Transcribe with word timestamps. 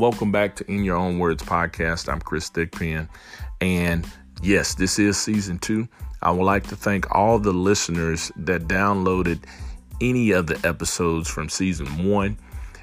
welcome 0.00 0.32
back 0.32 0.56
to 0.56 0.64
In 0.66 0.82
Your 0.82 0.96
Own 0.96 1.18
Words 1.18 1.42
podcast. 1.42 2.10
I'm 2.10 2.22
Chris 2.22 2.48
Thigpen, 2.48 3.06
and 3.60 4.10
yes, 4.42 4.74
this 4.74 4.98
is 4.98 5.18
season 5.18 5.58
two. 5.58 5.86
I 6.22 6.30
would 6.30 6.44
like 6.44 6.66
to 6.68 6.76
thank 6.76 7.14
all 7.14 7.38
the 7.38 7.52
listeners 7.52 8.32
that 8.36 8.62
downloaded 8.62 9.40
any 10.00 10.30
of 10.30 10.46
the 10.46 10.58
episodes 10.66 11.28
from 11.28 11.50
season 11.50 12.08
one, 12.08 12.38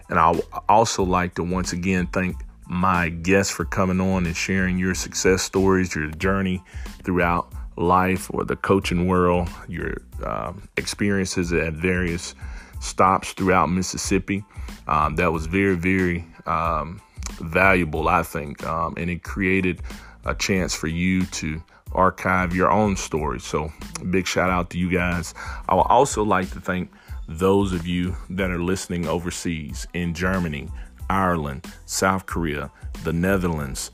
and 0.09 0.19
I 0.19 0.39
also 0.69 1.01
like 1.01 1.33
to 1.35 1.43
once 1.43 1.73
again 1.73 2.05
thank 2.13 2.35
my 2.67 3.09
guests 3.09 3.51
for 3.51 3.65
coming 3.65 3.99
on 3.99 4.27
and 4.27 4.37
sharing 4.37 4.77
your 4.77 4.93
success 4.93 5.41
stories, 5.41 5.95
your 5.95 6.11
journey 6.11 6.63
throughout 7.03 7.51
life 7.77 8.29
or 8.31 8.45
the 8.45 8.55
coaching 8.55 9.07
world, 9.07 9.49
your 9.67 10.03
uh, 10.23 10.53
experiences 10.77 11.51
at 11.51 11.73
various 11.73 12.35
stops 12.79 13.33
throughout 13.33 13.71
Mississippi. 13.71 14.45
Um, 14.87 15.15
that 15.15 15.33
was 15.33 15.47
very, 15.47 15.75
very 15.75 16.23
um, 16.45 17.01
valuable, 17.39 18.07
I 18.07 18.23
think, 18.23 18.65
um, 18.65 18.95
and 18.97 19.09
it 19.09 19.23
created 19.23 19.81
a 20.25 20.35
chance 20.35 20.73
for 20.73 20.87
you 20.87 21.25
to 21.25 21.61
archive 21.93 22.55
your 22.55 22.71
own 22.71 22.95
story. 22.95 23.39
So, 23.39 23.71
big 24.09 24.27
shout 24.27 24.49
out 24.49 24.69
to 24.71 24.77
you 24.77 24.89
guys. 24.89 25.33
I 25.69 25.75
would 25.75 25.87
also 25.87 26.23
like 26.23 26.49
to 26.51 26.59
thank 26.59 26.91
those 27.27 27.73
of 27.73 27.85
you 27.85 28.15
that 28.31 28.51
are 28.51 28.61
listening 28.61 29.07
overseas 29.07 29.87
in 29.93 30.13
Germany, 30.13 30.69
Ireland, 31.09 31.65
South 31.85 32.25
Korea, 32.25 32.71
the 33.03 33.13
Netherlands, 33.13 33.91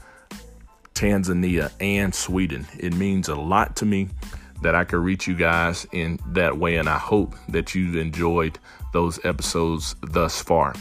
Tanzania, 0.93 1.71
and 1.79 2.13
Sweden. 2.13 2.67
It 2.79 2.93
means 2.93 3.29
a 3.29 3.35
lot 3.35 3.75
to 3.77 3.85
me 3.85 4.09
that 4.61 4.75
I 4.75 4.83
could 4.85 4.99
reach 4.99 5.27
you 5.27 5.35
guys 5.35 5.85
in 5.91 6.19
that 6.27 6.57
way, 6.57 6.77
and 6.77 6.87
I 6.87 6.97
hope 6.97 7.35
that 7.49 7.75
you've 7.75 7.95
enjoyed 7.95 8.57
those 8.93 9.23
episodes 9.25 9.95
thus 10.01 10.41
far. 10.41 10.73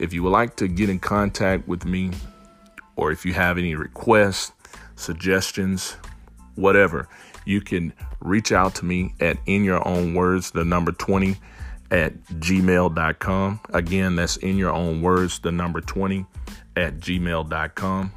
If 0.00 0.14
you 0.14 0.22
would 0.22 0.30
like 0.30 0.56
to 0.56 0.66
get 0.66 0.88
in 0.88 0.98
contact 0.98 1.68
with 1.68 1.84
me, 1.84 2.10
or 2.96 3.12
if 3.12 3.26
you 3.26 3.34
have 3.34 3.58
any 3.58 3.74
requests, 3.74 4.50
suggestions, 4.96 5.98
whatever, 6.54 7.06
you 7.44 7.60
can 7.60 7.92
reach 8.20 8.50
out 8.50 8.74
to 8.76 8.86
me 8.86 9.14
at 9.20 9.36
in 9.44 9.62
your 9.62 9.86
own 9.86 10.14
words, 10.14 10.52
the 10.52 10.64
number 10.64 10.90
20 10.90 11.36
at 11.90 12.18
gmail.com. 12.24 13.60
Again, 13.74 14.16
that's 14.16 14.38
in 14.38 14.56
your 14.56 14.72
own 14.72 15.02
words, 15.02 15.38
the 15.40 15.52
number 15.52 15.82
20 15.82 16.24
at 16.76 16.98
gmail.com. 16.98 18.12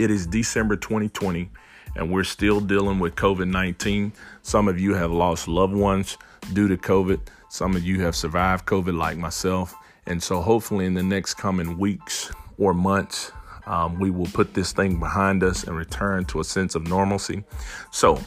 It 0.00 0.10
is 0.10 0.26
December 0.26 0.74
2020, 0.74 1.48
and 1.94 2.10
we're 2.10 2.24
still 2.24 2.58
dealing 2.58 2.98
with 2.98 3.14
COVID 3.14 3.48
19. 3.48 4.12
Some 4.42 4.66
of 4.66 4.80
you 4.80 4.94
have 4.94 5.12
lost 5.12 5.46
loved 5.46 5.74
ones 5.74 6.18
due 6.54 6.66
to 6.66 6.76
COVID, 6.76 7.20
some 7.48 7.76
of 7.76 7.84
you 7.84 8.00
have 8.00 8.16
survived 8.16 8.66
COVID, 8.66 8.98
like 8.98 9.16
myself. 9.16 9.76
And 10.06 10.22
so, 10.22 10.40
hopefully, 10.40 10.86
in 10.86 10.94
the 10.94 11.02
next 11.02 11.34
coming 11.34 11.78
weeks 11.78 12.32
or 12.58 12.74
months, 12.74 13.30
um, 13.66 14.00
we 14.00 14.10
will 14.10 14.26
put 14.26 14.54
this 14.54 14.72
thing 14.72 14.98
behind 14.98 15.44
us 15.44 15.64
and 15.64 15.76
return 15.76 16.24
to 16.26 16.40
a 16.40 16.44
sense 16.44 16.74
of 16.74 16.88
normalcy. 16.88 17.44
So, 17.92 18.20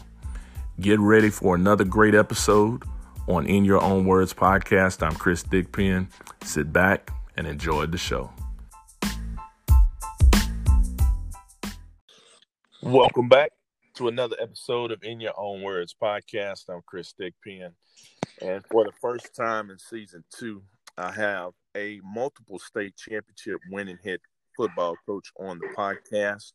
get 0.79 0.99
ready 0.99 1.29
for 1.29 1.53
another 1.53 1.83
great 1.83 2.15
episode 2.15 2.83
on 3.27 3.45
In 3.45 3.65
Your 3.65 3.81
Own 3.83 4.05
Words 4.05 4.33
podcast. 4.33 5.05
I'm 5.05 5.15
Chris 5.15 5.43
Thigpen. 5.43 6.07
Sit 6.43 6.71
back 6.71 7.11
and 7.35 7.45
enjoy 7.45 7.87
the 7.87 7.97
show. 7.97 8.31
Welcome 12.81 13.27
back 13.27 13.51
to 13.95 14.07
another 14.07 14.37
episode 14.41 14.91
of 14.91 15.03
In 15.03 15.19
Your 15.19 15.33
Own 15.37 15.61
Words 15.61 15.93
podcast. 16.01 16.69
I'm 16.69 16.81
Chris 16.85 17.13
Thigpen. 17.19 17.71
And 18.41 18.63
for 18.71 18.85
the 18.85 18.91
first 19.01 19.35
time 19.35 19.69
in 19.69 19.79
season 19.79 20.23
two, 20.29 20.61
I 20.97 21.11
have 21.11 21.51
a 21.75 21.99
multiple 22.03 22.59
state 22.59 22.95
championship 22.95 23.59
winning 23.69 23.99
head 24.03 24.19
football 24.55 24.95
coach 25.05 25.31
on 25.39 25.59
the 25.59 25.67
podcast. 25.77 26.53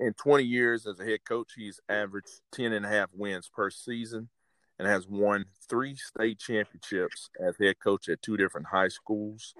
In 0.00 0.12
20 0.14 0.44
years 0.44 0.86
as 0.86 1.00
a 1.00 1.04
head 1.04 1.20
coach, 1.26 1.52
he's 1.56 1.80
averaged 1.88 2.40
10 2.52 2.72
and 2.72 2.84
a 2.84 2.88
half 2.88 3.10
wins 3.14 3.48
per 3.48 3.70
season 3.70 4.28
and 4.78 4.88
has 4.88 5.08
won 5.08 5.44
three 5.68 5.94
state 5.94 6.38
championships 6.38 7.30
as 7.40 7.56
head 7.58 7.76
coach 7.82 8.08
at 8.08 8.20
two 8.20 8.36
different 8.36 8.66
high 8.66 8.88
schools. 8.88 9.54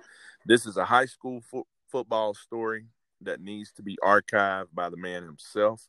This 0.44 0.66
is 0.66 0.76
a 0.76 0.84
high 0.84 1.06
school 1.06 1.40
fo- 1.40 1.66
football 1.90 2.34
story 2.34 2.86
that 3.20 3.40
needs 3.40 3.72
to 3.72 3.82
be 3.82 3.96
archived 4.02 4.68
by 4.74 4.90
the 4.90 4.96
man 4.96 5.22
himself. 5.22 5.86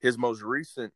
His 0.00 0.18
most 0.18 0.42
recent 0.42 0.92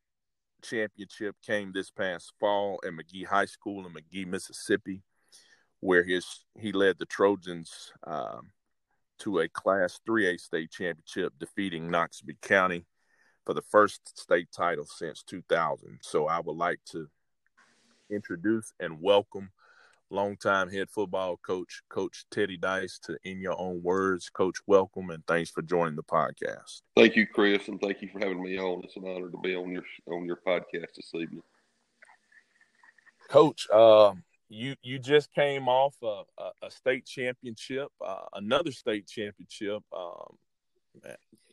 championship 0.63 1.37
came 1.45 1.73
this 1.73 1.91
past 1.91 2.35
fall 2.39 2.79
at 2.87 2.93
Magee 2.93 3.25
High 3.25 3.47
School 3.47 3.87
in 3.87 3.93
Magee, 3.95 4.27
Mississippi, 4.27 5.03
where 5.81 6.05
his 6.05 6.45
he 6.59 6.73
led 6.73 6.99
the 6.99 7.07
Trojans 7.07 7.93
um, 8.07 8.51
to 9.21 9.41
a 9.41 9.49
Class 9.49 10.01
3A 10.09 10.39
state 10.39 10.71
championship, 10.71 11.33
defeating 11.39 11.89
Noxubee 11.89 12.41
County 12.41 12.87
for 13.45 13.55
the 13.55 13.63
first 13.63 14.19
state 14.19 14.49
title 14.53 14.87
since 14.87 15.23
2000. 15.23 15.99
So 16.03 16.27
I 16.27 16.41
would 16.41 16.57
like 16.57 16.81
to 16.93 17.09
introduce 18.11 18.73
and 18.81 19.01
welcome 19.01 19.51
longtime 20.11 20.69
head 20.69 20.91
football 20.91 21.39
coach, 21.39 21.83
Coach 21.89 22.25
Teddy 22.31 22.57
Dice, 22.57 22.99
to 23.05 23.17
In 23.25 23.41
Your 23.41 23.59
Own 23.59 23.83
Words. 23.83 24.29
Coach, 24.29 24.59
welcome 24.67 25.11
and 25.11 25.25
thanks 25.27 25.51
for 25.51 25.63
joining 25.63 25.97
the 25.97 26.03
podcast. 26.03 26.83
Thank 26.97 27.17
you, 27.17 27.27
Chris, 27.27 27.69
and 27.69 27.81
thank 27.81 28.03
you 28.03 28.09
for 28.13 28.19
having 28.19 28.43
me 28.43 28.59
on. 28.59 28.83
It's 28.85 28.97
an 28.97 29.05
honor 29.07 29.31
to 29.31 29.39
be 29.39 29.55
on 29.55 29.71
your 29.71 29.85
on 30.07 30.27
your 30.27 30.41
podcast 30.47 30.95
this 30.97 31.13
evening. 31.15 31.43
Coach, 33.29 33.69
uh, 33.73 34.13
you 34.51 34.75
you 34.83 34.99
just 34.99 35.33
came 35.33 35.69
off 35.69 35.95
a, 36.03 36.23
a, 36.39 36.67
a 36.67 36.71
state 36.71 37.07
championship, 37.07 37.89
uh, 38.05 38.25
another 38.35 38.73
state 38.73 39.07
championship. 39.07 39.83
Um, 39.97 40.37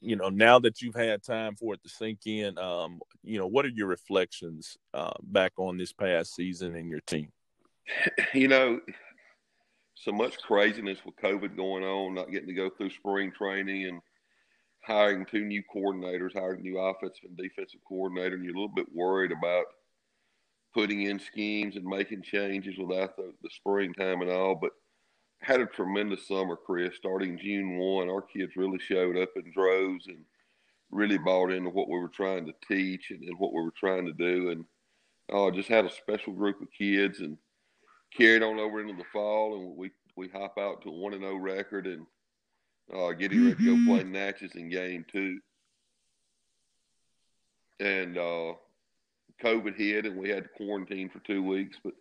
you 0.01 0.15
know, 0.15 0.29
now 0.29 0.57
that 0.59 0.81
you've 0.81 0.95
had 0.95 1.23
time 1.23 1.55
for 1.55 1.75
it 1.75 1.83
to 1.83 1.89
sink 1.89 2.25
in, 2.25 2.57
um, 2.57 2.99
you 3.23 3.37
know, 3.37 3.45
what 3.45 3.65
are 3.65 3.69
your 3.69 3.87
reflections 3.87 4.77
uh, 4.95 5.13
back 5.21 5.53
on 5.57 5.77
this 5.77 5.93
past 5.93 6.35
season 6.35 6.75
and 6.75 6.89
your 6.89 7.01
team? 7.01 7.31
You 8.33 8.49
know, 8.49 8.81
so 9.93 10.11
much 10.11 10.37
craziness 10.39 10.99
with 11.05 11.15
COVID 11.15 11.55
going 11.55 11.83
on, 11.83 12.15
not 12.15 12.31
getting 12.31 12.49
to 12.49 12.53
go 12.53 12.69
through 12.69 12.89
spring 12.89 13.31
training 13.31 13.87
and 13.87 14.01
hiring 14.83 15.25
two 15.25 15.45
new 15.45 15.63
coordinators, 15.73 16.33
hiring 16.33 16.61
new 16.61 16.79
offensive 16.79 17.23
and 17.29 17.37
defensive 17.37 17.79
coordinator, 17.87 18.35
and 18.35 18.43
you're 18.43 18.53
a 18.53 18.57
little 18.59 18.75
bit 18.75 18.87
worried 18.93 19.31
about 19.31 19.65
putting 20.77 21.01
in 21.01 21.17
schemes 21.17 21.75
and 21.75 21.83
making 21.83 22.21
changes 22.21 22.77
without 22.77 23.15
the, 23.17 23.33
the 23.41 23.49
springtime 23.49 24.21
and 24.21 24.29
all. 24.29 24.53
But 24.53 24.73
had 25.41 25.59
a 25.59 25.65
tremendous 25.65 26.27
summer, 26.27 26.55
Chris. 26.55 26.95
Starting 26.95 27.39
June 27.39 27.79
one, 27.79 28.11
our 28.11 28.21
kids 28.21 28.55
really 28.55 28.77
showed 28.77 29.17
up 29.17 29.29
in 29.35 29.51
droves 29.51 30.05
and 30.05 30.19
really 30.91 31.17
bought 31.17 31.51
into 31.51 31.71
what 31.71 31.89
we 31.89 31.97
were 31.97 32.09
trying 32.09 32.45
to 32.45 32.53
teach 32.67 33.09
and, 33.09 33.23
and 33.23 33.39
what 33.39 33.53
we 33.53 33.61
were 33.63 33.73
trying 33.75 34.05
to 34.05 34.13
do, 34.13 34.51
and 34.51 34.65
uh, 35.33 35.49
just 35.49 35.67
had 35.67 35.83
a 35.83 35.89
special 35.89 36.31
group 36.31 36.61
of 36.61 36.67
kids 36.77 37.21
and 37.21 37.39
carried 38.15 38.43
on 38.43 38.59
over 38.59 38.79
into 38.79 38.93
the 38.93 39.09
fall, 39.11 39.55
and 39.55 39.75
we 39.75 39.89
we 40.15 40.27
hop 40.29 40.59
out 40.59 40.83
to 40.83 40.89
a 40.89 40.91
one 40.91 41.13
and 41.13 41.23
zero 41.23 41.33
oh 41.33 41.37
record 41.37 41.87
and 41.87 42.05
uh, 42.95 43.13
getting 43.13 43.45
ready 43.45 43.55
to 43.55 43.65
go 43.65 43.71
mm-hmm. 43.71 43.87
play 43.87 44.03
Natchez 44.03 44.53
in 44.53 44.69
game 44.69 45.03
two. 45.11 45.39
And 47.79 48.17
uh, 48.17 48.53
COVID 49.43 49.75
hit, 49.75 50.05
and 50.05 50.17
we 50.17 50.29
had 50.29 50.43
to 50.43 50.49
quarantine 50.49 51.09
for 51.09 51.19
two 51.19 51.43
weeks, 51.43 51.77
but 51.83 51.93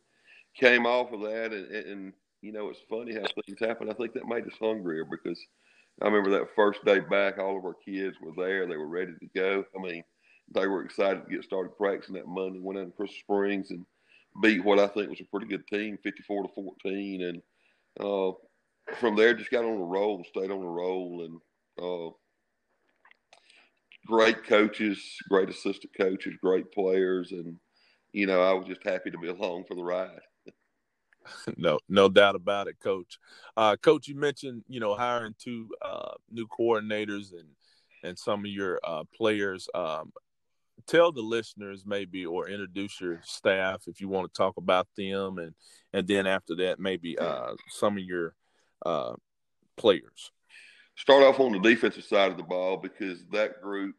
came 0.54 0.86
off 0.86 1.12
of 1.12 1.20
that, 1.22 1.52
and, 1.52 1.70
and 1.70 2.12
you 2.42 2.52
know 2.52 2.69
it's 2.69 2.80
funny 2.88 3.14
how 3.14 3.26
things 3.47 3.58
happen. 3.60 3.91
I 3.91 3.94
think 3.94 4.14
that 4.14 4.26
made 4.26 4.47
us 4.47 4.58
hungrier 4.60 5.04
because 5.04 5.38
I 6.02 6.06
remember 6.06 6.30
that 6.30 6.54
first 6.54 6.84
day 6.84 7.00
back, 7.00 7.38
all 7.38 7.58
of 7.58 7.64
our 7.64 7.76
kids 7.84 8.16
were 8.20 8.32
there, 8.36 8.66
they 8.66 8.76
were 8.76 8.88
ready 8.88 9.12
to 9.20 9.26
go. 9.34 9.64
I 9.76 9.82
mean, 9.82 10.02
they 10.54 10.66
were 10.66 10.84
excited 10.84 11.24
to 11.24 11.34
get 11.34 11.44
started 11.44 11.76
practicing 11.76 12.14
that 12.14 12.28
Monday. 12.28 12.60
Went 12.60 12.78
out 12.78 12.86
to 12.86 12.92
Crystal 12.92 13.19
Springs 13.20 13.70
and 13.70 13.84
beat 14.42 14.64
what 14.64 14.78
I 14.78 14.86
think 14.86 15.10
was 15.10 15.21
a 15.21 15.24
pretty 15.24 15.47
good 15.47 15.66
team, 15.66 15.98
54 16.03 16.42
to 16.44 16.48
14, 16.54 17.22
and 17.22 17.42
uh, 18.00 18.33
from 18.98 19.16
there 19.16 19.34
just 19.34 19.50
got 19.50 19.65
on 19.65 19.80
a 19.80 19.84
roll, 19.84 20.22
stayed 20.24 20.50
on 20.50 20.62
a 20.62 20.71
roll, 20.71 21.24
and 21.24 21.41
uh, 21.83 22.15
great 24.06 24.44
coaches, 24.44 24.98
great 25.28 25.50
assistant 25.50 25.92
coaches, 25.98 26.34
great 26.42 26.70
players, 26.72 27.32
and 27.32 27.56
you 28.12 28.26
know 28.26 28.41
I 28.41 28.53
was 28.53 28.66
just 28.66 28.84
happy 28.84 29.10
to 29.10 29.18
be 29.18 29.28
along 29.28 29.64
for 29.66 29.74
the 29.74 29.84
ride. 29.84 30.20
no, 31.56 31.78
no 31.88 32.08
doubt 32.08 32.36
about 32.36 32.68
it, 32.68 32.76
Coach. 32.82 33.18
Uh, 33.56 33.76
Coach, 33.76 34.08
you 34.08 34.14
mentioned 34.14 34.62
you 34.68 34.80
know 34.80 34.94
hiring 34.94 35.34
two 35.38 35.68
uh, 35.82 36.14
new 36.30 36.47
coordinators 36.47 37.32
and 37.32 37.48
and 38.03 38.18
some 38.18 38.41
of 38.41 38.50
your 38.50 38.80
uh, 38.84 39.04
players. 39.14 39.68
Um, 39.74 40.12
tell 40.86 41.10
the 41.10 41.22
listeners 41.22 41.84
maybe 41.84 42.24
or 42.24 42.48
introduce 42.48 43.00
your 43.00 43.20
staff 43.24 43.82
if 43.86 44.00
you 44.00 44.09
want 44.09 44.32
to 44.32 44.36
talk 44.36 44.56
about 44.56 44.86
them 44.97 45.38
and 45.38 45.54
and 45.92 46.06
then 46.06 46.26
after 46.26 46.54
that 46.54 46.78
maybe 46.78 47.18
uh, 47.18 47.54
some 47.70 47.97
of 47.97 48.04
your 48.04 48.34
uh, 48.84 49.14
players 49.76 50.30
start 50.97 51.22
off 51.22 51.41
on 51.41 51.53
the 51.53 51.59
defensive 51.59 52.04
side 52.04 52.31
of 52.31 52.37
the 52.37 52.43
ball 52.43 52.77
because 52.77 53.25
that 53.33 53.60
group 53.63 53.97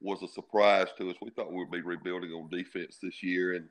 was 0.00 0.22
a 0.22 0.28
surprise 0.28 0.88
to 0.96 1.10
us 1.10 1.16
we 1.20 1.30
thought 1.30 1.52
we 1.52 1.58
would 1.58 1.70
be 1.70 1.82
rebuilding 1.82 2.30
on 2.30 2.48
defense 2.48 2.98
this 3.02 3.22
year 3.22 3.54
and 3.54 3.68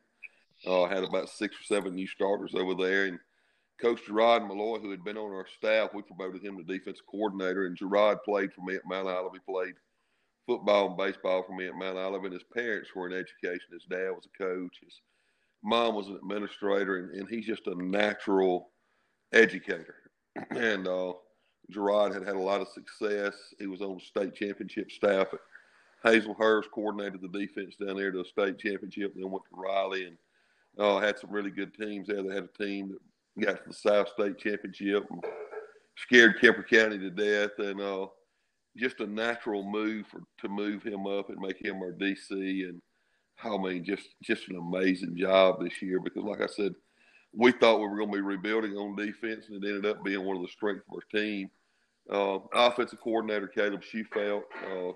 uh, 0.68 0.86
had 0.88 1.04
about 1.04 1.30
six 1.30 1.56
or 1.56 1.64
seven 1.64 1.96
new 1.96 2.08
starters 2.08 2.54
over 2.54 2.76
there 2.76 3.06
and 3.06 3.20
Coach 3.80 4.02
Gerard 4.06 4.44
Malloy, 4.44 4.80
who 4.80 4.92
had 4.92 5.04
been 5.06 5.18
on 5.18 5.32
our 5.32 5.48
staff, 5.58 5.92
we 5.94 6.02
promoted 6.02 6.44
him 6.44 6.58
to 6.58 6.64
defensive 6.64 7.06
coordinator. 7.10 7.66
And 7.66 7.78
Gerard 7.78 8.24
played 8.24 8.52
for 8.54 8.62
me 8.62 8.76
at 8.76 8.86
Mount 8.86 9.08
Olive. 9.08 9.32
He 9.34 9.40
played 9.52 9.76
football 10.46 10.88
and 10.88 10.98
baseball 10.98 11.44
for 11.44 11.56
me 11.56 11.68
at 11.68 11.76
Mount 11.76 11.98
Olive. 11.98 12.26
And 12.26 12.34
his 12.34 12.44
parents 12.54 12.90
were 12.94 13.08
in 13.08 13.14
education. 13.14 13.72
His 13.72 13.86
dad 13.90 14.10
was 14.10 14.26
a 14.26 14.38
coach. 14.38 14.80
His 14.84 15.00
mom 15.64 15.96
was 15.96 16.08
an 16.08 16.20
administrator. 16.22 16.98
And, 16.98 17.12
and 17.12 17.30
he's 17.30 17.46
just 17.46 17.68
a 17.68 17.76
natural 17.82 18.72
educator. 19.32 19.96
and 20.50 20.86
uh, 20.86 21.14
Gerard 21.70 22.14
had 22.14 22.26
had 22.26 22.36
a 22.36 22.40
lot 22.40 22.62
of 22.62 22.68
success. 22.70 23.36
He 23.60 23.68
was 23.68 23.82
on 23.82 24.00
state 24.00 24.36
championship 24.36 24.92
staff 24.92 25.28
at 25.34 25.40
Hazlehurst, 26.06 26.72
coordinated 26.72 27.22
the 27.22 27.40
defense 27.40 27.76
down 27.76 27.98
there 27.98 28.12
to 28.12 28.22
a 28.22 28.26
state 28.26 28.58
championship, 28.58 29.14
then 29.16 29.30
went 29.30 29.44
to 29.50 29.62
Riley 29.62 30.08
and 30.08 30.18
uh, 30.78 31.00
had 31.00 31.20
some 31.20 31.32
really 31.32 31.52
good 31.52 31.74
teams 31.74 32.08
there. 32.08 32.24
They 32.24 32.34
had 32.34 32.50
a 32.54 32.64
team 32.64 32.96
that 33.36 33.46
got 33.46 33.64
to 33.64 33.70
the 33.70 33.74
South 33.74 34.10
State 34.10 34.38
Championship 34.38 35.06
and 35.10 35.24
scared 35.98 36.40
Kemper 36.40 36.64
County 36.64 36.98
to 37.00 37.10
death. 37.10 37.52
And 37.60 37.82
uh, 37.82 38.08
just 38.78 39.02
a 39.02 39.08
natural 39.08 39.64
move 39.64 40.08
for, 40.08 40.22
to 40.40 40.50
move 40.50 40.84
him 40.84 41.06
up 41.06 41.30
and 41.30 41.40
make 41.40 41.64
him 41.64 41.82
our 41.82 41.92
DC. 41.92 42.32
And 42.32 42.82
I 43.44 43.58
mean, 43.58 43.84
just 43.84 44.08
just 44.24 44.48
an 44.50 44.58
amazing 44.58 45.18
job 45.18 45.62
this 45.62 45.82
year 45.82 46.00
because, 46.00 46.24
like 46.24 46.42
I 46.42 46.48
said, 46.48 46.74
we 47.34 47.52
thought 47.52 47.80
we 47.80 47.88
were 47.88 47.98
going 47.98 48.12
to 48.12 48.16
be 48.16 48.22
rebuilding 48.22 48.74
on 48.74 48.96
defense, 48.96 49.46
and 49.50 49.64
it 49.64 49.68
ended 49.68 49.86
up 49.86 50.04
being 50.04 50.24
one 50.24 50.38
of 50.38 50.42
the 50.42 50.50
strengths 50.50 50.84
of 50.90 50.96
our 50.96 51.20
team. 51.20 51.50
Uh, 52.12 52.40
offensive 52.54 53.00
coordinator 53.02 53.48
Caleb 53.48 53.84
Schufelt. 53.84 54.44
Uh, 54.66 54.94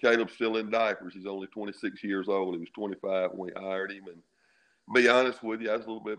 Caleb's 0.00 0.32
still 0.32 0.56
in 0.56 0.70
diapers. 0.70 1.14
He's 1.14 1.26
only 1.26 1.46
26 1.48 2.02
years 2.02 2.28
old. 2.28 2.54
He 2.54 2.60
was 2.60 2.70
25 2.74 3.30
when 3.32 3.52
we 3.54 3.60
hired 3.60 3.92
him. 3.92 4.04
And 4.06 4.22
be 4.94 5.08
honest 5.08 5.42
with 5.42 5.60
you, 5.60 5.70
I 5.70 5.76
was 5.76 5.84
a 5.84 5.88
little 5.88 6.02
bit 6.02 6.18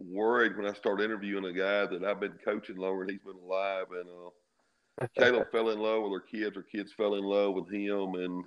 worried 0.00 0.56
when 0.56 0.66
I 0.66 0.72
started 0.72 1.04
interviewing 1.04 1.44
a 1.44 1.52
guy 1.52 1.86
that 1.86 2.02
I've 2.04 2.20
been 2.20 2.38
coaching 2.44 2.76
longer 2.76 3.04
than 3.04 3.14
he's 3.14 3.22
been 3.22 3.42
alive. 3.42 3.86
And 3.92 4.08
uh, 4.08 5.06
Caleb 5.18 5.52
fell 5.52 5.70
in 5.70 5.78
love 5.78 6.02
with 6.02 6.12
our 6.12 6.20
kids. 6.20 6.56
Our 6.56 6.62
kids 6.62 6.92
fell 6.92 7.14
in 7.14 7.24
love 7.24 7.54
with 7.54 7.70
him. 7.72 8.14
And 8.14 8.44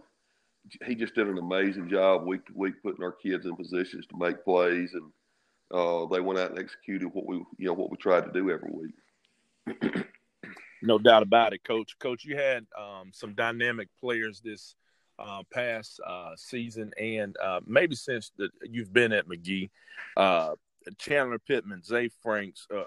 he 0.86 0.96
just 0.96 1.16
did 1.16 1.28
an 1.28 1.38
amazing 1.38 1.90
job 1.90 2.26
week 2.26 2.46
to 2.48 2.54
week 2.56 2.82
putting 2.82 3.04
our 3.04 3.12
kids 3.12 3.46
in 3.46 3.56
positions 3.56 4.08
to 4.08 4.18
make 4.18 4.44
plays. 4.44 4.94
And 4.94 5.12
uh, 5.72 6.08
they 6.08 6.20
went 6.20 6.40
out 6.40 6.52
and 6.52 6.60
executed 6.60 7.08
what 7.14 7.28
we, 7.28 7.38
you 7.58 7.68
know, 7.68 7.74
what 7.74 7.92
we 7.92 7.98
tried 7.98 8.26
to 8.26 8.32
do 8.32 8.50
every 8.50 8.72
week. 8.72 10.06
No 10.84 11.00
doubt 11.00 11.24
about 11.24 11.54
it, 11.54 11.64
Coach. 11.64 11.98
Coach, 11.98 12.26
you 12.26 12.36
had 12.36 12.66
um, 12.78 13.12
some 13.14 13.34
dynamic 13.36 13.88
players 14.02 14.42
this 14.42 14.76
uh, 15.18 15.42
past 15.50 16.02
uh, 16.06 16.32
season, 16.36 16.92
and 17.00 17.38
uh, 17.42 17.62
maybe 17.66 17.96
since 17.96 18.34
the, 18.38 18.50
you've 18.70 18.92
been 18.92 19.14
at 19.14 19.28
Magee. 19.30 19.72
uh, 20.18 20.56
Chandler 20.98 21.40
Pittman, 21.40 21.82
Zay 21.84 22.10
Franks. 22.22 22.68
Uh, 22.70 22.84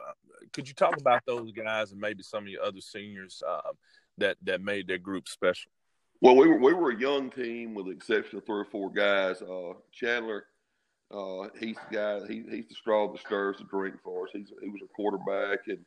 could 0.52 0.68
you 0.68 0.74
talk 0.74 0.98
about 0.98 1.22
those 1.26 1.50
guys 1.52 1.92
and 1.92 2.00
maybe 2.00 2.22
some 2.22 2.44
of 2.44 2.48
your 2.50 2.62
other 2.62 2.82
seniors 2.82 3.42
uh, 3.48 3.72
that 4.18 4.36
that 4.42 4.60
made 4.60 4.86
their 4.86 4.98
group 4.98 5.26
special? 5.26 5.70
Well, 6.20 6.36
we 6.36 6.46
were 6.48 6.58
we 6.58 6.74
were 6.74 6.90
a 6.90 7.00
young 7.00 7.30
team 7.30 7.72
with 7.72 7.86
the 7.86 7.92
exception 7.92 8.36
of 8.36 8.44
three 8.44 8.60
or 8.60 8.66
four 8.66 8.90
guys. 8.90 9.42
Chandler, 9.90 10.44
he's 11.58 11.76
the 11.76 11.96
guy. 11.96 12.20
He, 12.28 12.44
he's 12.50 12.68
the 12.68 12.74
straw 12.74 13.10
that 13.10 13.20
stirs 13.22 13.56
the 13.56 13.64
drink 13.64 13.96
for 14.04 14.24
us. 14.24 14.30
He's 14.34 14.52
he 14.62 14.68
was 14.68 14.82
a 14.82 14.92
quarterback 14.94 15.60
and 15.68 15.78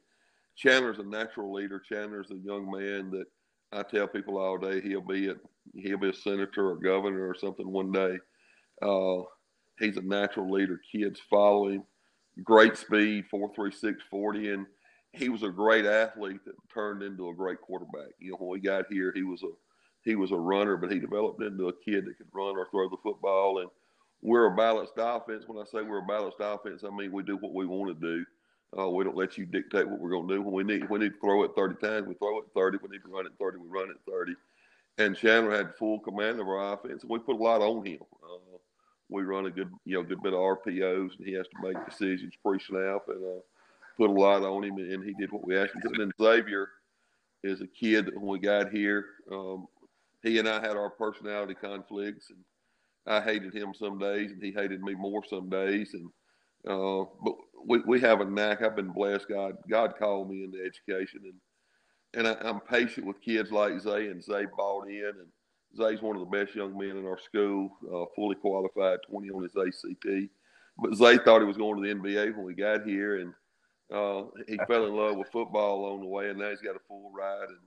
Chandler's 0.60 1.00
a 1.00 1.04
natural 1.04 1.54
leader. 1.54 1.80
Chandler's 1.80 2.32
a 2.32 2.36
young 2.36 2.70
man 2.70 3.10
that 3.12 3.26
I 3.72 3.84
tell 3.84 4.08
people 4.08 4.38
all 4.38 4.58
day 4.58 4.82
he'll 4.82 5.02
be 5.02 5.30
a 5.30 5.36
he'll 5.74 5.98
be 5.98 6.10
a 6.10 6.14
senator 6.14 6.70
or 6.70 6.76
governor 6.76 7.30
or 7.30 7.36
something 7.36 7.72
one 7.72 7.92
day. 7.92 8.18
Uh, 8.82 9.24
he's 9.80 9.96
a 9.98 10.02
natural 10.02 10.52
leader. 10.52 10.82
Kids 10.92 11.22
follow 11.30 11.70
him. 11.70 11.84
Great 12.44 12.76
speed, 12.76 13.26
four 13.32 13.52
three 13.56 13.72
six 13.72 14.04
forty, 14.12 14.50
and 14.50 14.66
he 15.14 15.30
was 15.30 15.44
a 15.44 15.50
great 15.50 15.86
athlete 15.86 16.44
that 16.46 16.56
turned 16.74 17.04
into 17.04 17.30
a 17.30 17.34
great 17.34 17.62
quarterback. 17.62 18.12
You 18.20 18.32
know, 18.32 18.38
when 18.38 18.50
we 18.50 18.60
got 18.60 18.86
here, 18.90 19.14
he 19.16 19.24
was 19.24 19.42
a 19.44 19.50
he 20.04 20.16
was 20.16 20.32
a 20.32 20.38
runner, 20.38 20.76
but 20.76 20.92
he 20.92 21.00
developed 21.00 21.42
into 21.42 21.70
a 21.70 21.74
kid 21.74 22.06
that 22.06 22.18
could 22.18 22.28
run 22.34 22.58
or 22.58 22.68
throw 22.70 22.90
the 22.90 22.98
football. 23.02 23.60
And 23.60 23.70
we're 24.22 24.52
a 24.52 24.56
balanced 24.56 24.94
offense. 24.98 25.46
When 25.48 25.58
I 25.58 25.66
say 25.66 25.84
we're 25.84 26.04
a 26.04 26.08
balanced 26.08 26.38
offense, 26.42 26.84
I 26.84 26.94
mean 26.94 27.14
we 27.14 27.24
do 27.24 27.38
what 27.38 27.54
we 27.54 27.66
want 27.66 27.98
to 27.98 28.08
do. 28.08 28.26
Uh, 28.78 28.90
we 28.90 29.04
don't 29.04 29.18
let 29.18 29.38
you 29.38 29.46
dictate 29.46 29.88
what 29.88 30.00
we're 30.00 30.12
going 30.12 30.28
to 30.28 30.36
do. 30.36 30.42
When 30.42 30.54
we 30.54 30.64
need 30.64 30.90
we 30.90 31.00
need 31.00 31.14
to 31.14 31.20
throw 31.20 31.44
it 31.44 31.52
30 31.56 31.76
times, 31.76 32.08
we 32.08 32.14
throw 32.16 32.38
it 32.40 32.46
30. 32.56 32.78
We 32.84 32.90
need 32.90 33.04
to 33.04 33.10
run 33.10 33.26
it 33.26 33.32
30, 33.40 33.58
we 33.58 33.68
run 33.68 33.90
it 33.90 33.98
30. 34.10 34.34
And 35.00 35.16
Chandler 35.16 35.56
had 35.56 35.76
full 35.76 36.00
command 36.00 36.40
of 36.40 36.48
our 36.48 36.74
offense. 36.74 37.02
And 37.02 37.10
we 37.10 37.20
put 37.20 37.36
a 37.36 37.44
lot 37.44 37.62
on 37.62 37.86
him. 37.86 38.00
Uh, 38.24 38.58
we 39.10 39.24
run 39.24 39.48
a 39.48 39.50
good 39.50 39.72
you 39.86 39.96
know 39.96 40.04
good 40.04 40.22
bit 40.22 40.34
of 40.34 40.40
RPOs, 40.40 41.18
and 41.18 41.26
he 41.26 41.34
has 41.34 41.48
to 41.48 41.68
make 41.68 41.84
decisions 41.86 42.34
pre-snap 42.46 43.02
and 43.08 43.24
uh, 43.24 43.40
put 43.98 44.10
a 44.10 44.14
lot 44.14 44.44
on 44.44 44.64
him. 44.64 44.78
And 44.78 45.04
he 45.04 45.14
did 45.14 45.32
what 45.32 45.46
we 45.46 45.58
asked 45.58 45.74
him 45.74 45.82
to. 45.82 46.02
And 46.02 46.14
Xavier 46.22 46.70
is 47.44 47.62
a 47.62 47.68
kid 47.68 48.06
that 48.06 48.16
when 48.16 48.28
we 48.28 48.40
got 48.40 48.70
here, 48.72 49.06
um, 49.32 49.68
he 50.22 50.38
and 50.38 50.48
I 50.48 50.60
had 50.62 50.78
our 50.78 50.90
personality 50.90 51.56
conflicts, 51.56 52.30
and 52.30 52.40
I 53.08 53.22
hated 53.22 53.54
him 53.54 53.74
some 53.74 53.98
days, 53.98 54.32
and 54.32 54.44
he 54.44 54.52
hated 54.52 54.82
me 54.82 54.94
more 54.94 55.24
some 55.28 55.50
days, 55.50 55.94
and 55.94 56.10
uh, 56.68 57.06
but 57.24 57.36
we, 57.66 57.80
we 57.86 58.00
have 58.02 58.22
a 58.22 58.26
knack. 58.26 58.62
I've 58.62 58.76
been 58.76 58.92
blessed. 58.92 59.28
God 59.30 59.58
God 59.70 59.94
called 59.98 60.30
me 60.30 60.44
into 60.44 60.60
education, 60.60 61.22
and 61.24 61.36
and 62.14 62.28
I, 62.28 62.50
am 62.50 62.60
patient 62.62 63.06
with 63.06 63.22
kids 63.22 63.52
like 63.52 63.80
Zay, 63.80 64.08
and 64.08 64.24
Zay 64.24 64.46
bought 64.58 64.88
in, 64.88 65.12
and 65.20 65.28
Zay's 65.78 66.02
one 66.02 66.16
of 66.16 66.22
the 66.22 66.38
best 66.38 66.56
young 66.56 66.78
men 66.78 66.98
in 66.98 67.06
our 67.06 67.20
school, 67.20 67.70
uh, 67.94 68.06
fully 68.16 68.36
qualified, 68.36 69.00
20 69.10 69.30
on 69.30 69.44
his 69.44 69.56
ACT. 69.56 70.30
But 70.82 70.96
Zay 70.96 71.18
thought 71.18 71.42
he 71.42 71.48
was 71.48 71.58
going 71.58 71.82
to 71.82 71.88
the 71.88 71.94
NBA 71.94 72.36
when 72.36 72.46
we 72.46 72.56
got 72.56 72.84
here, 72.84 73.20
and 73.20 73.34
uh, 73.94 74.24
he 74.48 74.58
fell 74.68 74.88
in 74.88 74.96
love 74.96 75.18
with 75.18 75.32
football 75.32 75.86
along 75.86 76.02
the 76.02 76.08
way, 76.08 76.30
and 76.30 76.40
now 76.40 76.50
he's 76.50 76.62
got 76.62 76.76
a 76.76 76.86
full 76.88 77.12
ride 77.16 77.50
and 77.50 77.58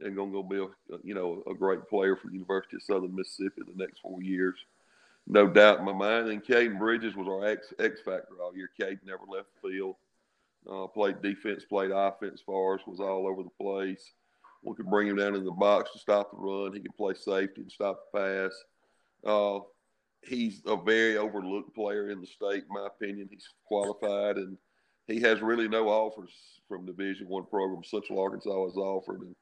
and 0.00 0.16
going 0.16 0.32
to 0.32 0.34
go 0.34 0.42
be 0.42 0.56
a 0.56 0.98
you 1.04 1.14
know 1.14 1.42
a 1.50 1.54
great 1.54 1.86
player 1.88 2.16
for 2.16 2.28
the 2.28 2.34
University 2.34 2.76
of 2.76 2.82
Southern 2.82 3.14
Mississippi 3.14 3.62
the 3.66 3.72
next 3.76 4.00
four 4.00 4.22
years 4.22 4.56
no 5.26 5.46
doubt 5.46 5.78
in 5.78 5.84
my 5.84 5.92
mind. 5.92 6.28
And 6.28 6.44
Caden 6.44 6.78
Bridges 6.78 7.14
was 7.14 7.28
our 7.28 7.46
X 7.46 7.72
X 7.78 8.00
factor 8.04 8.34
all 8.42 8.56
year. 8.56 8.70
Caden 8.80 9.04
never 9.04 9.24
left 9.28 9.48
the 9.62 9.70
field. 9.70 9.96
Uh, 10.70 10.86
played 10.86 11.22
defense, 11.22 11.64
played 11.64 11.90
offense 11.90 12.40
for 12.44 12.74
us, 12.74 12.86
was 12.86 13.00
all 13.00 13.26
over 13.26 13.42
the 13.42 13.50
place. 13.60 14.12
We 14.62 14.76
could 14.76 14.88
bring 14.88 15.08
him 15.08 15.16
down 15.16 15.34
in 15.34 15.44
the 15.44 15.50
box 15.50 15.90
to 15.92 15.98
stop 15.98 16.30
the 16.30 16.36
run. 16.36 16.72
He 16.72 16.80
could 16.80 16.96
play 16.96 17.14
safety 17.14 17.62
and 17.62 17.72
stop 17.72 17.98
the 18.12 18.18
pass. 18.18 18.64
Uh, 19.26 19.58
he's 20.22 20.62
a 20.66 20.76
very 20.76 21.16
overlooked 21.16 21.74
player 21.74 22.10
in 22.10 22.20
the 22.20 22.26
state, 22.26 22.62
in 22.62 22.68
my 22.68 22.86
opinion. 22.86 23.28
He's 23.28 23.48
qualified 23.66 24.36
and 24.36 24.56
he 25.06 25.20
has 25.20 25.42
really 25.42 25.68
no 25.68 25.88
offers 25.88 26.30
from 26.68 26.86
Division 26.86 27.28
One 27.28 27.44
program. 27.46 27.82
Central 27.84 28.20
Arkansas 28.20 28.64
has 28.64 28.76
offered, 28.76 29.20
and 29.20 29.34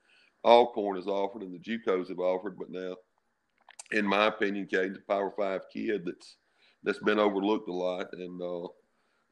Alcorn 0.45 0.97
has 0.97 1.07
offered, 1.07 1.43
and 1.43 1.53
the 1.53 1.59
JUCOs 1.59 2.09
have 2.09 2.19
offered. 2.19 2.59
But 2.59 2.71
now 2.71 2.97
in 3.93 4.07
my 4.07 4.27
opinion, 4.27 4.67
Caden's 4.67 4.99
a 4.99 5.13
Power 5.13 5.33
Five 5.37 5.63
kid 5.73 6.03
that's 6.05 6.37
that's 6.83 6.99
been 7.01 7.19
overlooked 7.19 7.69
a 7.69 7.73
lot, 7.73 8.07
and 8.13 8.41
uh, 8.41 8.69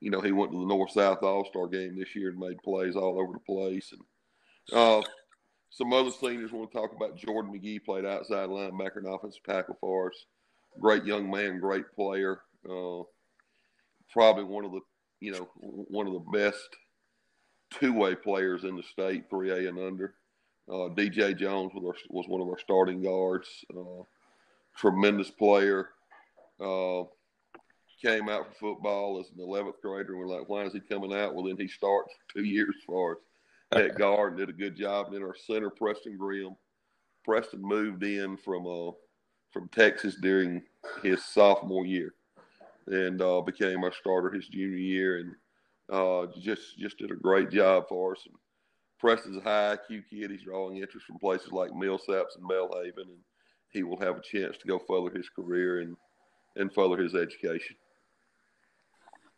you 0.01 0.11
know 0.11 0.21
he 0.21 0.33
went 0.33 0.53
to 0.53 0.59
the 0.59 0.67
North 0.67 0.91
South 0.91 1.23
All 1.23 1.45
Star 1.45 1.67
game 1.67 1.97
this 1.99 2.15
year 2.15 2.31
and 2.31 2.39
made 2.39 2.63
plays 2.63 2.97
all 2.97 3.21
over 3.21 3.33
the 3.33 3.53
place. 3.55 3.93
And 3.93 4.79
uh, 4.79 5.03
some 5.71 5.93
other 5.93 6.11
seniors 6.11 6.53
want 6.53 6.71
to 6.71 6.79
talk 6.79 6.93
about 6.95 7.17
Jordan 7.17 7.53
McGee 7.53 7.85
played 7.85 8.05
outside 8.05 8.49
linebacker 8.49 8.99
and 8.99 9.07
offensive 9.07 9.43
tackle 9.45 9.77
for 9.81 10.09
us. 10.09 10.25
Great 10.81 11.05
young 11.05 11.31
man, 11.31 11.61
great 11.61 11.85
player. 11.95 12.41
Uh, 12.69 13.03
probably 14.13 14.45
one 14.45 14.65
of 14.65 14.73
the 14.73 14.81
you 15.21 15.33
know 15.33 15.49
one 15.55 16.07
of 16.07 16.13
the 16.13 16.39
best 16.39 16.69
two 17.71 17.93
way 17.93 18.15
players 18.15 18.65
in 18.65 18.77
the 18.77 18.83
state, 18.83 19.25
three 19.31 19.51
A 19.51 19.69
and 19.69 19.79
under. 19.79 20.15
Uh, 20.71 20.93
DJ 20.95 21.37
Jones 21.37 21.73
was, 21.75 21.83
our, 21.83 21.95
was 22.11 22.27
one 22.29 22.43
of 22.43 22.49
our 22.49 22.59
starting 22.59 23.03
guards. 23.03 23.49
Tremendous 24.79 25.31
player. 25.31 25.91
Uh, 26.61 27.05
came 28.01 28.29
out 28.29 28.47
for 28.47 28.75
football 28.75 29.21
as 29.21 29.31
an 29.31 29.45
11th 29.45 29.81
grader. 29.83 30.13
And 30.13 30.19
we're 30.19 30.39
like, 30.39 30.49
why 30.49 30.63
is 30.63 30.73
he 30.73 30.81
coming 30.81 31.13
out? 31.13 31.35
Well, 31.35 31.47
then 31.47 31.57
he 31.59 31.69
starts 31.69 32.15
two 32.35 32.45
years 32.45 32.75
for 32.87 33.13
us 33.13 33.19
at 33.73 33.99
guard 33.99 34.33
and 34.33 34.39
did 34.39 34.49
a 34.49 34.59
good 34.59 34.77
job. 34.77 35.07
And 35.07 35.17
then 35.17 35.23
our 35.23 35.35
center, 35.47 35.71
Preston 35.71 36.17
Graham. 36.17 36.57
Preston 37.25 37.61
moved 37.61 38.05
in 38.05 38.37
from 38.39 38.67
uh, 38.67 38.93
from 39.53 39.69
Texas 39.69 40.17
during 40.23 40.63
his 41.03 41.25
sophomore 41.25 41.85
year 41.85 42.15
and 42.87 43.21
uh, 43.21 43.41
became 43.43 43.85
our 43.85 43.93
starter 43.93 44.31
his 44.31 44.47
junior 44.49 44.77
year 44.77 45.19
and 45.19 45.35
uh, 45.93 46.27
just 46.41 46.79
just 46.79 46.99
did 46.99 47.11
a 47.11 47.17
great 47.17 47.51
job 47.51 47.85
for 47.89 48.13
us. 48.13 48.23
And 48.25 48.35
Preston's 48.99 49.37
a 49.37 49.41
high 49.41 49.77
IQ 49.77 50.05
kid. 50.09 50.31
He's 50.31 50.45
drawing 50.45 50.79
interest 50.79 51.07
from 51.07 51.19
places 51.19 51.53
like 51.53 51.71
Millsaps 51.71 52.37
and 52.37 52.49
Belhaven 52.49 53.09
and 53.09 53.19
he 53.71 53.83
will 53.83 54.01
have 54.01 54.17
a 54.17 54.23
chance 54.23 54.57
to 54.59 54.67
go 54.67 54.79
further 54.79 55.11
his 55.17 55.29
career 55.29 55.81
and 55.81 55.97
and 56.57 56.73
further 56.73 56.97
his 56.97 57.15
education. 57.15 57.77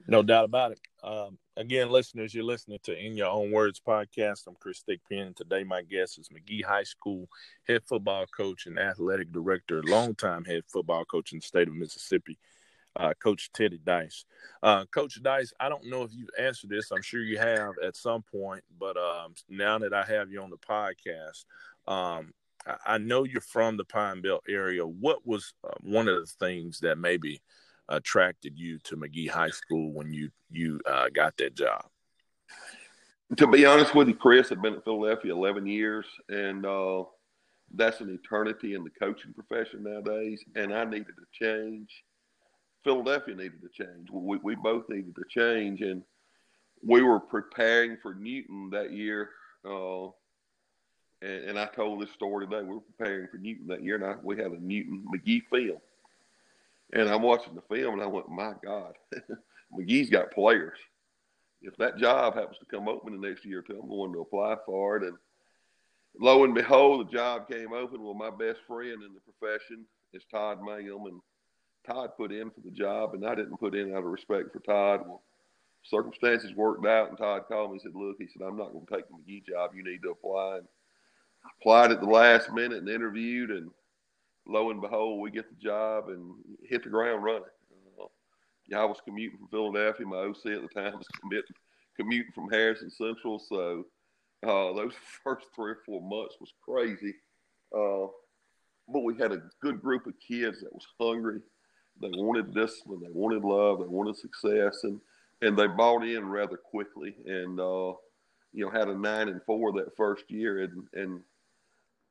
No 0.06 0.22
doubt 0.22 0.46
about 0.46 0.72
it. 0.72 0.80
Um, 1.04 1.38
again, 1.56 1.90
listeners, 1.90 2.34
you're 2.34 2.44
listening 2.44 2.78
to 2.84 2.98
In 2.98 3.16
Your 3.16 3.28
Own 3.28 3.50
Words 3.50 3.80
podcast. 3.86 4.46
I'm 4.46 4.56
Chris 4.58 4.82
Thigpen. 4.88 5.36
Today, 5.36 5.62
my 5.62 5.82
guest 5.82 6.18
is 6.18 6.30
Magee 6.32 6.62
High 6.62 6.84
School 6.84 7.28
head 7.68 7.82
football 7.86 8.26
coach 8.34 8.66
and 8.66 8.78
athletic 8.78 9.30
director, 9.32 9.82
longtime 9.82 10.44
head 10.44 10.62
football 10.66 11.04
coach 11.04 11.32
in 11.32 11.38
the 11.38 11.46
state 11.46 11.68
of 11.68 11.74
Mississippi, 11.74 12.38
uh, 12.96 13.12
Coach 13.22 13.50
Teddy 13.52 13.78
Dice. 13.84 14.24
Uh, 14.62 14.84
Coach 14.86 15.22
Dice, 15.22 15.52
I 15.60 15.68
don't 15.68 15.88
know 15.88 16.02
if 16.02 16.12
you've 16.12 16.30
answered 16.38 16.70
this. 16.70 16.90
I'm 16.90 17.02
sure 17.02 17.20
you 17.20 17.38
have 17.38 17.74
at 17.84 17.94
some 17.96 18.22
point, 18.22 18.64
but 18.78 18.96
um, 18.96 19.34
now 19.48 19.78
that 19.78 19.92
I 19.92 20.04
have 20.04 20.30
you 20.32 20.42
on 20.42 20.50
the 20.50 20.56
podcast, 20.56 21.44
um, 21.86 22.32
I, 22.86 22.98
know 22.98 23.24
you're 23.24 23.40
from 23.40 23.76
the 23.76 23.84
Pine 23.84 24.20
Belt 24.20 24.44
area. 24.48 24.86
What 24.86 25.26
was 25.26 25.54
uh, 25.64 25.72
one 25.82 26.08
of 26.08 26.16
the 26.16 26.26
things 26.26 26.80
that 26.80 26.98
maybe 26.98 27.40
attracted 27.88 28.58
you 28.58 28.78
to 28.80 28.96
Magee 28.96 29.26
High 29.26 29.50
School 29.50 29.92
when 29.92 30.12
you 30.12 30.30
you 30.50 30.80
uh, 30.86 31.08
got 31.08 31.36
that 31.38 31.54
job? 31.54 31.84
To 33.36 33.46
be 33.46 33.64
honest 33.64 33.94
with 33.94 34.08
you, 34.08 34.14
Chris, 34.14 34.50
I've 34.50 34.60
been 34.60 34.74
at 34.74 34.84
Philadelphia 34.84 35.32
11 35.32 35.66
years, 35.66 36.06
and 36.28 36.66
uh, 36.66 37.04
that's 37.74 38.00
an 38.00 38.10
eternity 38.12 38.74
in 38.74 38.84
the 38.84 38.90
coaching 38.90 39.32
profession 39.32 39.84
nowadays. 39.84 40.42
And 40.56 40.74
I 40.74 40.84
needed 40.84 41.14
a 41.16 41.44
change 41.44 41.88
Philadelphia 42.84 43.34
needed 43.34 43.60
to 43.62 43.84
change. 43.84 44.08
We, 44.10 44.38
we 44.42 44.54
both 44.54 44.88
needed 44.88 45.14
to 45.16 45.24
change, 45.28 45.80
and 45.80 46.02
we 46.82 47.02
were 47.02 47.20
preparing 47.20 47.96
for 48.00 48.14
Newton 48.14 48.70
that 48.70 48.92
year. 48.92 49.30
Uh, 49.64 50.08
and, 51.22 51.50
and, 51.50 51.58
I 51.58 51.66
told 51.66 52.00
this 52.00 52.12
story 52.12 52.46
today. 52.46 52.62
We 52.62 52.74
were 52.74 52.80
preparing 52.80 53.28
for 53.28 53.38
Newton 53.38 53.66
that 53.68 53.82
year, 53.82 53.96
and 53.96 54.04
I, 54.04 54.14
we 54.22 54.36
had 54.36 54.52
a 54.52 54.58
Newton 54.58 55.04
Magee 55.06 55.42
film. 55.50 55.78
And 56.92 57.08
I'm 57.08 57.22
watching 57.22 57.54
the 57.54 57.62
film, 57.74 57.94
and 57.94 58.02
I 58.02 58.06
went, 58.06 58.28
"My 58.28 58.54
God, 58.64 58.94
Magee's 59.72 60.10
got 60.10 60.32
players. 60.32 60.78
If 61.62 61.76
that 61.76 61.98
job 61.98 62.34
happens 62.34 62.58
to 62.58 62.64
come 62.64 62.88
open 62.88 63.20
the 63.20 63.28
next 63.28 63.44
year 63.44 63.64
I'm 63.68 63.88
going 63.88 64.12
to 64.12 64.20
apply 64.20 64.56
for 64.64 64.96
it." 64.96 65.04
And 65.04 65.16
lo 66.18 66.44
and 66.44 66.54
behold, 66.54 67.06
the 67.06 67.12
job 67.12 67.48
came 67.48 67.72
open. 67.72 68.02
Well, 68.02 68.14
my 68.14 68.30
best 68.30 68.60
friend 68.66 69.02
in 69.02 69.14
the 69.14 69.20
profession 69.20 69.84
is 70.12 70.24
Todd 70.30 70.58
Mangum, 70.62 71.06
and 71.06 71.20
Todd 71.86 72.10
put 72.16 72.32
in 72.32 72.50
for 72.50 72.60
the 72.64 72.70
job, 72.70 73.14
and 73.14 73.26
I 73.26 73.34
didn't 73.34 73.58
put 73.58 73.74
in 73.74 73.92
out 73.92 73.98
of 73.98 74.04
respect 74.04 74.52
for 74.52 74.60
Todd. 74.60 75.02
Well, 75.06 75.22
circumstances 75.84 76.54
worked 76.54 76.86
out, 76.86 77.08
and 77.08 77.18
Todd 77.18 77.42
called 77.48 77.70
me 77.70 77.74
and 77.74 77.82
said, 77.82 77.94
"Look," 77.94 78.16
he 78.18 78.26
said, 78.26 78.42
"I'm 78.42 78.56
not 78.56 78.72
going 78.72 78.86
to 78.86 78.96
take 78.96 79.08
the 79.08 79.16
Magee 79.16 79.44
job. 79.46 79.72
You 79.74 79.84
need 79.84 80.02
to 80.02 80.10
apply." 80.10 80.58
And 80.58 80.68
applied 81.60 81.92
at 81.92 82.00
the 82.00 82.06
last 82.06 82.50
minute 82.52 82.78
and 82.78 82.88
interviewed, 82.88 83.50
and 83.50 83.70
lo 84.46 84.70
and 84.70 84.80
behold, 84.80 85.20
we 85.20 85.30
get 85.30 85.48
the 85.48 85.62
job 85.62 86.08
and 86.08 86.34
hit 86.68 86.84
the 86.84 86.90
ground 86.90 87.22
running. 87.22 87.42
Uh, 88.00 88.06
yeah, 88.68 88.80
I 88.80 88.84
was 88.84 89.00
commuting 89.04 89.38
from 89.38 89.48
Philadelphia. 89.48 90.06
My 90.06 90.16
OC 90.16 90.46
at 90.46 90.62
the 90.62 90.68
time 90.74 90.96
was 90.96 91.06
commuting, 91.20 91.54
commuting 91.96 92.32
from 92.34 92.50
Harrison 92.50 92.90
Central, 92.90 93.38
so 93.38 93.84
uh, 94.44 94.72
those 94.74 94.92
first 95.24 95.46
three 95.54 95.72
or 95.72 95.78
four 95.86 96.00
months 96.02 96.36
was 96.40 96.52
crazy. 96.64 97.14
Uh, 97.76 98.06
but 98.92 99.04
we 99.04 99.16
had 99.16 99.32
a 99.32 99.42
good 99.62 99.80
group 99.80 100.06
of 100.06 100.14
kids 100.26 100.60
that 100.60 100.72
was 100.72 100.86
hungry. 101.00 101.40
They 102.00 102.08
wanted 102.08 102.54
discipline, 102.54 103.00
they 103.02 103.12
wanted 103.12 103.44
love, 103.44 103.78
they 103.78 103.86
wanted 103.86 104.16
success, 104.16 104.84
and 104.84 105.00
and 105.42 105.56
they 105.56 105.66
bought 105.66 106.04
in 106.04 106.28
rather 106.28 106.56
quickly, 106.56 107.14
and 107.26 107.58
uh, 107.58 107.92
you 108.52 108.64
know 108.64 108.70
had 108.70 108.88
a 108.88 108.94
nine 108.94 109.28
and 109.28 109.40
four 109.46 109.72
that 109.72 109.96
first 109.96 110.24
year, 110.28 110.62
and 110.62 110.86
and 110.94 111.20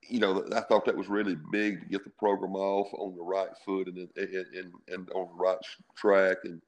you 0.08 0.20
know 0.20 0.46
I 0.56 0.62
thought 0.62 0.86
that 0.86 0.98
was 0.98 1.10
really 1.10 1.36
big 1.52 1.82
to 1.82 1.88
get 1.88 2.04
the 2.04 2.10
program 2.12 2.56
off 2.56 2.88
on 2.94 3.16
the 3.16 3.24
right 3.24 3.50
foot 3.66 3.88
and 3.88 3.98
and 3.98 4.08
and, 4.18 4.74
and 4.88 5.10
on 5.12 5.28
the 5.28 5.44
right 5.44 5.58
track, 5.96 6.38
and 6.44 6.62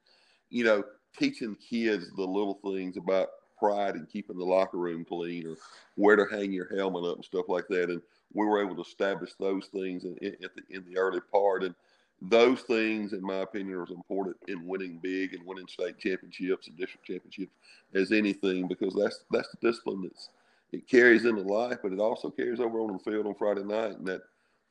you 0.50 0.64
know 0.64 0.84
teaching 1.18 1.56
kids 1.56 2.10
the 2.16 2.22
little 2.22 2.58
things 2.64 2.96
about 2.96 3.28
pride 3.58 3.94
and 3.94 4.08
keeping 4.08 4.36
the 4.36 4.44
locker 4.44 4.78
room 4.78 5.04
clean 5.04 5.46
or 5.46 5.56
where 5.94 6.16
to 6.16 6.26
hang 6.34 6.52
your 6.52 6.74
helmet 6.76 7.04
up 7.04 7.16
and 7.16 7.24
stuff 7.24 7.48
like 7.48 7.68
that. 7.68 7.90
And 7.90 8.02
we 8.32 8.44
were 8.44 8.62
able 8.62 8.74
to 8.74 8.82
establish 8.82 9.30
those 9.38 9.66
things 9.66 10.04
in, 10.04 10.16
in, 10.16 10.34
the, 10.40 10.76
in 10.76 10.84
the 10.88 10.98
early 10.98 11.20
part. 11.30 11.62
And 11.62 11.74
those 12.20 12.62
things, 12.62 13.12
in 13.12 13.22
my 13.22 13.38
opinion, 13.38 13.76
are 13.76 13.84
as 13.84 13.90
important 13.90 14.36
in 14.48 14.66
winning 14.66 14.98
big 15.00 15.34
and 15.34 15.46
winning 15.46 15.68
state 15.68 15.98
championships 15.98 16.66
and 16.66 16.76
district 16.76 17.06
championships 17.06 17.52
as 17.94 18.10
anything 18.10 18.66
because 18.68 18.94
that's 18.94 19.24
that's 19.30 19.48
the 19.50 19.68
discipline 19.68 20.02
that's 20.02 20.28
it 20.72 20.88
carries 20.88 21.24
into 21.24 21.42
life, 21.42 21.78
but 21.82 21.92
it 21.92 22.00
also 22.00 22.30
carries 22.30 22.60
over 22.60 22.80
on 22.80 22.92
the 22.92 23.10
field 23.10 23.26
on 23.26 23.34
Friday 23.34 23.62
night 23.62 23.98
in 23.98 24.04
that 24.04 24.22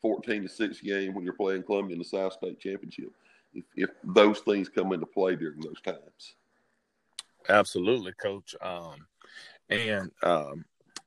14 0.01 0.43
to 0.43 0.49
6 0.49 0.81
game 0.81 1.13
when 1.13 1.23
you're 1.23 1.33
playing 1.33 1.63
Columbia 1.63 1.93
in 1.93 1.99
the 1.99 2.05
South 2.05 2.33
State 2.33 2.59
Championship. 2.59 3.11
If, 3.53 3.65
if 3.75 3.89
those 4.03 4.39
things 4.39 4.69
come 4.69 4.93
into 4.93 5.05
play 5.05 5.35
during 5.35 5.59
those 5.59 5.81
times. 5.81 6.35
Absolutely, 7.49 8.13
Coach. 8.13 8.55
Um, 8.61 9.05
and 9.69 10.09
um, 10.23 10.65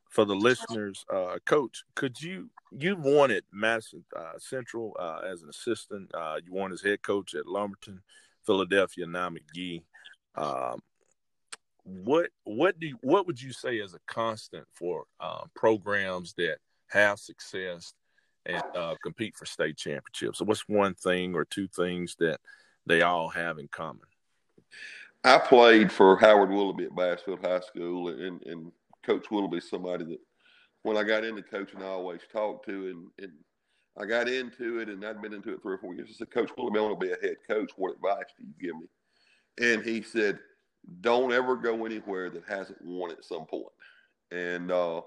for 0.08 0.24
the 0.24 0.34
listeners, 0.34 1.04
uh, 1.12 1.38
Coach, 1.44 1.84
could 1.94 2.20
you 2.20 2.50
you 2.78 2.96
wanted 2.96 3.44
Madison 3.52 4.04
uh, 4.16 4.38
Central 4.38 4.96
uh, 4.98 5.20
as 5.30 5.42
an 5.42 5.48
assistant. 5.48 6.10
Uh, 6.14 6.36
you 6.44 6.52
wanted 6.52 6.74
as 6.74 6.82
head 6.82 7.02
coach 7.02 7.34
at 7.34 7.46
Lumberton, 7.46 8.00
Philadelphia, 8.44 9.06
now 9.06 9.30
Magee. 9.30 9.84
Um, 10.34 10.80
what 11.84 12.30
what 12.44 12.78
do 12.80 12.88
you, 12.88 12.98
what 13.02 13.26
would 13.26 13.40
you 13.40 13.52
say 13.52 13.76
is 13.76 13.94
a 13.94 14.00
constant 14.06 14.66
for 14.72 15.04
uh, 15.20 15.42
programs 15.54 16.34
that 16.34 16.56
have 16.88 17.18
success 17.18 17.92
and 18.46 18.62
uh, 18.74 18.94
compete 19.02 19.36
for 19.36 19.46
state 19.46 19.76
championships? 19.76 20.38
So 20.38 20.44
what's 20.44 20.68
one 20.68 20.94
thing 20.94 21.34
or 21.34 21.44
two 21.44 21.68
things 21.68 22.16
that 22.18 22.40
they 22.86 23.02
all 23.02 23.28
have 23.28 23.58
in 23.58 23.68
common? 23.68 24.06
I 25.24 25.38
played 25.38 25.90
for 25.90 26.16
Howard 26.16 26.50
Willoughby 26.50 26.84
at 26.84 26.94
Bassfield 26.94 27.44
High 27.44 27.60
School, 27.60 28.08
and, 28.08 28.42
and 28.44 28.72
Coach 29.02 29.30
Willoughby 29.30 29.58
is 29.58 29.70
somebody 29.70 30.04
that 30.04 30.20
when 30.82 30.98
I 30.98 31.02
got 31.02 31.24
into 31.24 31.42
coaching, 31.42 31.82
I 31.82 31.86
always 31.86 32.20
talked 32.30 32.66
to, 32.66 32.88
and, 32.88 33.06
and 33.18 33.32
I 33.98 34.04
got 34.04 34.28
into 34.28 34.80
it, 34.80 34.90
and 34.90 35.04
I'd 35.04 35.22
been 35.22 35.32
into 35.32 35.54
it 35.54 35.62
three 35.62 35.74
or 35.74 35.78
four 35.78 35.94
years. 35.94 36.10
I 36.10 36.14
said, 36.14 36.30
Coach 36.30 36.50
Willoughby, 36.56 36.78
I 36.78 36.82
want 36.82 37.00
to 37.00 37.06
be 37.06 37.12
a 37.12 37.26
head 37.26 37.36
coach. 37.48 37.70
What 37.76 37.94
advice 37.94 38.24
do 38.38 38.44
you 38.44 38.52
give 38.60 38.76
me? 38.76 38.86
And 39.72 39.82
he 39.82 40.02
said, 40.02 40.38
Don't 41.00 41.32
ever 41.32 41.56
go 41.56 41.86
anywhere 41.86 42.30
that 42.30 42.44
hasn't 42.46 42.84
won 42.84 43.10
at 43.10 43.24
some 43.24 43.46
point. 43.46 43.66
And 44.30 44.70
uh, 44.70 45.02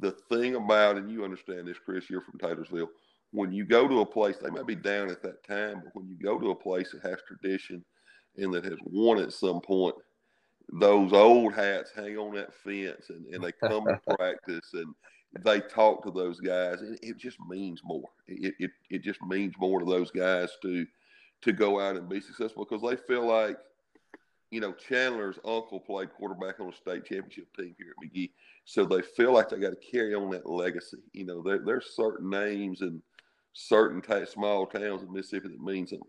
the 0.00 0.12
thing 0.28 0.54
about, 0.54 0.96
and 0.96 1.10
you 1.10 1.24
understand 1.24 1.66
this, 1.66 1.78
Chris, 1.78 2.08
you're 2.08 2.22
from 2.22 2.38
Taylorsville. 2.38 2.90
When 3.32 3.52
you 3.52 3.64
go 3.64 3.86
to 3.88 4.00
a 4.00 4.06
place, 4.06 4.36
they 4.38 4.50
may 4.50 4.62
be 4.62 4.74
down 4.74 5.10
at 5.10 5.22
that 5.22 5.44
time, 5.46 5.82
but 5.84 5.94
when 5.94 6.08
you 6.08 6.16
go 6.16 6.38
to 6.38 6.50
a 6.50 6.54
place 6.54 6.92
that 6.92 7.08
has 7.08 7.18
tradition 7.26 7.84
and 8.36 8.52
that 8.54 8.64
has 8.64 8.78
won 8.84 9.18
at 9.18 9.32
some 9.32 9.60
point, 9.60 9.94
those 10.72 11.12
old 11.12 11.54
hats 11.54 11.90
hang 11.94 12.16
on 12.18 12.34
that 12.34 12.54
fence 12.54 13.10
and, 13.10 13.26
and 13.26 13.42
they 13.42 13.52
come 13.52 13.84
to 13.86 14.00
practice 14.16 14.70
and 14.74 14.94
they 15.44 15.60
talk 15.60 16.02
to 16.02 16.10
those 16.10 16.40
guys 16.40 16.80
and 16.80 16.98
it 17.02 17.18
just 17.18 17.38
means 17.48 17.80
more. 17.84 18.08
It, 18.26 18.54
it, 18.58 18.70
it 18.90 19.02
just 19.02 19.20
means 19.22 19.54
more 19.58 19.80
to 19.80 19.86
those 19.86 20.10
guys 20.10 20.50
to, 20.62 20.86
to 21.42 21.52
go 21.52 21.80
out 21.80 21.96
and 21.96 22.08
be 22.08 22.20
successful 22.20 22.66
because 22.68 22.82
they 22.82 22.96
feel 22.96 23.26
like, 23.26 23.56
you 24.50 24.60
know, 24.60 24.72
Chandler's 24.72 25.38
uncle 25.44 25.80
played 25.80 26.12
quarterback 26.14 26.60
on 26.60 26.68
a 26.68 26.72
state 26.72 27.04
championship 27.04 27.54
team 27.56 27.74
here 27.78 27.94
at 27.96 28.02
Magee, 28.02 28.32
So 28.64 28.84
they 28.84 29.02
feel 29.02 29.32
like 29.32 29.50
they 29.50 29.58
got 29.58 29.70
to 29.70 29.90
carry 29.90 30.14
on 30.14 30.30
that 30.30 30.48
legacy. 30.48 30.98
You 31.12 31.26
know, 31.26 31.42
there, 31.42 31.58
there's 31.58 31.94
certain 31.94 32.30
names 32.30 32.80
and 32.80 33.02
certain 33.52 34.00
t- 34.00 34.24
small 34.26 34.66
towns 34.66 35.02
in 35.02 35.12
Mississippi 35.12 35.48
that 35.48 35.60
means 35.60 35.90
something. 35.90 36.08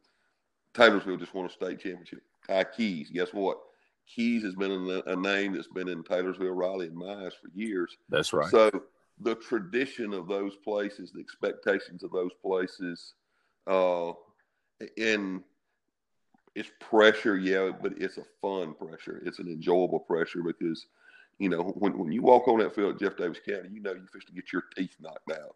Taylorsville 0.73 1.17
just 1.17 1.33
won 1.33 1.47
a 1.47 1.49
state 1.49 1.79
championship. 1.79 2.21
Ty 2.47 2.65
Keys, 2.65 3.09
guess 3.11 3.33
what? 3.33 3.59
Keys 4.07 4.43
has 4.43 4.55
been 4.55 4.71
a, 4.71 5.11
a 5.11 5.15
name 5.15 5.53
that's 5.53 5.67
been 5.67 5.89
in 5.89 6.03
Taylorsville, 6.03 6.51
Raleigh, 6.51 6.87
and 6.87 6.97
Mize 6.97 7.33
for 7.33 7.49
years. 7.53 7.95
That's 8.09 8.33
right. 8.33 8.49
So 8.49 8.71
the 9.19 9.35
tradition 9.35 10.13
of 10.13 10.27
those 10.27 10.55
places, 10.57 11.11
the 11.11 11.19
expectations 11.19 12.03
of 12.03 12.11
those 12.11 12.31
places, 12.41 13.13
uh, 13.67 14.13
and 14.97 15.43
it's 16.55 16.71
pressure, 16.79 17.37
yeah, 17.37 17.71
but 17.81 17.93
it's 17.97 18.17
a 18.17 18.23
fun 18.41 18.73
pressure. 18.73 19.21
It's 19.25 19.39
an 19.39 19.47
enjoyable 19.47 19.99
pressure 19.99 20.41
because, 20.43 20.87
you 21.37 21.49
know, 21.49 21.63
when, 21.77 21.97
when 21.97 22.11
you 22.11 22.21
walk 22.21 22.47
on 22.47 22.59
that 22.59 22.75
field 22.75 22.95
at 22.95 22.99
Jeff 22.99 23.17
Davis 23.17 23.39
County, 23.47 23.69
you 23.71 23.81
know 23.81 23.93
you're 23.93 24.05
supposed 24.07 24.27
to 24.27 24.33
get 24.33 24.51
your 24.51 24.63
teeth 24.75 24.95
knocked 24.99 25.31
out. 25.31 25.55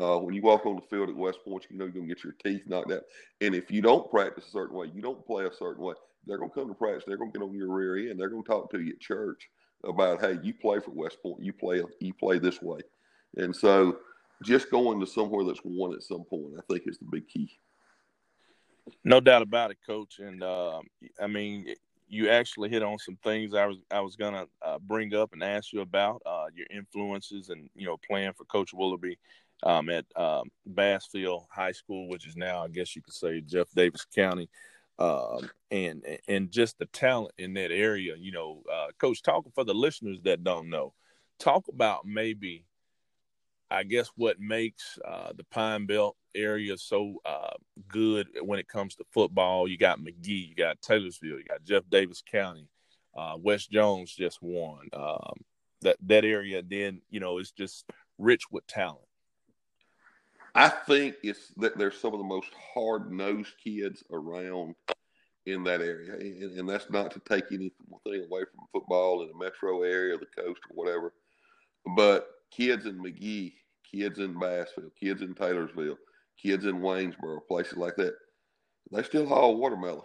Uh, 0.00 0.18
when 0.18 0.34
you 0.34 0.42
walk 0.42 0.66
on 0.66 0.76
the 0.76 0.82
field 0.82 1.08
at 1.08 1.16
West 1.16 1.40
Point, 1.44 1.66
you 1.68 1.76
know 1.76 1.84
you're 1.84 1.94
going 1.94 2.08
to 2.08 2.14
get 2.14 2.22
your 2.22 2.34
teeth 2.44 2.62
knocked 2.66 2.92
out. 2.92 3.02
And 3.40 3.54
if 3.54 3.70
you 3.70 3.82
don't 3.82 4.10
practice 4.10 4.46
a 4.46 4.50
certain 4.50 4.76
way, 4.76 4.90
you 4.94 5.02
don't 5.02 5.26
play 5.26 5.46
a 5.46 5.52
certain 5.52 5.82
way, 5.82 5.94
they're 6.26 6.38
going 6.38 6.50
to 6.50 6.54
come 6.54 6.68
to 6.68 6.74
practice. 6.74 7.04
They're 7.06 7.16
going 7.16 7.32
to 7.32 7.38
get 7.38 7.44
on 7.44 7.54
your 7.54 7.72
rear 7.72 8.10
end. 8.10 8.20
They're 8.20 8.28
going 8.28 8.44
to 8.44 8.48
talk 8.48 8.70
to 8.70 8.80
you 8.80 8.92
at 8.92 9.00
church 9.00 9.48
about, 9.84 10.20
hey, 10.20 10.38
you 10.42 10.54
play 10.54 10.78
for 10.80 10.90
West 10.92 11.22
Point. 11.22 11.42
You 11.42 11.52
play 11.52 11.82
you 12.00 12.14
play 12.14 12.38
this 12.38 12.62
way. 12.62 12.80
And 13.36 13.54
so 13.54 13.98
just 14.42 14.70
going 14.70 15.00
to 15.00 15.06
somewhere 15.06 15.44
that's 15.44 15.60
won 15.64 15.92
at 15.94 16.02
some 16.02 16.24
point, 16.24 16.54
I 16.56 16.62
think 16.70 16.86
is 16.86 16.98
the 16.98 17.06
big 17.10 17.28
key. 17.28 17.58
No 19.04 19.20
doubt 19.20 19.42
about 19.42 19.70
it, 19.70 19.78
Coach. 19.86 20.18
And 20.18 20.42
uh, 20.42 20.80
I 21.20 21.26
mean, 21.26 21.66
you 22.08 22.28
actually 22.28 22.68
hit 22.68 22.82
on 22.82 22.98
some 22.98 23.16
things 23.22 23.54
I 23.54 23.66
was 23.66 23.78
I 23.90 24.00
was 24.00 24.16
gonna 24.16 24.46
uh, 24.62 24.78
bring 24.78 25.14
up 25.14 25.32
and 25.32 25.42
ask 25.42 25.72
you 25.72 25.80
about 25.80 26.20
uh, 26.26 26.46
your 26.54 26.66
influences 26.70 27.48
and 27.50 27.70
you 27.74 27.86
know 27.86 27.96
playing 28.08 28.32
for 28.32 28.44
Coach 28.44 28.72
Willoughby 28.74 29.18
um, 29.62 29.88
at 29.88 30.04
um, 30.16 30.50
Bassfield 30.66 31.44
High 31.50 31.72
School, 31.72 32.08
which 32.08 32.26
is 32.26 32.36
now 32.36 32.64
I 32.64 32.68
guess 32.68 32.96
you 32.96 33.02
could 33.02 33.14
say 33.14 33.40
Jeff 33.40 33.70
Davis 33.74 34.04
County, 34.04 34.48
um, 34.98 35.50
and 35.70 36.04
and 36.28 36.50
just 36.50 36.78
the 36.78 36.86
talent 36.86 37.32
in 37.38 37.54
that 37.54 37.70
area. 37.70 38.16
You 38.18 38.32
know, 38.32 38.62
uh, 38.72 38.88
Coach, 38.98 39.22
talking 39.22 39.52
for 39.54 39.64
the 39.64 39.74
listeners 39.74 40.18
that 40.24 40.42
don't 40.42 40.68
know, 40.68 40.92
talk 41.38 41.68
about 41.68 42.04
maybe 42.04 42.64
I 43.70 43.84
guess 43.84 44.10
what 44.16 44.40
makes 44.40 44.98
uh, 45.06 45.32
the 45.36 45.44
Pine 45.44 45.86
Belt 45.86 46.16
area 46.34 46.76
so 46.76 47.20
uh, 47.24 47.54
good 47.88 48.28
when 48.42 48.58
it 48.58 48.68
comes 48.68 48.96
to 48.96 49.04
football. 49.12 49.68
You 49.68 49.76
got 49.78 50.02
Magee, 50.02 50.48
you 50.48 50.54
got 50.54 50.82
Taylorsville, 50.82 51.38
you 51.38 51.44
got 51.44 51.64
Jeff 51.64 51.84
Davis 51.88 52.22
County, 52.28 52.68
uh, 53.16 53.36
West 53.38 53.70
Jones 53.70 54.12
just 54.12 54.42
won. 54.42 54.88
Um, 54.92 55.34
that 55.82 55.96
that 56.06 56.24
area, 56.24 56.62
then 56.62 57.00
you 57.10 57.20
know, 57.20 57.38
it's 57.38 57.52
just 57.52 57.84
rich 58.18 58.42
with 58.50 58.66
talent. 58.66 59.00
I 60.54 60.68
think 60.68 61.16
it's 61.22 61.52
that 61.58 61.78
there's 61.78 61.98
some 61.98 62.12
of 62.12 62.18
the 62.18 62.24
most 62.24 62.50
hard 62.74 63.12
nosed 63.12 63.54
kids 63.62 64.02
around 64.10 64.74
in 65.46 65.62
that 65.64 65.80
area, 65.80 66.14
and, 66.14 66.58
and, 66.58 66.68
that's 66.68 66.90
not 66.90 67.10
to 67.12 67.20
take 67.20 67.46
anything 67.50 67.72
away 67.90 68.44
from 68.44 68.66
football 68.72 69.22
in 69.22 69.28
the 69.28 69.38
metro 69.42 69.82
area, 69.82 70.18
the 70.18 70.42
coast, 70.42 70.60
or 70.68 70.74
whatever. 70.74 71.14
But 71.96 72.28
kids 72.50 72.84
in 72.84 73.00
Magee, 73.00 73.54
kids 73.90 74.18
in 74.18 74.38
Bassfield, 74.38 74.92
kids 74.98 75.22
in 75.22 75.34
Taylorsville, 75.34 75.96
kids 76.40 76.64
in 76.64 76.80
Waynesboro, 76.80 77.40
places 77.48 77.76
like 77.76 77.96
that, 77.96 78.14
they 78.92 79.02
still 79.02 79.26
haul 79.26 79.56
watermelons. 79.56 80.04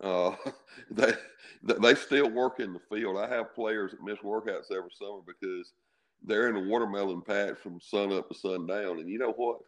Uh, 0.00 0.34
they 0.90 1.12
they 1.62 1.94
still 1.94 2.30
work 2.30 2.60
in 2.60 2.72
the 2.72 2.80
field. 2.90 3.16
I 3.16 3.28
have 3.28 3.54
players 3.54 3.92
that 3.92 4.02
miss 4.02 4.18
workouts 4.18 4.70
every 4.70 4.90
summer 4.98 5.20
because 5.26 5.72
they're 6.22 6.48
in 6.48 6.56
a 6.56 6.68
watermelon 6.68 7.22
patch 7.22 7.58
from 7.58 7.80
sun 7.80 8.12
up 8.12 8.28
to 8.28 8.34
sundown. 8.34 8.98
And 8.98 9.08
you 9.08 9.18
know 9.18 9.32
what? 9.32 9.58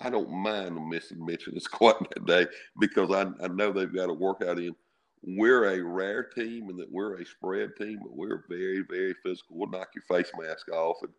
I 0.00 0.10
don't 0.10 0.30
mind 0.30 0.76
them 0.76 0.88
missing 0.88 1.24
Mitchell 1.24 1.52
and 1.52 1.62
squatting 1.62 2.06
that 2.14 2.26
day 2.26 2.46
because 2.78 3.10
I, 3.10 3.44
I 3.44 3.48
know 3.48 3.72
they've 3.72 3.94
got 3.94 4.10
a 4.10 4.14
workout 4.14 4.58
in. 4.58 4.74
We're 5.22 5.64
a 5.64 5.82
rare 5.82 6.24
team 6.24 6.68
and 6.68 6.78
that 6.78 6.90
we're 6.90 7.20
a 7.20 7.26
spread 7.26 7.70
team, 7.76 8.00
but 8.02 8.14
we're 8.16 8.44
very, 8.48 8.84
very 8.88 9.14
physical. 9.24 9.56
We'll 9.56 9.70
knock 9.70 9.88
your 9.94 10.04
face 10.04 10.30
mask 10.38 10.70
off. 10.70 10.98
And 11.02 11.12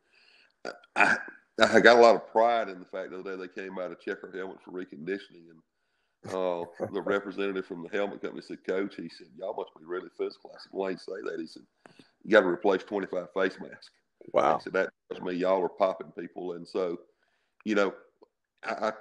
I, 0.95 1.17
I 1.59 1.79
got 1.79 1.97
a 1.97 2.01
lot 2.01 2.15
of 2.15 2.27
pride 2.31 2.69
in 2.69 2.79
the 2.79 2.85
fact 2.85 3.11
the 3.11 3.19
other 3.19 3.37
day 3.37 3.41
they 3.41 3.61
came 3.61 3.75
by 3.75 3.87
to 3.87 3.95
check 3.95 4.17
our 4.23 4.31
helmets 4.31 4.61
for 4.63 4.71
reconditioning. 4.71 5.49
And 5.49 6.33
uh, 6.33 6.65
the 6.93 7.01
representative 7.01 7.65
from 7.65 7.83
the 7.83 7.89
helmet 7.89 8.21
company 8.21 8.41
said, 8.41 8.63
Coach, 8.67 8.95
he 8.95 9.09
said, 9.09 9.27
y'all 9.37 9.55
must 9.55 9.71
be 9.77 9.85
really 9.85 10.09
physical. 10.17 10.51
I 10.53 10.59
said, 10.59 10.71
you 10.73 10.97
say 10.97 11.29
that? 11.29 11.39
He 11.39 11.47
said, 11.47 11.63
you 12.23 12.31
got 12.31 12.41
to 12.41 12.47
replace 12.47 12.83
25 12.83 13.27
face 13.33 13.57
masks. 13.59 13.89
Wow. 14.33 14.57
He 14.57 14.63
said, 14.63 14.73
that 14.73 14.89
tells 15.11 15.23
me 15.23 15.35
y'all 15.35 15.63
are 15.63 15.69
popping 15.69 16.11
people. 16.11 16.53
And 16.53 16.67
so, 16.67 16.97
you 17.65 17.75
know, 17.75 17.93
I, 18.63 18.89
I 18.89 18.91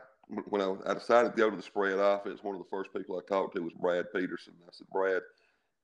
when 0.48 0.60
I, 0.60 0.74
I, 0.86 0.94
decided 0.94 1.30
to 1.30 1.36
go 1.36 1.50
to 1.50 1.56
the 1.56 1.62
spread 1.62 1.98
offense, 1.98 2.42
one 2.42 2.56
of 2.56 2.60
the 2.60 2.68
first 2.68 2.92
people 2.92 3.16
I 3.16 3.32
talked 3.32 3.54
to 3.54 3.62
was 3.62 3.72
Brad 3.74 4.06
Peterson. 4.12 4.54
I 4.66 4.70
said, 4.72 4.88
Brad, 4.92 5.22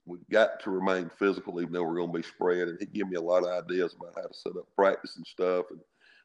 we've 0.06 0.28
got 0.30 0.60
to 0.60 0.70
remain 0.70 1.10
physical 1.18 1.60
even 1.60 1.72
though 1.72 1.84
we're 1.84 1.96
going 1.96 2.12
to 2.12 2.18
be 2.18 2.22
spread. 2.22 2.68
And 2.68 2.78
he 2.78 2.86
gave 2.86 3.08
me 3.08 3.16
a 3.16 3.20
lot 3.20 3.44
of 3.44 3.64
ideas 3.64 3.94
about 3.94 4.14
how 4.16 4.28
to 4.28 4.34
set 4.34 4.56
up 4.56 4.66
practice 4.76 5.16
and 5.16 5.26
stuff. 5.26 5.66
And, 5.70 5.80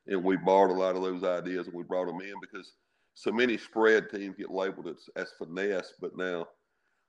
and 0.08 0.24
we 0.24 0.38
borrowed 0.38 0.76
a 0.76 0.80
lot 0.80 0.96
of 0.96 1.04
those 1.04 1.24
ideas 1.24 1.68
and 1.68 1.76
we 1.76 1.84
brought 1.84 2.08
them 2.08 2.22
in 2.22 2.34
because 2.42 2.74
so 3.14 3.32
many 3.32 3.58
spread 3.58 4.10
teams 4.10 4.36
get 4.38 4.52
labeled 4.52 4.88
as, 4.88 5.10
as 5.16 5.34
finesse. 5.38 5.94
But 6.00 6.18
now, 6.18 6.48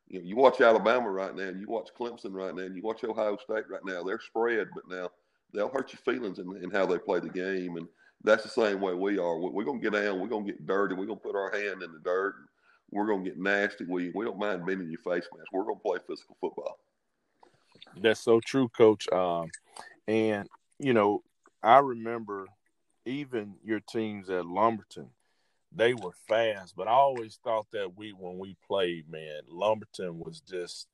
you 0.08 0.18
know, 0.20 0.24
you 0.24 0.36
watch 0.36 0.60
Alabama 0.60 1.10
right 1.10 1.34
now 1.34 1.44
and 1.44 1.60
you 1.60 1.68
watch 1.68 1.88
Clemson 1.98 2.32
right 2.32 2.54
now 2.54 2.62
and 2.62 2.76
you 2.76 2.82
watch 2.82 3.04
Ohio 3.04 3.36
State 3.36 3.68
right 3.70 3.84
now. 3.84 4.02
They're 4.02 4.20
spread, 4.20 4.68
but 4.74 4.88
now 4.88 5.10
they'll 5.52 5.68
hurt 5.68 5.92
your 5.92 6.14
feelings 6.14 6.38
in, 6.38 6.62
in 6.62 6.70
how 6.70 6.86
they 6.86 6.98
play 6.98 7.20
the 7.20 7.28
game. 7.28 7.76
And 7.76 7.86
that's 8.24 8.42
the 8.42 8.48
same 8.48 8.80
way 8.80 8.94
we 8.94 9.18
are. 9.18 9.38
We're 9.38 9.64
going 9.64 9.80
to 9.80 9.90
get 9.90 10.00
down. 10.00 10.20
We're 10.20 10.28
going 10.28 10.46
to 10.46 10.52
get 10.52 10.66
dirty. 10.66 10.94
We're 10.94 11.06
going 11.06 11.18
to 11.18 11.24
put 11.24 11.36
our 11.36 11.52
hand 11.52 11.82
in 11.82 11.92
the 11.92 12.00
dirt. 12.02 12.34
We're 12.90 13.06
going 13.06 13.24
to 13.24 13.30
get 13.30 13.38
nasty. 13.38 13.84
We 13.84 14.10
we 14.14 14.24
don't 14.24 14.38
mind 14.38 14.66
bending 14.66 14.90
your 14.90 15.00
face 15.00 15.28
mask. 15.36 15.52
We're 15.52 15.64
going 15.64 15.76
to 15.76 15.82
play 15.82 15.98
physical 16.06 16.36
football. 16.40 16.78
That's 18.00 18.20
so 18.20 18.40
true, 18.40 18.68
Coach. 18.68 19.10
Um, 19.12 19.48
and 20.06 20.48
you 20.78 20.92
know, 20.92 21.22
I 21.62 21.78
remember 21.78 22.46
even 23.04 23.54
your 23.64 23.80
teams 23.80 24.30
at 24.30 24.46
Lumberton, 24.46 25.08
they 25.72 25.94
were 25.94 26.12
fast. 26.28 26.74
But 26.76 26.88
I 26.88 26.92
always 26.92 27.38
thought 27.42 27.66
that 27.72 27.96
we, 27.96 28.10
when 28.10 28.38
we 28.38 28.56
played, 28.66 29.10
man, 29.10 29.42
Lumberton 29.48 30.18
was 30.18 30.40
just 30.40 30.88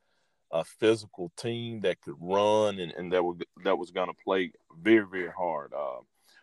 a 0.51 0.65
physical 0.65 1.33
team 1.37 1.81
that 1.81 2.01
could 2.01 2.17
run 2.21 2.79
and, 2.79 2.93
and 2.93 3.13
that 3.13 3.25
were 3.25 3.35
that 3.65 3.79
was 3.79 3.91
going 3.91 4.09
to 4.09 4.25
play 4.25 4.53
very 4.81 5.07
very 5.11 5.31
hard. 5.31 5.73
Uh, 5.73 6.01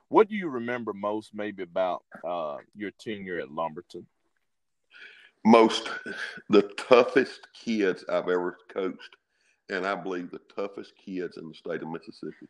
what 0.10 0.28
do 0.28 0.36
you 0.36 0.49
remember 0.49 0.91
most, 0.91 1.34
maybe 1.34 1.63
about 1.63 2.04
uh, 2.28 2.58
your 2.75 2.91
tenure 2.99 3.39
at 3.39 3.49
Lumberton? 3.49 4.06
Most, 5.43 5.89
the 6.49 6.63
toughest 6.77 7.47
kids 7.54 8.06
I've 8.08 8.30
ever 8.30 8.58
coached, 8.71 9.15
and 9.69 9.86
I 9.86 9.95
believe 9.95 10.32
the 10.32 10.41
toughest 10.56 10.93
kids 11.04 11.38
in 11.38 11.47
the 11.47 11.56
state 11.56 11.82
of 11.82 11.89
Mississippi. 11.89 12.47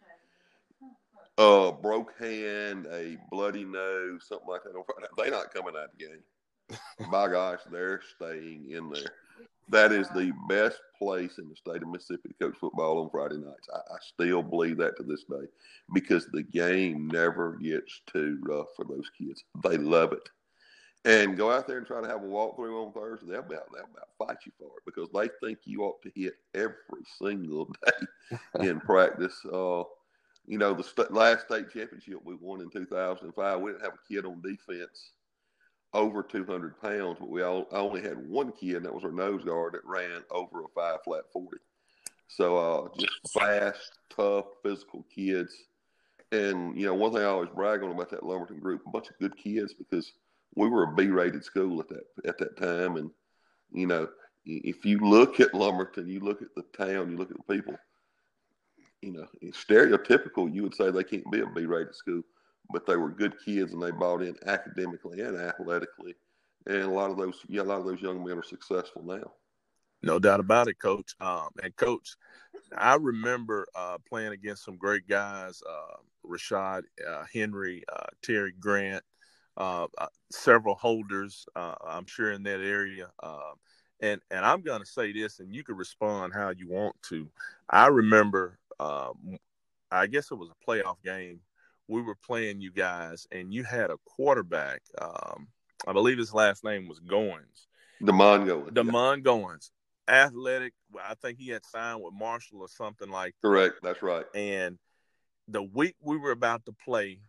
Uh, 1.37 1.71
broke 1.71 2.13
hand, 2.19 2.87
a 2.91 3.17
bloody 3.31 3.63
nose, 3.63 4.25
something 4.27 4.47
like 4.47 4.63
that. 4.63 4.73
They're 5.17 5.31
not 5.31 5.53
coming 5.53 5.75
out 5.75 5.85
of 5.85 5.91
the 5.97 6.05
game. 6.05 7.09
My 7.09 7.27
gosh, 7.27 7.59
they're 7.69 8.01
staying 8.15 8.71
in 8.71 8.89
there 8.91 9.11
that 9.71 9.91
is 9.91 10.07
the 10.09 10.31
best 10.47 10.79
place 10.97 11.37
in 11.37 11.49
the 11.49 11.55
state 11.55 11.81
of 11.81 11.87
Mississippi 11.87 12.29
to 12.29 12.45
coach 12.45 12.57
football 12.59 13.01
on 13.01 13.09
Friday 13.09 13.37
nights. 13.37 13.67
I, 13.73 13.77
I, 13.77 13.97
still 14.01 14.43
believe 14.43 14.77
that 14.77 14.97
to 14.97 15.03
this 15.03 15.23
day 15.23 15.47
because 15.93 16.27
the 16.27 16.43
game 16.43 17.07
never 17.07 17.53
gets 17.53 18.01
too 18.11 18.39
rough 18.43 18.67
for 18.75 18.85
those 18.85 19.09
kids. 19.17 19.43
They 19.63 19.77
love 19.77 20.13
it. 20.13 20.29
And 21.03 21.35
go 21.35 21.51
out 21.51 21.67
there 21.67 21.79
and 21.79 21.87
try 21.87 21.99
to 21.99 22.07
have 22.07 22.23
a 22.23 22.27
walkthrough 22.27 22.85
on 22.85 22.93
Thursday. 22.93 23.31
They'll 23.31 23.39
about, 23.39 23.71
they'll 23.73 23.85
about 23.85 24.09
fight 24.19 24.37
you 24.45 24.51
for 24.59 24.67
it 24.67 24.83
because 24.85 25.09
they 25.11 25.29
think 25.45 25.59
you 25.65 25.83
ought 25.83 26.01
to 26.03 26.11
hit 26.13 26.35
every 26.53 27.03
single 27.19 27.65
day 28.59 28.67
in 28.67 28.79
practice. 28.79 29.35
Uh, 29.45 29.83
you 30.45 30.59
know, 30.59 30.73
the 30.73 30.83
st- 30.83 31.11
last 31.11 31.45
state 31.45 31.71
championship 31.71 32.19
we 32.23 32.35
won 32.35 32.61
in 32.61 32.69
2005, 32.69 33.59
we 33.59 33.71
didn't 33.71 33.83
have 33.83 33.93
a 33.93 34.07
kid 34.07 34.25
on 34.25 34.41
defense 34.41 35.11
over 35.93 36.23
200 36.23 36.79
pounds, 36.81 37.17
but 37.19 37.29
we 37.29 37.41
all, 37.41 37.67
only 37.71 38.01
had 38.01 38.17
one 38.29 38.51
kid, 38.51 38.77
and 38.77 38.85
that 38.85 38.93
was 38.93 39.03
our 39.03 39.11
nose 39.11 39.43
guard 39.43 39.73
that 39.73 39.85
ran 39.85 40.21
over 40.31 40.63
a 40.63 40.67
five 40.75 40.99
flat 41.03 41.23
40. 41.33 41.57
So 42.27 42.57
uh, 42.57 42.87
just 42.97 43.33
fast, 43.33 43.91
tough, 44.09 44.45
physical 44.63 45.05
kids. 45.13 45.53
And, 46.31 46.79
you 46.79 46.85
know, 46.85 46.93
one 46.93 47.11
thing 47.11 47.23
I 47.23 47.25
always 47.25 47.49
brag 47.53 47.83
on 47.83 47.91
about 47.91 48.09
that 48.11 48.23
Lumberton 48.23 48.59
group, 48.59 48.83
a 48.87 48.89
bunch 48.89 49.09
of 49.09 49.19
good 49.19 49.35
kids 49.35 49.73
because 49.73 50.13
we 50.55 50.69
were 50.69 50.83
a 50.83 50.95
B-rated 50.95 51.43
school 51.43 51.79
at 51.79 51.89
that 51.89 52.03
at 52.25 52.37
that 52.39 52.57
time. 52.57 52.97
And, 52.97 53.11
you 53.71 53.87
know, 53.87 54.07
if 54.45 54.85
you 54.85 54.99
look 54.99 55.39
at 55.39 55.53
Lumberton, 55.53 56.07
you 56.07 56.19
look 56.19 56.41
at 56.41 56.53
the 56.55 56.63
town, 56.77 57.11
you 57.11 57.17
look 57.17 57.31
at 57.31 57.37
the 57.37 57.53
people, 57.53 57.75
you 59.01 59.13
know, 59.13 59.27
stereotypical, 59.51 60.53
you 60.53 60.63
would 60.63 60.75
say 60.75 60.91
they 60.91 61.03
can't 61.03 61.31
be 61.31 61.41
a 61.41 61.45
B-rated 61.45 61.95
school 61.95 62.23
but 62.71 62.85
they 62.85 62.95
were 62.95 63.09
good 63.09 63.33
kids 63.43 63.73
and 63.73 63.81
they 63.81 63.91
bought 63.91 64.21
in 64.21 64.35
academically 64.47 65.21
and 65.21 65.37
athletically. 65.37 66.15
And 66.67 66.83
a 66.83 66.89
lot 66.89 67.11
of 67.11 67.17
those, 67.17 67.35
yeah, 67.47 67.61
a 67.61 67.63
lot 67.63 67.79
of 67.79 67.85
those 67.85 68.01
young 68.01 68.23
men 68.23 68.37
are 68.37 68.43
successful 68.43 69.03
now. 69.03 69.31
No 70.03 70.19
doubt 70.19 70.39
about 70.39 70.67
it, 70.67 70.79
Coach. 70.79 71.15
Um, 71.19 71.49
and 71.61 71.75
Coach, 71.75 72.15
I 72.75 72.95
remember 72.95 73.67
uh, 73.75 73.97
playing 74.07 74.33
against 74.33 74.65
some 74.65 74.77
great 74.77 75.07
guys: 75.07 75.61
uh, 75.67 75.97
Rashad 76.25 76.83
uh, 77.07 77.23
Henry, 77.31 77.83
uh, 77.91 78.07
Terry 78.23 78.53
Grant, 78.59 79.03
uh, 79.57 79.87
uh, 79.97 80.07
several 80.31 80.75
holders. 80.75 81.45
uh, 81.55 81.75
I'm 81.85 82.05
sure 82.05 82.31
in 82.31 82.43
that 82.43 82.61
area. 82.61 83.09
Um, 83.21 83.53
and 83.99 84.21
and 84.31 84.45
I'm 84.45 84.61
going 84.61 84.79
to 84.79 84.85
say 84.85 85.11
this, 85.11 85.39
and 85.39 85.53
you 85.53 85.63
can 85.63 85.75
respond 85.75 86.33
how 86.33 86.49
you 86.49 86.67
want 86.69 86.95
to. 87.09 87.29
I 87.69 87.87
remember, 87.87 88.57
um, 88.79 89.37
I 89.91 90.07
guess 90.07 90.31
it 90.31 90.35
was 90.35 90.49
a 90.49 90.69
playoff 90.69 90.97
game 91.03 91.41
we 91.91 92.01
were 92.01 92.15
playing 92.15 92.61
you 92.61 92.71
guys, 92.71 93.27
and 93.31 93.53
you 93.53 93.63
had 93.63 93.91
a 93.91 93.97
quarterback. 94.05 94.81
Um, 94.99 95.47
I 95.85 95.91
believe 95.91 96.17
his 96.17 96.33
last 96.33 96.63
name 96.63 96.87
was 96.87 96.99
Goins. 97.01 97.67
Demond 98.01 98.47
Goins. 98.47 98.71
Demond 98.71 99.17
yeah. 99.17 99.31
Goins. 99.31 99.71
Athletic. 100.07 100.73
I 101.03 101.15
think 101.15 101.37
he 101.37 101.49
had 101.49 101.65
signed 101.65 102.01
with 102.01 102.13
Marshall 102.13 102.61
or 102.61 102.69
something 102.69 103.09
like 103.09 103.35
Correct. 103.41 103.75
That's 103.83 104.01
right. 104.01 104.25
And 104.33 104.77
the 105.47 105.61
week 105.61 105.95
we 106.01 106.17
were 106.17 106.31
about 106.31 106.65
to 106.65 106.71
play, 106.71 107.19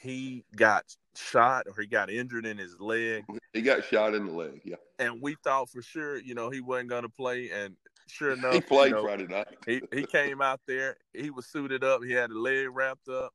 he 0.00 0.44
got 0.56 0.84
shot 1.16 1.66
or 1.66 1.80
he 1.80 1.86
got 1.86 2.10
injured 2.10 2.46
in 2.46 2.58
his 2.58 2.78
leg. 2.78 3.24
He 3.52 3.62
got 3.62 3.84
shot 3.84 4.14
in 4.14 4.26
the 4.26 4.32
leg, 4.32 4.60
yeah. 4.64 4.76
And 4.98 5.20
we 5.20 5.36
thought 5.42 5.70
for 5.70 5.82
sure, 5.82 6.18
you 6.18 6.34
know, 6.34 6.50
he 6.50 6.60
wasn't 6.60 6.90
going 6.90 7.02
to 7.02 7.08
play. 7.08 7.50
And 7.50 7.76
sure 8.06 8.32
enough, 8.32 8.54
he 8.54 8.60
played 8.60 8.90
you 8.90 8.96
know, 8.96 9.02
Friday 9.02 9.26
night. 9.26 9.48
he 9.66 9.82
he 9.92 10.04
came 10.04 10.40
out 10.40 10.60
there. 10.66 10.96
He 11.12 11.30
was 11.30 11.46
suited 11.46 11.84
up. 11.84 12.02
He 12.02 12.12
had 12.12 12.30
a 12.30 12.38
leg 12.38 12.68
wrapped 12.70 13.08
up, 13.08 13.32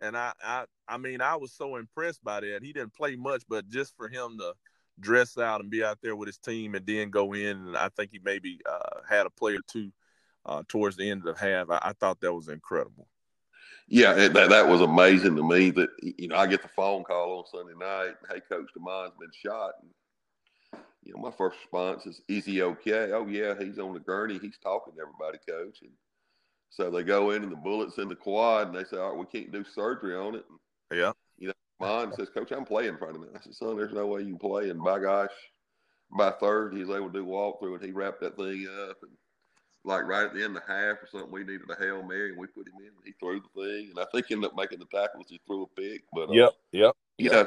and 0.00 0.16
I, 0.16 0.32
I, 0.42 0.64
I 0.88 0.96
mean, 0.96 1.20
I 1.20 1.36
was 1.36 1.52
so 1.52 1.76
impressed 1.76 2.22
by 2.24 2.40
that. 2.40 2.62
He 2.62 2.72
didn't 2.72 2.94
play 2.94 3.16
much, 3.16 3.42
but 3.48 3.68
just 3.68 3.96
for 3.96 4.08
him 4.08 4.38
to 4.38 4.54
dress 5.00 5.38
out 5.38 5.60
and 5.60 5.70
be 5.70 5.84
out 5.84 5.98
there 6.02 6.16
with 6.16 6.26
his 6.26 6.38
team 6.38 6.74
and 6.74 6.86
then 6.86 7.10
go 7.10 7.32
in, 7.34 7.56
and 7.56 7.76
I 7.76 7.88
think 7.90 8.10
he 8.12 8.20
maybe 8.24 8.60
uh, 8.68 9.00
had 9.08 9.26
a 9.26 9.30
play 9.30 9.54
or 9.54 9.60
two 9.66 9.92
uh, 10.46 10.62
towards 10.66 10.96
the 10.96 11.08
end 11.08 11.26
of 11.26 11.36
the 11.36 11.40
half. 11.40 11.70
I, 11.70 11.78
I 11.82 11.92
thought 11.92 12.20
that 12.20 12.32
was 12.32 12.48
incredible. 12.48 13.06
Yeah, 13.88 14.12
that 14.12 14.50
that 14.50 14.68
was 14.68 14.82
amazing 14.82 15.36
to 15.36 15.42
me. 15.42 15.70
That 15.70 15.88
you 16.02 16.28
know, 16.28 16.36
I 16.36 16.46
get 16.46 16.62
the 16.62 16.68
phone 16.68 17.04
call 17.04 17.38
on 17.38 17.44
Sunday 17.46 17.72
night. 17.78 18.16
Hey, 18.30 18.40
Coach 18.40 18.68
Demond's 18.76 19.14
been 19.18 19.30
shot. 19.32 19.72
And, 19.80 20.82
you 21.02 21.14
know, 21.14 21.22
my 21.22 21.30
first 21.30 21.56
response 21.60 22.04
is, 22.06 22.20
"Is 22.28 22.44
he 22.44 22.62
okay?" 22.62 23.12
Oh 23.12 23.26
yeah, 23.26 23.54
he's 23.58 23.78
on 23.78 23.94
the 23.94 24.00
gurney. 24.00 24.38
He's 24.38 24.58
talking 24.58 24.94
to 24.94 25.00
everybody, 25.00 25.38
Coach. 25.48 25.78
And 25.82 25.92
so 26.68 26.90
they 26.90 27.02
go 27.02 27.30
in 27.30 27.42
and 27.42 27.50
the 27.50 27.56
bullet's 27.56 27.96
in 27.96 28.08
the 28.08 28.14
quad, 28.14 28.68
and 28.68 28.76
they 28.76 28.84
say, 28.84 28.98
"All 28.98 29.10
right, 29.10 29.18
we 29.18 29.26
can't 29.26 29.52
do 29.52 29.64
surgery 29.64 30.14
on 30.14 30.34
it." 30.34 30.44
Yeah. 30.92 31.12
you 31.38 31.48
know, 31.48 31.54
mine 31.80 32.12
says, 32.14 32.28
Coach, 32.30 32.52
I'm 32.52 32.64
playing 32.64 32.96
Friday 32.98 33.18
night. 33.18 33.30
I 33.36 33.40
said, 33.40 33.54
son, 33.54 33.76
there's 33.76 33.92
no 33.92 34.06
way 34.06 34.22
you 34.22 34.36
can 34.36 34.38
play. 34.38 34.70
And 34.70 34.82
by 34.82 34.98
gosh, 34.98 35.30
by 36.16 36.30
Thursday, 36.32 36.78
he 36.78 36.84
was 36.84 36.96
able 36.96 37.08
to 37.08 37.12
do 37.12 37.26
walkthrough 37.26 37.74
and 37.74 37.84
he 37.84 37.92
wrapped 37.92 38.20
that 38.22 38.36
thing 38.36 38.66
up. 38.88 38.96
And 39.02 39.12
like 39.88 40.06
right 40.06 40.26
at 40.26 40.34
the 40.34 40.44
end 40.44 40.56
of 40.56 40.62
the 40.66 40.72
half 40.72 40.98
or 41.02 41.08
something, 41.10 41.30
we 41.32 41.40
needed 41.40 41.68
a 41.70 41.82
Hail 41.82 42.02
Mary 42.02 42.30
and 42.30 42.38
we 42.38 42.46
put 42.46 42.68
him 42.68 42.74
in. 42.78 42.86
And 42.86 43.04
he 43.04 43.12
threw 43.18 43.40
the 43.40 43.62
thing. 43.62 43.90
And 43.90 43.98
I 43.98 44.04
think 44.12 44.26
he 44.26 44.34
ended 44.34 44.50
up 44.50 44.56
making 44.56 44.78
the 44.78 44.84
tackles. 44.84 45.26
He 45.28 45.40
threw 45.46 45.62
a 45.62 45.80
pick. 45.80 46.04
But, 46.12 46.28
uh, 46.28 46.32
yep, 46.32 46.52
yep. 46.72 46.94
You 47.16 47.30
know, 47.30 47.46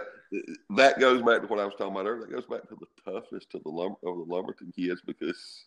that 0.76 1.00
goes 1.00 1.22
back 1.22 1.42
to 1.42 1.48
what 1.48 1.60
I 1.60 1.66
was 1.66 1.76
talking 1.78 1.94
about 1.94 2.08
earlier. 2.08 2.26
That 2.26 2.34
goes 2.34 2.46
back 2.46 2.68
to 2.68 2.76
the 2.76 3.12
toughness 3.12 3.46
to 3.52 3.60
the 3.60 3.70
lumber 3.70 3.96
of 4.04 4.18
the 4.18 4.34
Lumberton 4.34 4.74
kids 4.76 5.02
because 5.06 5.66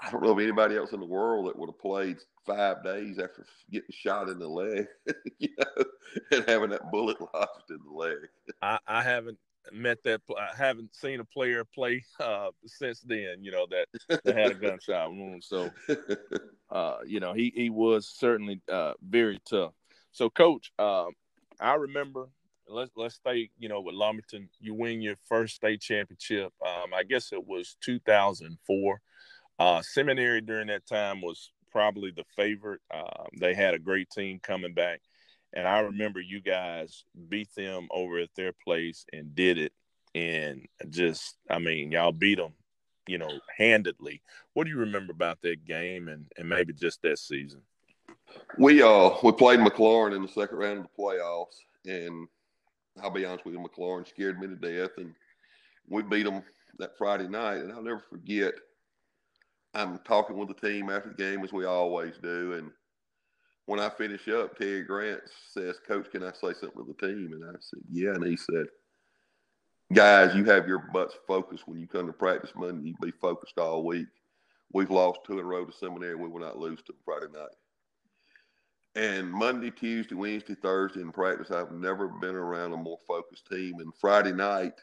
I 0.00 0.10
don't 0.10 0.22
know 0.22 0.32
of 0.32 0.38
anybody 0.40 0.76
else 0.76 0.92
in 0.92 1.00
the 1.00 1.06
world 1.06 1.46
that 1.46 1.58
would 1.58 1.70
have 1.70 1.80
played 1.80 2.18
five 2.44 2.84
days 2.84 3.18
after 3.18 3.46
getting 3.70 3.88
shot 3.90 4.28
in 4.28 4.38
the 4.38 4.48
leg, 4.48 4.86
you 5.38 5.48
know, 5.58 5.84
and 6.32 6.44
having 6.48 6.70
that 6.70 6.90
bullet 6.90 7.16
lodged 7.20 7.70
in 7.70 7.78
the 7.86 7.96
leg. 7.96 8.16
I, 8.60 8.78
I 8.86 9.02
haven't 9.02 9.38
met 9.72 10.02
that. 10.04 10.20
I 10.38 10.56
haven't 10.56 10.94
seen 10.94 11.20
a 11.20 11.24
player 11.24 11.64
play 11.64 12.04
uh, 12.20 12.50
since 12.66 13.00
then. 13.00 13.36
You 13.42 13.52
know 13.52 13.66
that, 13.70 14.22
that 14.24 14.36
had 14.36 14.52
a 14.52 14.54
gunshot 14.66 15.10
wound. 15.10 15.44
So, 15.44 15.70
uh, 16.70 16.98
you 17.06 17.20
know, 17.20 17.32
he 17.32 17.52
he 17.54 17.70
was 17.70 18.06
certainly 18.08 18.60
uh, 18.70 18.94
very 19.02 19.40
tough. 19.48 19.72
So, 20.12 20.30
coach, 20.30 20.72
um, 20.78 21.10
I 21.60 21.74
remember. 21.74 22.28
Let's 22.70 22.90
let's 22.96 23.14
stay. 23.14 23.48
You 23.58 23.70
know, 23.70 23.80
with 23.80 23.94
Lumberton, 23.94 24.50
you 24.60 24.74
win 24.74 25.00
your 25.00 25.16
first 25.26 25.56
state 25.56 25.80
championship. 25.80 26.52
Um, 26.62 26.92
I 26.94 27.02
guess 27.02 27.32
it 27.32 27.46
was 27.46 27.76
2004. 27.80 29.00
Uh, 29.58 29.82
seminary 29.82 30.42
during 30.42 30.66
that 30.66 30.86
time 30.86 31.22
was 31.22 31.50
probably 31.72 32.10
the 32.10 32.24
favorite. 32.36 32.80
Um, 32.92 33.26
they 33.40 33.54
had 33.54 33.74
a 33.74 33.78
great 33.78 34.10
team 34.10 34.38
coming 34.42 34.74
back. 34.74 35.00
And 35.54 35.66
I 35.66 35.80
remember 35.80 36.20
you 36.20 36.40
guys 36.40 37.04
beat 37.28 37.48
them 37.54 37.88
over 37.90 38.18
at 38.18 38.34
their 38.36 38.52
place 38.52 39.04
and 39.12 39.34
did 39.34 39.58
it. 39.58 39.72
And 40.14 40.66
just, 40.90 41.36
I 41.50 41.58
mean, 41.58 41.92
y'all 41.92 42.12
beat 42.12 42.38
them, 42.38 42.52
you 43.06 43.18
know, 43.18 43.30
handedly. 43.56 44.22
What 44.54 44.64
do 44.64 44.70
you 44.70 44.78
remember 44.78 45.12
about 45.12 45.40
that 45.42 45.64
game 45.64 46.08
and, 46.08 46.26
and 46.36 46.48
maybe 46.48 46.72
just 46.72 47.02
that 47.02 47.18
season? 47.18 47.62
We 48.58 48.82
uh 48.82 49.10
we 49.22 49.32
played 49.32 49.60
McLaurin 49.60 50.14
in 50.14 50.22
the 50.22 50.28
second 50.28 50.58
round 50.58 50.78
of 50.80 50.84
the 50.84 51.02
playoffs, 51.02 51.56
and 51.86 52.28
I'll 53.02 53.10
be 53.10 53.24
honest 53.24 53.44
with 53.44 53.54
you, 53.54 53.60
McLaurin 53.60 54.08
scared 54.08 54.40
me 54.40 54.48
to 54.48 54.56
death, 54.56 54.90
and 54.98 55.14
we 55.88 56.02
beat 56.02 56.24
them 56.24 56.42
that 56.78 56.96
Friday 56.98 57.28
night. 57.28 57.58
And 57.58 57.72
I'll 57.72 57.82
never 57.82 58.02
forget 58.10 58.54
I'm 59.74 59.98
talking 60.04 60.36
with 60.36 60.48
the 60.48 60.68
team 60.68 60.90
after 60.90 61.10
the 61.10 61.14
game 61.14 61.44
as 61.44 61.52
we 61.52 61.64
always 61.64 62.18
do. 62.22 62.54
And 62.54 62.70
when 63.68 63.80
I 63.80 63.90
finish 63.90 64.26
up, 64.28 64.56
Terry 64.56 64.82
Grant 64.82 65.20
says, 65.52 65.76
Coach, 65.86 66.10
can 66.10 66.22
I 66.22 66.32
say 66.32 66.54
something 66.58 66.86
to 66.86 66.94
the 66.98 67.06
team? 67.06 67.32
And 67.34 67.44
I 67.44 67.52
said, 67.60 67.80
Yeah. 67.92 68.14
And 68.14 68.24
he 68.24 68.34
said, 68.34 68.64
Guys, 69.92 70.34
you 70.34 70.46
have 70.46 70.66
your 70.66 70.88
butts 70.90 71.14
focused 71.26 71.68
when 71.68 71.78
you 71.78 71.86
come 71.86 72.06
to 72.06 72.12
practice 72.14 72.50
Monday. 72.56 72.88
You 72.88 72.94
be 73.02 73.10
focused 73.20 73.58
all 73.58 73.84
week. 73.84 74.06
We've 74.72 74.90
lost 74.90 75.20
two 75.26 75.34
in 75.34 75.40
a 75.40 75.44
row 75.44 75.66
to 75.66 75.72
seminary. 75.72 76.14
We 76.14 76.28
will 76.28 76.40
not 76.40 76.58
lose 76.58 76.80
to 76.86 76.94
Friday 77.04 77.26
night. 77.30 77.56
And 78.94 79.30
Monday, 79.30 79.70
Tuesday, 79.70 80.14
Wednesday, 80.14 80.54
Thursday 80.54 81.02
in 81.02 81.12
practice, 81.12 81.50
I've 81.50 81.72
never 81.72 82.08
been 82.08 82.36
around 82.36 82.72
a 82.72 82.76
more 82.78 82.98
focused 83.06 83.48
team. 83.50 83.80
And 83.80 83.92
Friday 84.00 84.32
night, 84.32 84.80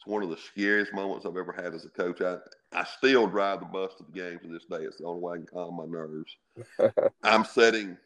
it's 0.00 0.06
one 0.06 0.22
of 0.22 0.30
the 0.30 0.36
scariest 0.38 0.94
moments 0.94 1.26
I've 1.26 1.36
ever 1.36 1.52
had 1.52 1.74
as 1.74 1.84
a 1.84 1.90
coach. 1.90 2.22
I, 2.22 2.36
I 2.72 2.84
still 2.84 3.26
drive 3.26 3.60
the 3.60 3.66
bus 3.66 3.92
to 3.98 4.04
the 4.04 4.18
game 4.18 4.38
to 4.38 4.48
this 4.48 4.64
day. 4.64 4.86
It's 4.86 4.96
the 4.96 5.04
only 5.04 5.20
way 5.20 5.34
I 5.34 5.36
can 5.36 5.46
calm 5.46 5.76
my 5.76 5.84
nerves. 5.84 6.34
I'm 7.22 7.44
setting, 7.44 7.98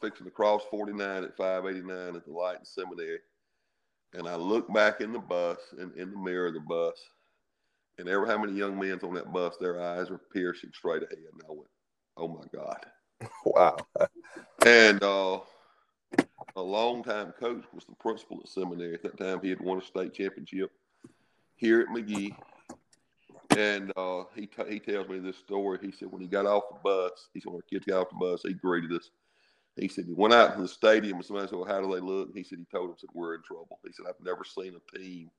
fixing 0.00 0.24
to 0.24 0.30
cross 0.30 0.62
49 0.70 1.24
at 1.24 1.36
589 1.36 2.16
at 2.16 2.24
the 2.24 2.32
Light 2.32 2.56
and 2.56 2.66
Seminary. 2.66 3.18
And 4.14 4.26
I 4.26 4.36
look 4.36 4.72
back 4.72 5.02
in 5.02 5.12
the 5.12 5.18
bus, 5.18 5.58
in, 5.78 5.92
in 5.94 6.12
the 6.12 6.18
mirror 6.18 6.46
of 6.46 6.54
the 6.54 6.60
bus, 6.60 6.98
and 7.98 8.08
every 8.08 8.28
how 8.28 8.38
many 8.38 8.54
young 8.54 8.78
men's 8.78 9.04
on 9.04 9.12
that 9.12 9.30
bus, 9.30 9.58
their 9.58 9.78
eyes 9.78 10.10
are 10.10 10.22
piercing 10.32 10.70
straight 10.72 11.02
ahead. 11.02 11.18
And 11.34 11.42
I 11.46 11.50
went, 11.52 11.68
oh 12.16 12.28
my 12.28 12.44
God. 12.54 12.86
Wow. 13.44 13.76
and 14.66 15.00
uh, 15.04 15.38
a 16.56 16.62
longtime 16.62 17.32
coach 17.38 17.62
was 17.72 17.84
the 17.84 17.94
principal 18.00 18.40
at 18.42 18.48
seminary. 18.48 18.94
At 18.94 19.02
that 19.04 19.18
time, 19.18 19.40
he 19.42 19.50
had 19.50 19.60
won 19.60 19.78
a 19.78 19.84
state 19.84 20.12
championship 20.12 20.72
here 21.62 21.80
at 21.80 21.90
Magee, 21.90 22.34
And 23.56 23.92
uh, 23.96 24.24
he 24.34 24.46
t- 24.48 24.68
he 24.68 24.80
tells 24.80 25.08
me 25.08 25.20
this 25.20 25.36
story. 25.36 25.78
He 25.80 25.92
said 25.92 26.10
when 26.10 26.20
he 26.20 26.26
got 26.26 26.44
off 26.44 26.64
the 26.70 26.80
bus, 26.82 27.28
he 27.32 27.40
said 27.40 27.52
when 27.52 27.60
our 27.60 27.70
kids 27.70 27.86
got 27.86 28.00
off 28.00 28.10
the 28.10 28.16
bus, 28.16 28.42
he 28.42 28.52
greeted 28.52 28.92
us. 28.92 29.10
He 29.76 29.86
said 29.86 30.06
he 30.06 30.12
went 30.12 30.34
out 30.34 30.56
to 30.56 30.62
the 30.62 30.68
stadium 30.68 31.16
and 31.18 31.24
somebody 31.24 31.48
said, 31.48 31.56
"Well, 31.56 31.68
how 31.68 31.80
do 31.80 31.94
they 31.94 32.00
look?" 32.00 32.30
he 32.34 32.42
said 32.42 32.58
he 32.58 32.64
told 32.64 32.90
them 32.90 32.96
said 32.98 33.10
we're 33.14 33.36
in 33.36 33.42
trouble. 33.42 33.78
He 33.86 33.92
said 33.92 34.06
I've 34.08 34.24
never 34.24 34.42
seen 34.44 34.74
a 34.74 34.98
team 34.98 35.30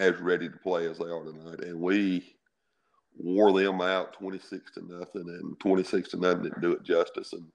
as 0.00 0.18
ready 0.20 0.48
to 0.48 0.56
play 0.56 0.90
as 0.90 0.98
they 0.98 1.04
are 1.04 1.22
tonight, 1.22 1.62
and 1.64 1.80
we 1.80 2.34
wore 3.16 3.52
them 3.52 3.80
out 3.80 4.14
twenty 4.14 4.40
six 4.40 4.72
to 4.72 4.84
nothing, 4.84 5.28
and 5.28 5.58
twenty 5.60 5.84
six 5.84 6.08
to 6.10 6.16
nothing 6.16 6.42
didn't 6.42 6.62
do 6.62 6.72
it 6.72 6.82
justice. 6.82 7.32
And 7.32 7.46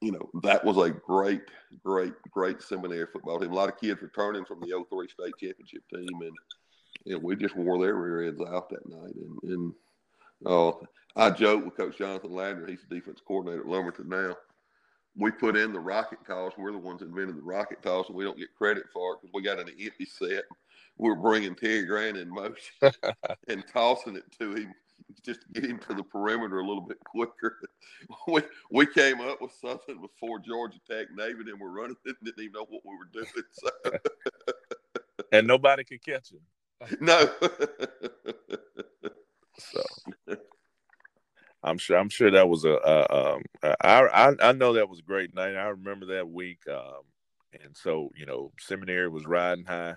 you 0.00 0.12
know 0.12 0.30
that 0.42 0.64
was 0.64 0.78
a 0.78 0.90
great, 0.90 1.42
great, 1.84 2.14
great 2.30 2.62
seminary 2.62 3.06
football 3.12 3.38
team. 3.38 3.52
A 3.52 3.54
lot 3.54 3.68
of 3.68 3.78
kids 3.78 4.00
returning 4.00 4.46
from 4.46 4.60
the 4.60 4.84
03 4.90 5.08
state 5.08 5.34
championship 5.38 5.82
team, 5.92 6.08
and 6.22 6.32
you 7.08 7.14
know, 7.14 7.20
we 7.20 7.36
just 7.36 7.56
wore 7.56 7.82
their 7.82 7.94
rear 7.94 8.28
ends 8.28 8.40
out 8.42 8.68
that 8.68 8.86
night. 8.86 9.14
And, 9.14 9.50
and 9.50 9.72
uh, 10.44 10.72
I 11.16 11.30
joke 11.30 11.64
with 11.64 11.76
Coach 11.76 11.96
Jonathan 11.96 12.30
Ladner, 12.30 12.68
he's 12.68 12.84
the 12.86 12.96
defense 12.96 13.22
coordinator 13.26 13.62
at 13.62 13.66
Lumberton 13.66 14.10
now. 14.10 14.36
We 15.16 15.30
put 15.30 15.56
in 15.56 15.72
the 15.72 15.80
rocket 15.80 16.18
toss. 16.26 16.52
We're 16.58 16.70
the 16.70 16.78
ones 16.78 17.00
that 17.00 17.08
invented 17.08 17.38
the 17.38 17.42
rocket 17.42 17.82
toss, 17.82 18.08
and 18.08 18.16
we 18.16 18.24
don't 18.24 18.38
get 18.38 18.54
credit 18.54 18.84
for 18.92 19.14
it 19.14 19.20
because 19.22 19.32
we 19.32 19.42
got 19.42 19.58
an 19.58 19.70
empty 19.80 20.04
set. 20.04 20.44
We're 20.98 21.16
bringing 21.16 21.54
Terry 21.54 21.86
Grant 21.86 22.18
in 22.18 22.28
motion 22.28 22.74
and 23.48 23.64
tossing 23.72 24.16
it 24.16 24.30
to 24.38 24.54
him 24.54 24.74
just 25.24 25.40
to 25.40 25.60
get 25.60 25.70
him 25.70 25.78
to 25.88 25.94
the 25.94 26.02
perimeter 26.02 26.58
a 26.58 26.66
little 26.66 26.82
bit 26.82 27.00
quicker. 27.00 27.56
we 28.28 28.42
we 28.70 28.84
came 28.84 29.20
up 29.22 29.40
with 29.40 29.52
something 29.60 29.98
before 30.00 30.40
Georgia 30.40 30.78
Tech 30.88 31.06
named 31.16 31.48
and 31.48 31.58
we're 31.58 31.70
running 31.70 31.96
it 32.04 32.16
and 32.20 32.26
didn't 32.26 32.44
even 32.44 32.52
know 32.52 32.66
what 32.68 32.82
we 32.84 32.96
were 32.96 33.08
doing. 33.12 33.44
So. 33.52 33.70
and 35.32 35.46
nobody 35.46 35.84
could 35.84 36.04
catch 36.04 36.32
him. 36.32 36.40
No. 37.00 37.28
so 39.58 39.82
I'm 41.62 41.78
sure 41.78 41.98
I'm 41.98 42.08
sure 42.08 42.30
that 42.30 42.48
was 42.48 42.64
a, 42.64 43.14
um 43.14 43.42
I, 43.62 43.74
I 44.30 44.34
I 44.48 44.52
know 44.52 44.74
that 44.74 44.88
was 44.88 45.00
a 45.00 45.02
great 45.02 45.34
night. 45.34 45.56
I 45.56 45.68
remember 45.68 46.06
that 46.06 46.28
week. 46.28 46.60
Um 46.68 47.02
and 47.64 47.76
so, 47.76 48.10
you 48.16 48.26
know, 48.26 48.52
seminary 48.58 49.08
was 49.08 49.26
riding 49.26 49.64
high 49.64 49.96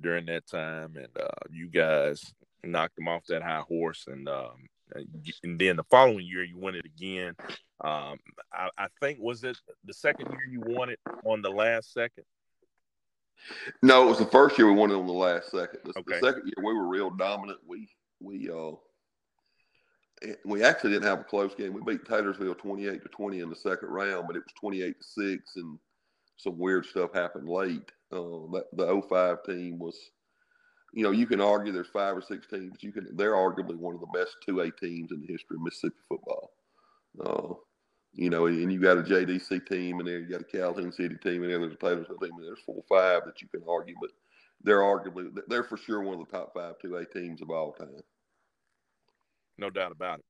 during 0.00 0.26
that 0.26 0.46
time 0.46 0.96
and 0.96 1.16
uh 1.18 1.46
you 1.50 1.68
guys 1.68 2.22
knocked 2.64 2.96
them 2.96 3.08
off 3.08 3.24
that 3.28 3.42
high 3.42 3.60
horse 3.60 4.06
and 4.08 4.28
um 4.28 4.68
and 5.42 5.60
then 5.60 5.76
the 5.76 5.84
following 5.84 6.26
year 6.26 6.42
you 6.42 6.56
won 6.58 6.74
it 6.74 6.84
again. 6.86 7.34
Um 7.82 8.18
I, 8.52 8.70
I 8.76 8.86
think 9.00 9.18
was 9.20 9.44
it 9.44 9.56
the 9.84 9.94
second 9.94 10.26
year 10.30 10.46
you 10.50 10.62
won 10.66 10.90
it 10.90 10.98
on 11.24 11.42
the 11.42 11.50
last 11.50 11.92
second? 11.92 12.24
No, 13.82 14.04
it 14.04 14.10
was 14.10 14.18
the 14.18 14.26
first 14.26 14.58
year 14.58 14.66
we 14.68 14.74
won 14.74 14.90
it 14.90 14.94
on 14.94 15.06
the 15.06 15.12
last 15.12 15.50
second. 15.50 15.80
The, 15.84 15.98
okay. 15.98 16.20
the 16.20 16.26
second 16.26 16.42
year 16.44 16.64
we 16.64 16.74
were 16.74 16.86
real 16.86 17.10
dominant. 17.10 17.58
We 17.66 17.88
we 18.20 18.50
uh 18.50 18.72
we 20.44 20.62
actually 20.64 20.90
didn't 20.90 21.06
have 21.06 21.20
a 21.20 21.24
close 21.24 21.54
game. 21.54 21.72
We 21.72 21.82
beat 21.82 22.04
Taylorsville 22.06 22.56
twenty 22.56 22.88
eight 22.88 23.02
to 23.02 23.08
twenty 23.08 23.40
in 23.40 23.50
the 23.50 23.56
second 23.56 23.88
round, 23.88 24.26
but 24.26 24.36
it 24.36 24.40
was 24.40 24.54
twenty 24.58 24.82
eight 24.82 24.96
to 25.00 25.06
six, 25.06 25.56
and 25.56 25.78
some 26.36 26.58
weird 26.58 26.86
stuff 26.86 27.12
happened 27.12 27.48
late. 27.48 27.90
Uh, 28.10 28.48
that 28.52 28.64
the 28.72 29.02
05 29.06 29.44
team 29.44 29.78
was, 29.78 29.94
you 30.94 31.02
know, 31.02 31.10
you 31.10 31.26
can 31.26 31.42
argue 31.42 31.72
there's 31.72 31.88
five 31.88 32.16
or 32.16 32.22
six 32.22 32.46
teams, 32.46 32.82
you 32.82 32.90
can 32.90 33.06
they're 33.16 33.34
arguably 33.34 33.76
one 33.76 33.94
of 33.94 34.00
the 34.00 34.18
best 34.18 34.34
two 34.46 34.60
A 34.60 34.70
teams 34.70 35.12
in 35.12 35.20
the 35.20 35.26
history 35.26 35.56
of 35.56 35.62
Mississippi 35.62 35.96
football. 36.08 36.50
Uh, 37.22 37.54
you 38.18 38.30
know, 38.30 38.46
and 38.46 38.72
you 38.72 38.80
got 38.80 38.98
a 38.98 39.02
JDC 39.02 39.68
team 39.68 40.00
in 40.00 40.06
there, 40.06 40.18
you 40.18 40.26
got 40.26 40.40
a 40.40 40.44
Calhoun 40.44 40.90
City 40.90 41.14
team 41.22 41.44
in 41.44 41.50
there, 41.50 41.60
there's 41.60 41.74
a 41.74 41.76
Taylorsville 41.76 42.18
team, 42.18 42.32
and 42.36 42.44
there's 42.44 42.58
four 42.66 42.74
or 42.74 42.82
five 42.88 43.24
that 43.24 43.40
you 43.40 43.46
can 43.46 43.62
argue, 43.68 43.94
but 44.00 44.10
they're 44.64 44.80
arguably 44.80 45.30
they're 45.46 45.62
for 45.62 45.76
sure 45.76 46.02
one 46.02 46.18
of 46.18 46.26
the 46.26 46.36
top 46.36 46.52
five 46.52 46.74
two 46.82 46.96
A 46.96 47.06
teams 47.06 47.40
of 47.40 47.50
all 47.50 47.72
time. 47.72 48.02
No 49.56 49.70
doubt 49.70 49.92
about 49.92 50.18
it. 50.18 50.24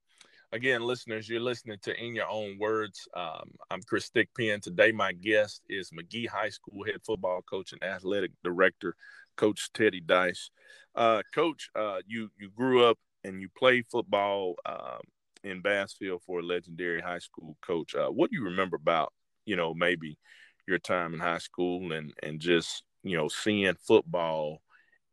Again, 0.53 0.83
listeners, 0.83 1.31
you're 1.31 1.41
listening 1.41 1.79
to 1.83 1.95
In 1.99 2.15
Your 2.15 2.29
Own 2.29 2.59
Words. 2.59 3.09
Um, 3.17 3.51
I'm 3.71 3.81
Chris 3.83 4.11
Thigpen. 4.11 4.61
Today, 4.61 4.93
my 4.93 5.13
guest 5.13 5.63
is 5.71 5.91
Magee 5.91 6.27
High 6.27 6.51
School 6.51 6.85
head 6.85 7.01
football 7.07 7.41
coach 7.41 7.73
and 7.73 7.83
athletic 7.83 8.33
director, 8.45 8.97
Coach 9.39 9.71
Teddy 9.73 10.01
Dice. 10.01 10.51
Uh, 10.95 11.23
coach, 11.35 11.71
uh, 11.75 12.01
you 12.07 12.31
you 12.39 12.51
grew 12.51 12.85
up 12.85 12.99
and 13.25 13.41
you 13.41 13.49
played 13.57 13.87
football 13.91 14.57
um, 14.67 15.01
in 15.45 15.63
Bassfield 15.63 16.23
for 16.23 16.41
a 16.41 16.43
legendary 16.43 17.01
high 17.01 17.19
school 17.19 17.57
coach. 17.63 17.95
Uh, 17.95 18.09
what 18.09 18.31
do 18.31 18.37
you 18.37 18.45
remember 18.45 18.77
about, 18.77 19.13
you 19.45 19.57
know, 19.57 19.75
maybe 19.75 20.19
your 20.67 20.79
time 20.79 21.15
in 21.15 21.21
high 21.21 21.39
school 21.39 21.93
and 21.93 22.13
and 22.23 22.41
just 22.41 22.83
you 23.03 23.17
know 23.17 23.29
seeing 23.29 23.75
football 23.87 24.61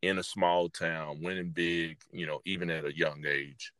in 0.02 0.18
a 0.18 0.22
small 0.22 0.68
town, 0.68 1.22
winning 1.22 1.50
big, 1.50 1.98
you 2.12 2.26
know, 2.26 2.40
even 2.44 2.70
at 2.70 2.84
a 2.84 2.96
young 2.96 3.24
age? 3.26 3.72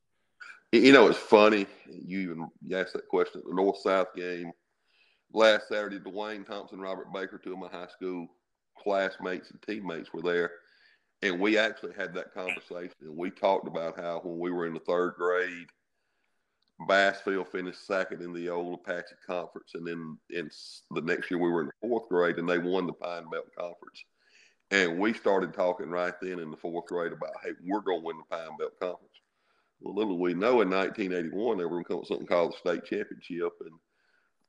You 0.72 0.92
know, 0.92 1.06
it's 1.08 1.18
funny. 1.18 1.66
You 1.88 2.20
even 2.20 2.48
asked 2.74 2.94
that 2.94 3.08
question 3.08 3.40
at 3.40 3.46
the 3.46 3.54
North 3.54 3.78
South 3.78 4.08
game 4.14 4.50
last 5.32 5.68
Saturday. 5.68 5.98
Dwayne 5.98 6.46
Thompson, 6.46 6.80
Robert 6.80 7.12
Baker, 7.12 7.40
two 7.42 7.52
of 7.52 7.58
my 7.58 7.68
high 7.68 7.86
school 7.86 8.26
classmates 8.78 9.50
and 9.50 9.62
teammates 9.62 10.12
were 10.12 10.22
there. 10.22 10.50
And 11.22 11.40
we 11.40 11.56
actually 11.56 11.94
had 11.96 12.14
that 12.14 12.34
conversation. 12.34 12.94
And 13.02 13.16
we 13.16 13.30
talked 13.30 13.68
about 13.68 13.98
how 13.98 14.20
when 14.22 14.38
we 14.38 14.50
were 14.50 14.66
in 14.66 14.74
the 14.74 14.80
third 14.80 15.14
grade, 15.16 15.68
Bassfield 16.80 17.48
finished 17.48 17.86
second 17.86 18.22
in 18.22 18.32
the 18.32 18.48
old 18.50 18.80
Apache 18.80 19.14
Conference. 19.26 19.72
And 19.74 19.86
then 19.86 20.18
in 20.30 20.50
the 20.90 21.00
next 21.00 21.30
year, 21.30 21.40
we 21.40 21.50
were 21.50 21.62
in 21.62 21.66
the 21.68 21.88
fourth 21.88 22.08
grade 22.08 22.36
and 22.36 22.48
they 22.48 22.58
won 22.58 22.86
the 22.86 22.92
Pine 22.92 23.24
Belt 23.30 23.46
Conference. 23.56 24.04
And 24.70 24.98
we 24.98 25.14
started 25.14 25.54
talking 25.54 25.88
right 25.88 26.14
then 26.20 26.38
in 26.38 26.50
the 26.50 26.56
fourth 26.56 26.86
grade 26.86 27.12
about, 27.12 27.32
hey, 27.42 27.52
we're 27.64 27.80
going 27.80 28.00
to 28.00 28.06
win 28.06 28.16
the 28.18 28.36
Pine 28.36 28.56
Belt 28.58 28.78
Conference. 28.80 29.12
Well, 29.80 29.94
little 29.94 30.18
we 30.18 30.34
know 30.34 30.60
in 30.60 30.70
1981, 30.70 31.58
they 31.58 31.64
were 31.64 31.70
going 31.70 31.84
to 31.84 31.88
come 31.88 31.98
with 31.98 32.08
something 32.08 32.26
called 32.26 32.52
the 32.52 32.70
state 32.70 32.84
championship. 32.84 33.52
And 33.60 33.78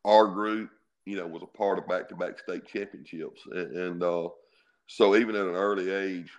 our 0.05 0.27
group, 0.27 0.69
you 1.05 1.17
know, 1.17 1.27
was 1.27 1.43
a 1.43 1.57
part 1.57 1.77
of 1.77 1.87
back 1.87 2.09
to 2.09 2.15
back 2.15 2.39
state 2.39 2.65
championships. 2.65 3.41
And, 3.51 3.77
and 3.77 4.03
uh, 4.03 4.29
so 4.87 5.15
even 5.15 5.35
at 5.35 5.47
an 5.47 5.55
early 5.55 5.91
age, 5.91 6.31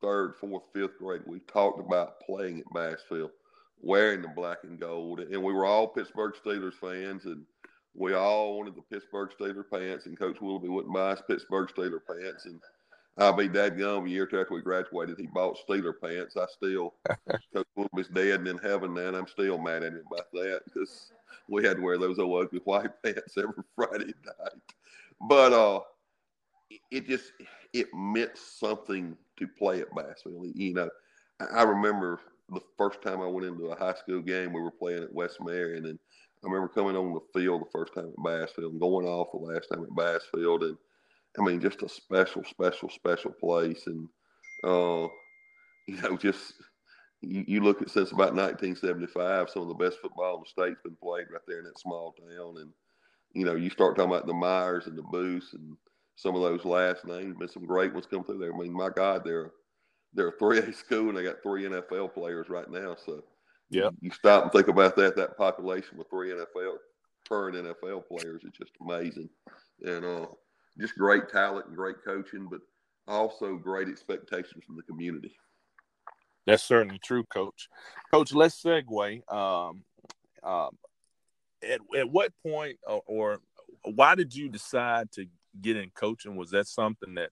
third, 0.00 0.34
fourth, 0.36 0.64
fifth 0.74 0.98
grade, 0.98 1.22
we 1.26 1.40
talked 1.40 1.80
about 1.80 2.20
playing 2.20 2.58
at 2.58 2.72
Bassfield, 2.74 3.30
wearing 3.82 4.22
the 4.22 4.28
black 4.28 4.58
and 4.62 4.80
gold. 4.80 5.20
And 5.20 5.42
we 5.42 5.52
were 5.52 5.66
all 5.66 5.88
Pittsburgh 5.88 6.34
Steelers 6.44 6.74
fans. 6.74 7.26
And 7.26 7.44
we 7.94 8.14
all 8.14 8.56
wanted 8.56 8.76
the 8.76 8.82
Pittsburgh 8.82 9.30
Steelers 9.38 9.70
pants. 9.70 10.06
And 10.06 10.18
Coach 10.18 10.40
Willoughby 10.40 10.68
wouldn't 10.68 10.94
buy 10.94 11.12
us 11.12 11.22
Pittsburgh 11.28 11.68
Steelers 11.68 12.00
pants. 12.08 12.46
And 12.46 12.60
I'll 13.18 13.34
be 13.34 13.48
dad 13.48 13.78
gum 13.78 14.06
a 14.06 14.08
year 14.08 14.24
after 14.24 14.46
we 14.50 14.62
graduated. 14.62 15.18
He 15.18 15.26
bought 15.26 15.58
Steeler 15.68 15.92
pants. 16.00 16.36
I 16.36 16.46
still, 16.46 16.94
Coach 17.52 17.66
Willoughby's 17.76 18.08
dead 18.08 18.40
and 18.40 18.48
in 18.48 18.58
heaven 18.58 18.94
now, 18.94 19.08
and 19.08 19.16
I'm 19.16 19.26
still 19.26 19.58
mad 19.58 19.82
at 19.82 19.92
him 19.92 20.04
about 20.10 20.32
that 20.32 20.62
because 20.64 21.12
we 21.48 21.64
had 21.64 21.76
to 21.76 21.82
wear 21.82 21.98
those 21.98 22.18
old 22.18 22.46
ugly 22.46 22.60
white 22.64 22.90
pants 23.04 23.36
every 23.36 23.62
Friday 23.76 24.14
night. 24.24 24.62
But 25.20 25.52
uh, 25.52 25.80
it 26.90 27.06
just 27.06 27.32
it 27.74 27.88
meant 27.92 28.36
something 28.36 29.16
to 29.38 29.46
play 29.46 29.80
at 29.80 29.94
Bassfield. 29.94 30.46
You 30.54 30.74
know, 30.74 30.90
I 31.54 31.62
remember 31.64 32.20
the 32.54 32.60
first 32.76 33.02
time 33.02 33.20
I 33.20 33.26
went 33.26 33.46
into 33.46 33.66
a 33.66 33.78
high 33.78 33.94
school 33.94 34.20
game, 34.20 34.52
we 34.52 34.60
were 34.60 34.70
playing 34.70 35.02
at 35.02 35.12
West 35.12 35.38
Marion, 35.40 35.86
and 35.86 35.98
I 36.42 36.48
remember 36.48 36.68
coming 36.68 36.96
on 36.96 37.14
the 37.14 37.40
field 37.40 37.62
the 37.62 37.70
first 37.70 37.94
time 37.94 38.08
at 38.08 38.24
Bassfield 38.24 38.72
and 38.72 38.80
going 38.80 39.06
off 39.06 39.28
the 39.32 39.38
last 39.38 39.68
time 39.68 39.82
at 39.82 39.94
Bassfield, 39.94 40.64
and 40.64 40.76
I 41.38 41.42
mean, 41.42 41.60
just 41.60 41.82
a 41.82 41.88
special, 41.88 42.44
special, 42.44 42.90
special 42.90 43.32
place, 43.32 43.86
and 43.86 44.08
uh, 44.64 45.08
you 45.86 46.00
know, 46.02 46.16
just 46.16 46.54
you, 47.22 47.44
you, 47.46 47.60
look 47.60 47.80
at 47.80 47.90
since 47.90 48.12
about 48.12 48.34
1975, 48.34 49.50
some 49.50 49.62
of 49.62 49.68
the 49.68 49.74
best 49.74 49.98
football 50.00 50.36
in 50.36 50.42
the 50.42 50.48
state's 50.48 50.82
been 50.82 50.96
played 51.02 51.26
right 51.30 51.42
there 51.46 51.60
in 51.60 51.64
that 51.64 51.78
small 51.78 52.12
town, 52.12 52.56
and 52.58 52.70
you 53.34 53.44
know, 53.44 53.54
you 53.54 53.70
start 53.70 53.96
talking 53.96 54.12
about 54.12 54.26
the 54.26 54.34
Myers 54.34 54.86
and 54.86 54.98
the 54.98 55.02
Booths 55.02 55.54
and 55.54 55.76
some 56.16 56.34
of 56.34 56.42
those 56.42 56.64
last 56.64 57.04
names, 57.04 57.36
been 57.38 57.48
some 57.48 57.66
great 57.66 57.92
ones 57.92 58.06
come 58.06 58.24
through 58.24 58.38
there. 58.38 58.54
I 58.54 58.58
mean, 58.58 58.72
my 58.72 58.90
God, 58.90 59.22
they're 59.24 59.52
they're 60.14 60.28
a 60.28 60.38
three 60.38 60.58
A 60.58 60.72
school 60.72 61.08
and 61.08 61.18
they 61.18 61.22
got 61.22 61.42
three 61.42 61.64
NFL 61.64 62.14
players 62.14 62.48
right 62.48 62.70
now. 62.70 62.96
So 63.04 63.22
yeah, 63.70 63.90
you 64.00 64.10
stop 64.10 64.44
and 64.44 64.52
think 64.52 64.68
about 64.68 64.96
that. 64.96 65.16
That 65.16 65.36
population 65.36 65.98
with 65.98 66.10
three 66.10 66.30
NFL 66.30 66.76
current 67.28 67.56
NFL 67.56 68.06
players 68.06 68.42
is 68.44 68.52
just 68.56 68.72
amazing, 68.80 69.28
and 69.82 70.04
uh, 70.04 70.26
just 70.78 70.96
great 70.96 71.28
talent 71.30 71.66
and 71.66 71.76
great 71.76 71.96
coaching, 72.04 72.48
but 72.50 72.60
also 73.08 73.56
great 73.56 73.88
expectations 73.88 74.64
from 74.64 74.76
the 74.76 74.82
community. 74.82 75.32
That's 76.46 76.62
certainly 76.62 76.98
true, 76.98 77.24
Coach. 77.24 77.68
Coach, 78.12 78.32
let's 78.32 78.60
segue. 78.62 79.32
Um, 79.32 79.84
um, 80.42 80.76
at 81.62 81.80
at 81.96 82.10
what 82.10 82.32
point 82.44 82.78
or, 82.86 83.02
or 83.06 83.40
why 83.84 84.14
did 84.14 84.34
you 84.34 84.48
decide 84.48 85.10
to 85.12 85.26
get 85.60 85.76
in 85.76 85.90
coaching? 85.90 86.36
Was 86.36 86.50
that 86.50 86.66
something 86.66 87.14
that 87.14 87.30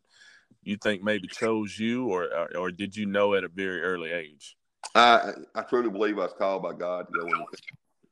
you 0.63 0.77
think 0.77 1.03
maybe 1.03 1.29
chose 1.29 1.79
you, 1.79 2.07
or 2.09 2.29
or, 2.57 2.71
did 2.71 2.97
you 2.97 3.07
know 3.07 3.35
at 3.35 3.45
a 3.45 3.49
very 3.49 3.83
early 3.83 4.11
age? 4.11 4.57
I 4.95 5.33
I 5.55 5.63
truly 5.63 5.91
believe 5.91 6.19
I 6.19 6.23
was 6.23 6.35
called 6.37 6.63
by 6.63 6.73
God 6.73 7.07
to 7.07 7.21
go 7.21 7.27
in. 7.27 7.45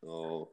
Uh, 0.08 0.44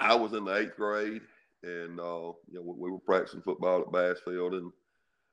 I 0.00 0.14
was 0.14 0.32
in 0.32 0.44
the 0.44 0.56
eighth 0.56 0.76
grade, 0.76 1.22
and 1.62 1.98
uh, 1.98 2.32
you 2.50 2.54
know 2.54 2.62
we 2.62 2.90
were 2.90 2.98
practicing 2.98 3.42
football 3.42 3.80
at 3.80 3.92
Bassfield, 3.92 4.54
and 4.54 4.70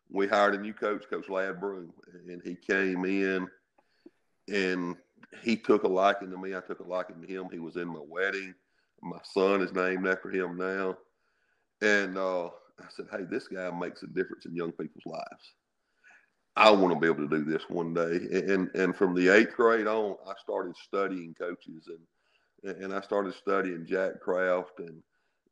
we 0.10 0.28
hired 0.28 0.56
a 0.56 0.60
new 0.60 0.74
coach, 0.74 1.04
Coach 1.10 1.30
Lad 1.30 1.60
Broom, 1.60 1.94
and 2.28 2.42
he 2.44 2.56
came 2.56 3.06
in, 3.06 3.48
and 4.48 4.96
he 5.42 5.56
took 5.56 5.84
a 5.84 5.88
liking 5.88 6.32
to 6.32 6.38
me. 6.38 6.56
I 6.56 6.62
took 6.62 6.80
a 6.80 6.88
liking 6.88 7.22
to 7.22 7.28
him. 7.28 7.48
He 7.52 7.60
was 7.60 7.76
in 7.76 7.88
my 7.88 8.02
wedding. 8.08 8.54
My 9.02 9.20
son 9.24 9.62
is 9.62 9.74
named 9.74 10.08
after 10.08 10.30
him 10.30 10.58
now, 10.58 10.98
and 11.82 12.18
uh, 12.18 12.48
I 12.48 12.86
said, 12.90 13.08
"Hey, 13.12 13.24
this 13.30 13.48
guy 13.48 13.70
makes 13.72 14.04
a 14.04 14.08
difference 14.08 14.46
in 14.46 14.56
young 14.56 14.72
people's 14.72 15.06
lives. 15.06 15.54
I 16.60 16.72
want 16.72 16.94
to 16.94 17.00
be 17.00 17.08
able 17.08 17.28
to 17.28 17.38
do 17.38 17.44
this 17.46 17.64
one 17.70 17.94
day." 17.94 18.18
And 18.32 18.70
and 18.76 18.96
from 18.96 19.16
the 19.16 19.30
eighth 19.30 19.56
grade 19.56 19.88
on, 19.88 20.18
I 20.28 20.34
started 20.42 20.76
studying 20.78 21.34
coaches 21.34 21.88
and 21.88 22.00
and 22.84 22.94
I 22.94 23.02
started 23.02 23.34
studying 23.36 23.86
Jack 23.86 24.20
Kraft 24.22 24.80
and 24.80 25.02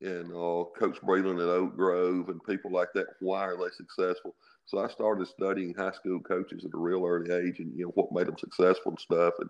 and 0.02 0.32
uh, 0.32 0.66
Coach 0.78 1.02
Breland 1.02 1.42
at 1.42 1.50
Oak 1.50 1.76
Grove 1.76 2.30
and 2.30 2.44
people 2.44 2.72
like 2.72 2.90
that. 2.94 3.08
Why 3.20 3.42
are 3.46 3.58
they 3.58 3.72
successful? 3.76 4.36
So 4.66 4.80
I 4.80 4.90
started 4.90 5.28
studying 5.28 5.74
high 5.74 5.94
school 5.94 6.20
coaches 6.20 6.66
at 6.66 6.74
a 6.74 6.78
real 6.78 7.06
early 7.06 7.32
age, 7.34 7.60
and 7.60 7.76
you 7.76 7.86
know 7.86 7.92
what 7.96 8.12
made 8.12 8.28
them 8.28 8.38
successful 8.38 8.92
and 8.92 9.00
stuff. 9.00 9.34
And 9.40 9.50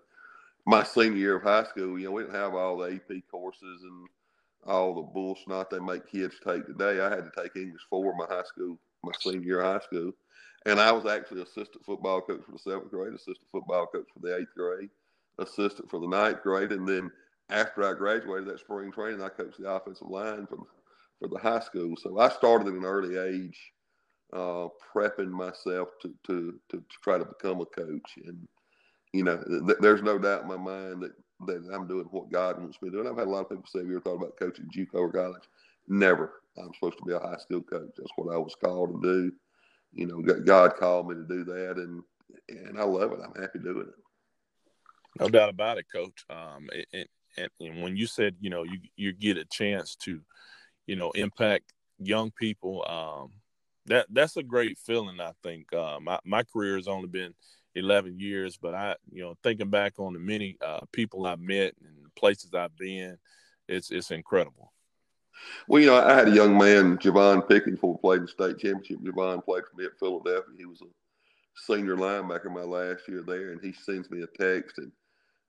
my 0.66 0.84
senior 0.84 1.18
year 1.18 1.36
of 1.38 1.44
high 1.44 1.64
school, 1.66 1.98
you 2.00 2.06
know, 2.06 2.12
we 2.12 2.24
didn't 2.24 2.36
have 2.36 2.54
all 2.54 2.78
the 2.78 2.94
AP 2.96 3.24
courses 3.30 3.84
and 3.84 4.08
all 4.66 4.94
the 4.96 5.02
bull 5.02 5.38
snot 5.44 5.70
they 5.70 5.80
make 5.80 6.08
kids 6.10 6.36
take 6.46 6.66
today. 6.66 7.02
I 7.02 7.10
had 7.10 7.26
to 7.26 7.32
take 7.42 7.56
English 7.56 7.82
four 7.90 8.16
my 8.16 8.26
high 8.30 8.44
school, 8.44 8.78
my 9.04 9.12
senior 9.20 9.42
year 9.42 9.62
of 9.62 9.74
high 9.74 9.86
school, 9.86 10.12
and 10.68 10.80
I 10.82 10.92
was 10.94 11.08
actually 11.08 11.44
assistant 11.44 11.86
football 11.86 12.22
coach 12.22 12.44
for 12.46 12.54
the 12.54 12.60
seventh 12.60 12.92
grade, 12.92 13.14
assistant 13.16 13.48
football 13.52 13.88
coach 13.88 14.08
for 14.14 14.22
the 14.22 14.38
eighth 14.38 14.54
grade, 14.58 14.92
assistant 15.40 15.90
for 15.90 16.00
the 16.02 16.08
ninth 16.10 16.44
grade, 16.44 16.74
and 16.74 16.88
then 16.88 17.12
after 17.50 17.84
I 17.90 17.96
graduated 17.96 18.50
that 18.50 18.62
spring 18.62 18.92
training, 18.92 19.24
I 19.24 19.30
coached 19.30 19.60
the 19.60 19.72
offensive 19.72 20.10
line 20.10 20.48
for 20.48 20.60
for 21.20 21.30
the 21.30 21.40
high 21.40 21.62
school. 21.62 21.96
So 21.98 22.20
I 22.20 22.30
started 22.30 22.68
at 22.68 22.76
an 22.76 22.86
early 22.86 23.18
age, 23.18 23.60
uh, 24.34 24.70
prepping 24.96 25.32
myself 25.32 25.90
to, 26.04 26.14
to 26.28 26.60
to 26.70 26.84
try 27.04 27.18
to 27.18 27.26
become 27.26 27.62
a 27.62 27.68
coach. 27.68 28.20
And 28.26 28.48
you 29.14 29.24
know, 29.24 29.38
th- 29.68 29.80
there's 29.82 30.04
no 30.04 30.20
doubt 30.20 30.44
in 30.44 30.50
my 30.50 30.58
mind 30.58 31.04
that 31.04 31.14
that 31.48 31.70
I'm 31.74 31.88
doing 31.88 32.08
what 32.12 32.32
God 32.32 32.60
wants 32.60 32.80
me 32.82 32.90
to 32.90 32.98
do. 32.98 33.00
And 33.02 33.10
I've 33.10 33.18
had 33.18 33.28
a 33.28 33.32
lot 33.32 33.42
of 33.42 33.50
people 33.50 33.66
say, 33.68 33.80
"Have 33.80 33.88
you 33.88 33.96
ever 33.96 34.02
thought 34.02 34.18
about 34.24 34.38
coaching 34.40 34.70
JUCO 34.76 34.96
or 34.96 35.12
college?" 35.12 35.44
Never. 35.88 36.42
I'm 36.58 36.74
supposed 36.76 36.98
to 37.00 37.06
be 37.06 37.14
a 37.14 37.20
high 37.20 37.38
school 37.38 37.62
coach. 37.64 37.92
That's 37.98 38.12
what 38.18 38.34
I 38.34 38.38
was 38.38 38.56
called 38.64 39.02
to 39.02 39.08
do. 39.08 39.32
You 39.94 40.08
know, 40.08 40.22
God 40.22 40.76
called 40.76 41.10
me 41.10 41.16
to 41.16 41.24
do 41.24 41.44
that, 41.46 41.78
and 41.78 42.04
and 42.50 42.80
I 42.80 42.84
love 42.84 43.12
it. 43.14 43.20
I'm 43.24 43.42
happy 43.42 43.60
doing 43.60 43.88
it. 43.88 45.20
No 45.20 45.30
doubt 45.30 45.50
about 45.50 45.78
it, 45.80 45.88
Coach. 45.92 46.26
Um, 46.30 46.70
it, 46.72 47.10
and, 47.38 47.50
and 47.60 47.82
when 47.82 47.96
you 47.96 48.08
said 48.08 48.36
you 48.40 48.50
know 48.50 48.64
you 48.64 48.80
you 48.96 49.14
get 49.14 49.38
a 49.38 49.46
chance 49.46 49.96
to 49.96 50.20
you 50.86 50.96
know 50.96 51.12
impact 51.12 51.74
young 52.00 52.32
people 52.32 52.86
um 52.88 53.32
that 53.86 54.06
that's 54.12 54.38
a 54.38 54.44
great 54.44 54.78
feeling 54.78 55.20
i 55.20 55.32
think 55.44 55.72
uh, 55.74 56.00
my, 56.02 56.20
my 56.26 56.44
career 56.44 56.76
has 56.76 56.88
only 56.88 57.08
been 57.08 57.34
11 57.76 58.20
years 58.20 58.58
but 58.58 58.74
i 58.74 58.96
you 59.12 59.24
know 59.24 59.36
thinking 59.44 59.70
back 59.70 59.94
on 59.98 60.14
the 60.14 60.20
many 60.20 60.58
uh, 60.66 60.82
people 60.92 61.26
i've 61.26 61.40
met 61.40 61.74
and 61.82 62.14
places 62.16 62.54
i've 62.54 62.76
been 62.76 63.18
it's 63.68 63.92
it's 63.92 64.12
incredible 64.12 64.72
well 65.68 65.82
you 65.82 65.88
know 65.88 65.96
i 66.02 66.14
had 66.14 66.28
a 66.28 66.32
young 66.36 66.58
man 66.58 66.98
javon 66.98 67.48
pickens 67.48 67.80
who 67.82 67.98
played 67.98 68.22
the 68.24 68.28
state 68.28 68.58
championship 68.58 69.00
javon 69.00 69.44
played 69.44 69.64
for 69.70 69.78
me 69.78 69.86
at 69.86 69.98
philadelphia 70.00 70.54
he 70.58 70.66
was 70.66 70.82
a 70.82 70.86
senior 71.56 71.96
linebacker 71.96 72.52
my 72.52 72.62
last 72.62 73.08
year 73.08 73.24
there 73.26 73.52
and 73.52 73.62
he 73.62 73.72
sends 73.72 74.10
me 74.12 74.22
a 74.24 74.28
text 74.28 74.78
and 74.78 74.92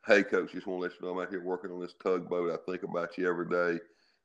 hey, 0.09 0.23
coach, 0.23 0.53
just 0.53 0.67
want 0.67 0.81
to 0.81 0.83
let 0.83 0.93
you 0.99 1.07
know 1.07 1.13
I'm 1.19 1.23
out 1.23 1.31
here 1.31 1.43
working 1.43 1.71
on 1.71 1.81
this 1.81 1.95
tugboat. 2.03 2.51
I 2.51 2.71
think 2.71 2.83
about 2.83 3.19
you 3.19 3.29
every 3.29 3.47
day. 3.49 3.79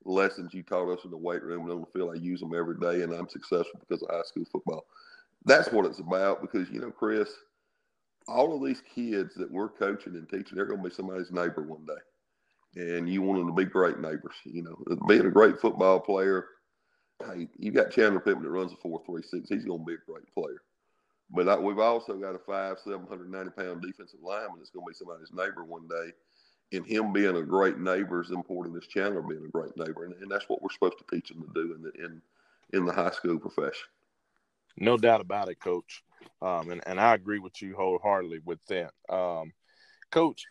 Lessons 0.05 0.53
you 0.53 0.63
taught 0.63 0.91
us 0.91 1.03
in 1.03 1.11
the 1.11 1.17
weight 1.17 1.43
room 1.43 1.69
and 1.69 1.85
field, 1.93 2.11
I 2.15 2.19
use 2.19 2.39
them 2.39 2.55
every 2.55 2.77
day, 2.77 3.03
and 3.03 3.13
I'm 3.13 3.27
successful 3.27 3.79
because 3.79 4.01
of 4.01 4.09
high 4.09 4.23
school 4.23 4.45
football. 4.51 4.85
That's 5.45 5.71
what 5.71 5.85
it's 5.85 5.99
about 5.99 6.41
because, 6.41 6.69
you 6.69 6.79
know, 6.79 6.91
Chris, 6.91 7.29
all 8.27 8.55
of 8.55 8.65
these 8.65 8.81
kids 8.95 9.35
that 9.35 9.51
we're 9.51 9.69
coaching 9.69 10.15
and 10.15 10.27
teaching, 10.29 10.55
they're 10.55 10.65
going 10.65 10.81
to 10.81 10.89
be 10.89 10.95
somebody's 10.95 11.31
neighbor 11.31 11.63
one 11.63 11.85
day. 11.85 12.01
And 12.75 13.07
you 13.07 13.21
want 13.21 13.39
them 13.39 13.47
to 13.47 13.53
be 13.53 13.65
great 13.65 13.99
neighbors. 13.99 14.35
You 14.45 14.63
know, 14.63 14.97
being 15.07 15.25
a 15.25 15.31
great 15.31 15.59
football 15.59 15.99
player, 15.99 16.47
hey, 17.25 17.47
you 17.57 17.71
got 17.71 17.91
Chandler 17.91 18.19
Pittman 18.19 18.43
that 18.43 18.49
runs 18.49 18.73
a 18.73 18.77
four 18.77 19.01
three 19.05 19.21
six. 19.21 19.49
He's 19.49 19.65
going 19.65 19.79
to 19.79 19.85
be 19.85 19.93
a 19.93 20.11
great 20.11 20.31
player. 20.33 20.61
But 21.29 21.49
I, 21.49 21.57
we've 21.57 21.79
also 21.79 22.13
got 22.15 22.35
a 22.35 22.39
five, 22.39 22.77
790 22.83 23.51
pound 23.51 23.81
defensive 23.81 24.19
lineman 24.21 24.57
that's 24.57 24.69
going 24.69 24.85
to 24.85 24.89
be 24.89 24.95
somebody's 24.95 25.33
neighbor 25.33 25.63
one 25.63 25.87
day. 25.87 26.11
And 26.77 26.85
him 26.85 27.13
being 27.13 27.37
a 27.37 27.43
great 27.43 27.77
neighbor 27.77 28.21
is 28.21 28.31
important 28.31 28.77
as 28.77 28.87
Chandler 28.87 29.21
being 29.21 29.45
a 29.45 29.49
great 29.49 29.75
neighbor. 29.77 30.05
And, 30.05 30.15
and 30.21 30.31
that's 30.31 30.49
what 30.49 30.61
we're 30.61 30.71
supposed 30.71 30.97
to 30.97 31.15
teach 31.15 31.29
them 31.29 31.43
to 31.43 31.53
do 31.53 31.73
in 31.73 31.81
the, 31.83 31.91
in, 32.03 32.21
in 32.73 32.85
the 32.85 32.93
high 32.93 33.11
school 33.11 33.39
profession. 33.39 33.87
No 34.77 34.97
doubt 34.97 35.21
about 35.21 35.49
it, 35.49 35.59
Coach. 35.59 36.03
Um, 36.41 36.71
and, 36.71 36.81
and 36.87 36.99
I 36.99 37.13
agree 37.13 37.39
with 37.39 37.61
you 37.61 37.75
wholeheartedly 37.75 38.39
with 38.43 38.59
that. 38.67 38.91
Um, 39.09 39.53
Coach, 40.13 40.45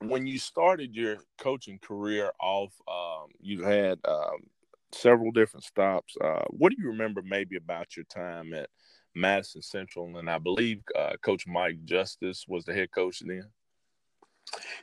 when 0.00 0.26
you 0.26 0.40
started 0.40 0.92
your 0.92 1.18
coaching 1.38 1.78
career 1.78 2.32
off, 2.40 2.72
um, 2.88 3.30
you 3.40 3.62
had 3.62 4.00
um, 4.08 4.48
several 4.90 5.30
different 5.30 5.62
stops. 5.62 6.16
Uh, 6.20 6.42
what 6.50 6.70
do 6.70 6.76
you 6.80 6.88
remember 6.88 7.22
maybe 7.22 7.54
about 7.56 7.96
your 7.96 8.06
time 8.06 8.52
at 8.54 8.68
Madison 9.14 9.62
Central, 9.62 10.16
and 10.16 10.28
I 10.28 10.38
believe 10.38 10.82
uh, 10.98 11.12
Coach 11.22 11.46
Mike 11.46 11.84
Justice 11.84 12.46
was 12.48 12.64
the 12.64 12.74
head 12.74 12.90
coach 12.90 13.20
then. 13.24 13.44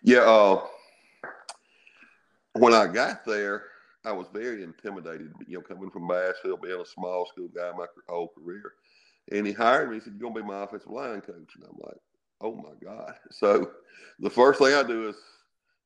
Yeah, 0.01 0.19
uh, 0.19 0.65
when 2.53 2.73
I 2.73 2.87
got 2.87 3.25
there, 3.25 3.63
I 4.05 4.13
was 4.13 4.27
very 4.31 4.63
intimidated. 4.63 5.33
You 5.45 5.57
know, 5.57 5.61
coming 5.61 5.91
from 5.91 6.07
Bassfield, 6.07 6.61
being 6.61 6.79
a 6.79 6.85
small 6.85 7.25
school 7.25 7.49
guy 7.53 7.71
my 7.77 7.85
whole 8.07 8.29
career, 8.29 8.75
and 9.29 9.45
he 9.45 9.51
hired 9.51 9.89
me. 9.89 9.95
He 9.95 10.01
said, 10.01 10.13
"You're 10.17 10.29
gonna 10.29 10.41
be 10.41 10.47
my 10.47 10.63
offensive 10.63 10.89
line 10.89 11.19
coach," 11.19 11.55
and 11.55 11.65
I'm 11.65 11.77
like, 11.81 11.99
"Oh 12.41 12.55
my 12.55 12.73
god!" 12.83 13.15
So 13.31 13.71
the 14.19 14.29
first 14.29 14.59
thing 14.59 14.73
I 14.73 14.83
do 14.83 15.09
is 15.09 15.15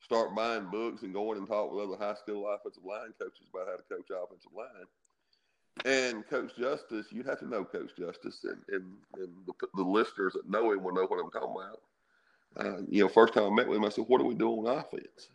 start 0.04 0.36
buying 0.36 0.70
books 0.70 1.02
and 1.02 1.14
going 1.14 1.38
and 1.38 1.48
talk 1.48 1.72
with 1.72 1.84
other 1.84 1.98
high 1.98 2.16
school 2.16 2.48
offensive 2.48 2.84
line 2.84 3.14
coaches 3.20 3.48
about 3.54 3.68
how 3.68 3.76
to 3.76 3.84
coach 3.84 4.10
offensive 4.12 4.52
line. 4.56 4.86
And 5.84 6.26
Coach 6.28 6.56
Justice, 6.58 7.08
you'd 7.12 7.26
have 7.26 7.40
to 7.40 7.48
know 7.48 7.66
Coach 7.66 7.92
Justice, 7.98 8.46
and, 8.46 8.62
and, 8.70 8.94
and 9.16 9.30
the, 9.46 9.54
the 9.76 9.84
listeners 9.84 10.34
that 10.34 10.50
know 10.50 10.72
him 10.72 10.84
will 10.84 10.94
know 10.94 11.06
what 11.06 11.20
I'm 11.20 11.32
talking 11.32 11.56
about. 11.56 11.82
Uh, 12.58 12.82
you 12.88 13.04
know, 13.04 13.10
first 13.10 13.34
time 13.34 13.44
I 13.44 13.50
met 13.50 13.68
with 13.68 13.78
him, 13.78 13.86
I 13.86 13.90
said, 13.90 14.06
"What 14.08 14.22
are 14.22 14.26
we 14.26 14.36
doing 14.36 14.66
on 14.66 14.78
offense?" 14.78 15.28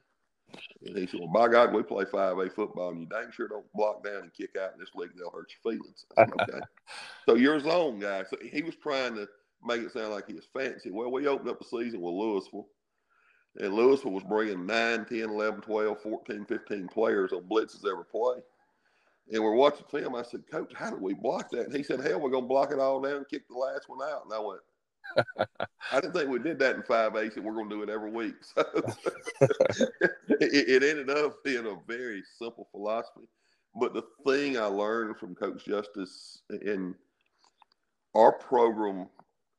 And 0.87 0.97
he 0.97 1.07
said, 1.07 1.21
"Well, 1.21 1.29
by 1.29 1.49
God, 1.49 1.75
we 1.75 1.83
play 1.83 2.07
five 2.07 2.39
A 2.39 2.49
football, 2.49 2.91
and 2.91 3.01
you 3.01 3.07
dang 3.07 3.31
sure 3.31 3.49
don't 3.49 3.71
block 3.75 4.03
down 4.03 4.23
and 4.23 4.33
kick 4.33 4.57
out 4.61 4.73
in 4.73 4.81
this 4.81 4.95
league. 4.95 5.11
They'll 5.17 5.31
hurt 5.31 5.53
your 5.63 5.75
feelings." 5.75 6.07
I 6.17 6.25
said, 6.25 6.35
"Okay." 6.41 6.61
so 7.27 7.35
you're 7.35 7.57
a 7.57 7.61
zone 7.61 7.99
guy. 7.99 8.25
So 8.25 8.39
he 8.43 8.63
was 8.63 8.77
trying 8.77 9.17
to 9.17 9.29
make 9.65 9.83
it 9.83 9.93
sound 9.93 10.11
like 10.11 10.27
he 10.27 10.35
was 10.35 10.49
fancy. 10.53 10.91
Well, 10.91 11.11
we 11.11 11.27
opened 11.27 11.51
up 11.51 11.59
the 11.59 11.65
season 11.65 12.01
with 12.01 12.15
Louisville, 12.15 12.69
and 13.57 13.75
Louisville 13.75 14.13
was 14.13 14.25
bringing 14.25 14.67
9, 14.67 15.05
10, 15.07 15.19
11, 15.19 15.61
12, 15.61 16.03
14, 16.03 16.45
15 16.47 16.89
players 16.89 17.33
on 17.33 17.43
blitzes 17.43 17.87
every 17.91 18.05
play. 18.05 18.37
And 19.33 19.43
we're 19.43 19.55
watching 19.55 19.87
film. 19.91 20.17
I 20.17 20.23
said, 20.23 20.43
Coach, 20.51 20.73
how 20.75 20.91
do 20.91 20.97
we 20.97 21.15
block 21.15 21.51
that? 21.51 21.67
And 21.67 21.75
he 21.75 21.83
said, 21.83 22.01
Hell, 22.01 22.21
we're 22.21 22.31
going 22.31 22.45
to 22.45 22.49
block 22.49 22.73
it 22.73 22.81
all 22.81 23.01
down 23.01 23.17
and 23.17 23.29
kick 23.29 23.47
the 23.49 23.57
last 23.57 23.89
one 23.89 24.01
out. 24.09 24.25
And 24.25 24.35
I 24.35 24.41
went, 24.41 24.61
I 25.93 26.01
didn't 26.01 26.13
think 26.13 26.31
we 26.31 26.39
did 26.39 26.59
that 26.59 26.77
in 26.77 26.83
five 26.83 27.17
A's, 27.17 27.37
and 27.37 27.45
we're 27.45 27.55
going 27.55 27.69
to 27.69 27.77
do 27.77 27.83
it 27.83 27.91
every 27.91 28.11
week. 28.11 28.35
So 28.55 28.65
it, 30.41 30.83
it, 30.83 30.83
ended 30.83 31.11
up 31.11 31.43
being 31.45 31.67
a 31.67 31.77
very 31.87 32.23
simple 32.39 32.69
philosophy. 32.71 33.29
But 33.79 33.95
the 33.95 34.03
thing 34.27 34.57
I 34.57 34.65
learned 34.65 35.17
from 35.19 35.35
Coach 35.35 35.65
Justice 35.65 36.43
in 36.51 36.95
our 38.15 38.33
program 38.33 39.09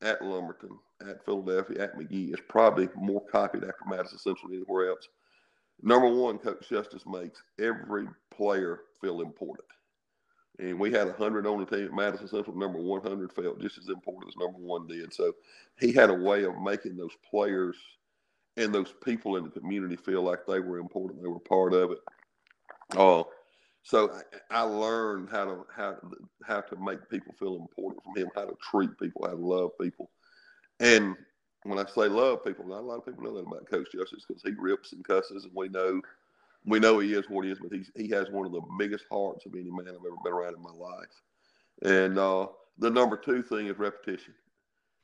at 0.02 0.22
Lumberton, 0.22 0.78
at 1.08 1.24
Philadelphia, 1.26 1.84
at 1.84 1.98
Magee 1.98 2.32
is 2.32 2.40
probably 2.48 2.90
more 2.96 3.24
copied 3.26 3.64
after 3.64 3.86
Madison 3.88 4.18
Central 4.18 4.50
than 4.50 4.58
anywhere 4.58 4.90
else. 4.90 5.08
Number 5.82 6.08
one, 6.08 6.38
Coach 6.38 6.70
Justice 6.70 7.06
makes 7.06 7.42
every 7.60 8.08
player 8.36 8.82
feel 9.02 9.22
important. 9.22 9.66
And 10.60 10.80
we 10.80 10.92
had 10.92 11.08
100 11.08 11.48
on 11.48 11.60
the 11.60 11.66
team 11.66 11.86
at 11.86 11.94
Madison 11.94 12.28
Central. 12.28 12.56
Number 12.56 12.80
100 12.80 13.34
felt 13.34 13.60
just 13.60 13.78
as 13.78 13.90
important 13.90 14.28
as 14.28 14.38
number 14.38 14.60
one 14.60 14.86
did. 14.86 15.14
So 15.14 15.34
he 15.80 15.92
had 15.92 16.10
a 16.10 16.14
way 16.14 16.44
of 16.44 16.62
making 16.62 16.98
those 16.98 17.16
players 17.28 17.76
and 18.58 18.74
those 18.74 18.94
people 19.04 19.38
in 19.38 19.46
the 19.46 19.50
community 19.50 19.96
feel 19.96 20.22
like 20.22 20.46
they 20.46 20.60
were 20.60 20.78
important. 20.78 21.22
They 21.22 21.30
were 21.30 21.40
part 21.40 21.74
of 21.74 21.92
it. 21.92 22.00
Uh, 22.96 23.24
so 23.84 24.12
I, 24.50 24.62
learned 24.62 25.30
how 25.32 25.46
to 25.46 25.66
how 25.76 25.98
how 26.46 26.62
to 26.62 26.76
make 26.78 27.10
people 27.10 27.34
feel 27.40 27.56
important 27.56 28.04
from 28.04 28.16
him, 28.16 28.30
how 28.36 28.46
to 28.46 28.56
treat 28.62 28.98
people, 29.00 29.26
how 29.26 29.32
to 29.32 29.46
love 29.46 29.72
people. 29.80 30.12
And 30.80 31.16
when 31.64 31.80
I 31.80 31.86
say 31.86 32.08
love 32.08 32.44
people, 32.44 32.68
not 32.68 32.82
a 32.82 32.82
lot 32.82 33.00
of 33.00 33.06
people 33.06 33.24
know 33.24 33.34
that 33.36 33.48
about 33.48 33.70
Coach 33.70 33.92
Justice 33.92 34.24
because 34.28 34.44
he 34.44 34.52
rips 34.52 34.94
and 34.94 35.04
cusses, 35.04 35.46
and 35.46 35.54
we 35.56 35.68
know 35.70 36.02
we 36.66 36.80
know 36.80 37.00
he 37.00 37.14
is 37.14 37.30
what 37.30 37.46
he 37.46 37.52
is, 37.52 37.60
but 37.60 37.72
he's, 37.72 37.92
he 37.96 38.08
has 38.10 38.30
one 38.30 38.46
of 38.46 38.52
the 38.52 38.62
biggest 38.78 39.06
hearts 39.12 39.46
of 39.46 39.56
any 39.56 39.72
man 39.72 39.88
I've 39.88 39.96
ever 39.96 40.16
been 40.24 40.34
around 40.34 40.56
in 40.56 40.62
my 40.62 40.72
life. 40.72 41.22
And 41.84 42.20
uh, 42.20 42.48
the 42.78 42.90
number 42.90 43.18
two 43.18 43.42
thing 43.42 43.66
is 43.66 43.80
repetition. 43.80 44.36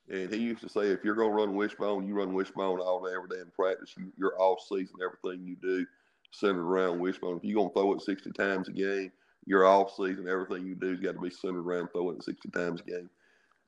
And 0.09 0.31
he 0.31 0.39
used 0.39 0.61
to 0.61 0.69
say, 0.69 0.91
if 0.91 1.03
you're 1.03 1.15
going 1.15 1.31
to 1.31 1.35
run 1.35 1.55
wishbone, 1.55 2.07
you 2.07 2.13
run 2.13 2.33
wishbone 2.33 2.79
all 2.79 3.03
day, 3.03 3.13
every 3.13 3.27
day 3.29 3.41
in 3.41 3.51
practice. 3.55 3.93
You, 3.97 4.13
you're 4.17 4.39
off 4.39 4.59
season, 4.69 4.97
everything 5.03 5.45
you 5.47 5.55
do 5.55 5.85
centered 6.31 6.65
around 6.65 6.99
wishbone. 6.99 7.37
If 7.37 7.43
you're 7.43 7.67
to 7.67 7.73
throw 7.73 7.93
it 7.93 8.01
60 8.01 8.31
times 8.31 8.67
a 8.67 8.71
game, 8.71 9.11
you're 9.45 9.65
off 9.65 9.95
season. 9.95 10.27
Everything 10.27 10.65
you 10.65 10.75
do 10.75 10.89
has 10.89 10.99
got 10.99 11.13
to 11.13 11.21
be 11.21 11.29
centered 11.29 11.65
around 11.65 11.89
throwing 11.89 12.17
it 12.17 12.23
60 12.23 12.49
times 12.49 12.81
a 12.81 12.83
game. 12.83 13.09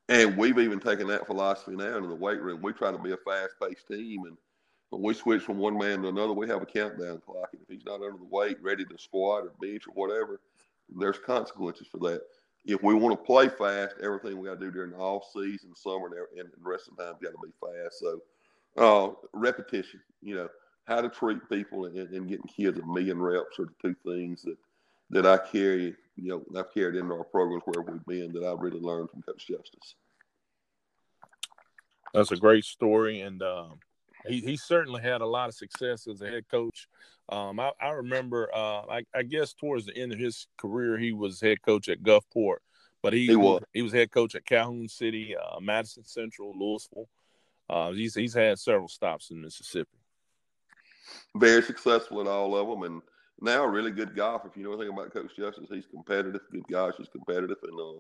And 0.10 0.36
we've 0.38 0.58
even 0.58 0.80
taken 0.80 1.08
that 1.08 1.28
philosophy 1.28 1.76
now 1.76 1.95
into 1.95 2.10
the 2.10 2.15
weight 2.15 2.41
room. 2.41 2.62
We 2.62 2.74
try 2.74 2.91
to 2.91 2.98
be 2.98 3.12
a 3.12 3.17
fast 3.17 3.54
paced 3.62 3.88
team. 3.88 4.24
And 4.26 4.38
when 4.89 5.04
we 5.04 5.13
switch 5.13 5.43
from 5.43 5.60
one 5.60 5.78
man 5.78 6.02
to 6.02 6.10
another, 6.10 6.34
we 6.34 6.48
have 6.48 6.63
a 6.63 6.65
countdown 6.65 7.22
clock. 7.26 7.50
And 7.54 7.62
if 7.62 7.69
he's 7.69 7.86
not 7.86 8.02
under 8.02 8.17
the 8.17 8.28
weight, 8.30 8.58
ready 8.62 8.84
to 8.86 8.98
squat 8.98 9.43
or 9.43 9.54
bench 9.62 9.84
or 9.88 9.93
whatever, 9.93 10.41
there's 10.98 11.19
consequences 11.19 11.88
for 11.88 12.00
that. 12.00 12.22
If 12.65 12.84
we 12.84 12.93
want 12.93 13.17
to 13.17 13.26
play 13.26 13.48
fast, 13.48 13.95
everything 14.04 14.38
we 14.38 14.50
got 14.50 14.60
to 14.60 14.65
do 14.65 14.72
during 14.72 14.91
the 14.91 14.98
off 14.98 15.26
season, 15.34 15.76
summer, 15.76 16.08
and, 16.08 16.39
and 16.39 16.50
the 16.50 16.69
rest 16.69 16.89
of 16.89 16.98
the 16.98 17.04
time 17.04 17.13
got 17.22 17.32
to 17.32 17.38
be 17.43 17.54
fast. 17.62 18.00
So, 18.00 18.22
uh, 18.78 19.13
repetition, 19.34 20.02
you 20.22 20.36
know, 20.36 20.50
how 20.89 21.02
to 21.02 21.10
treat 21.10 21.47
people 21.49 21.86
and, 21.86 21.97
and 21.97 22.28
getting 22.28 22.47
kids 22.47 22.80
a 22.80 22.86
million 22.86 23.21
reps 23.21 23.60
are 23.60 23.65
the 23.65 23.73
two 23.82 23.95
things 24.04 24.41
that 24.41 24.58
that 25.12 25.25
I 25.25 25.38
carry, 25.38 25.95
you 26.17 26.28
know, 26.28 26.43
I've 26.56 26.71
carried 26.73 26.95
into 26.95 27.13
our 27.13 27.23
programs 27.23 27.63
wherever 27.65 27.91
we've 27.91 28.06
been 28.06 28.32
that 28.34 28.47
I've 28.47 28.60
really 28.60 28.80
learned 28.80 29.10
from 29.10 29.23
Coach 29.23 29.47
Justice. 29.47 29.95
That's 32.13 32.32
a 32.32 32.38
great 32.38 32.63
story, 32.65 33.21
and 33.21 33.41
um, 33.41 33.80
he 34.28 34.39
he 34.39 34.58
certainly 34.58 35.02
had 35.02 35.21
a 35.21 35.25
lot 35.25 35.49
of 35.49 35.56
success 35.56 36.08
as 36.08 36.21
a 36.21 36.28
head 36.28 36.45
coach. 36.49 36.88
Um, 37.30 37.60
I, 37.60 37.71
I, 37.80 37.89
remember, 37.91 38.49
uh, 38.54 38.82
I, 38.89 39.04
I, 39.13 39.21
guess 39.21 39.54
towards 39.54 39.86
the 39.86 39.95
end 39.95 40.12
of 40.12 40.17
his 40.17 40.47
career, 40.58 40.97
he 40.97 41.12
was 41.12 41.39
head 41.39 41.62
coach 41.62 41.88
at 41.88 42.02
Gulfport, 42.02 42.58
but 43.04 43.13
he, 43.13 43.28
he 43.28 43.36
was 43.36 43.62
he 43.71 43.84
was 43.84 43.93
head 43.93 44.10
coach 44.10 44.34
at 44.34 44.45
Calhoun 44.45 44.88
City, 44.88 45.36
uh, 45.38 45.60
Madison 45.60 46.04
Central, 46.06 46.58
Louisville. 46.58 47.08
Uh, 47.69 47.91
he's 47.91 48.15
he's 48.15 48.34
had 48.34 48.58
several 48.58 48.88
stops 48.88 49.30
in 49.30 49.41
Mississippi. 49.41 49.99
Very 51.38 51.62
successful 51.62 52.22
at 52.22 52.28
all 52.28 52.56
of 52.56 52.67
them, 52.67 52.84
and 52.84 53.02
now 53.41 53.63
a 53.63 53.69
really 53.69 53.91
good 53.91 54.15
golfer. 54.15 54.48
If 54.48 54.58
you 54.58 54.63
know 54.63 54.74
anything 54.74 54.93
about 54.93 55.13
Coach 55.13 55.36
Justice, 55.38 55.67
he's 55.69 55.88
competitive. 55.91 56.41
Good 56.52 56.67
gosh, 56.69 56.93
he's 56.98 57.08
competitive, 57.08 57.58
and 57.63 57.80
uh, 57.80 58.00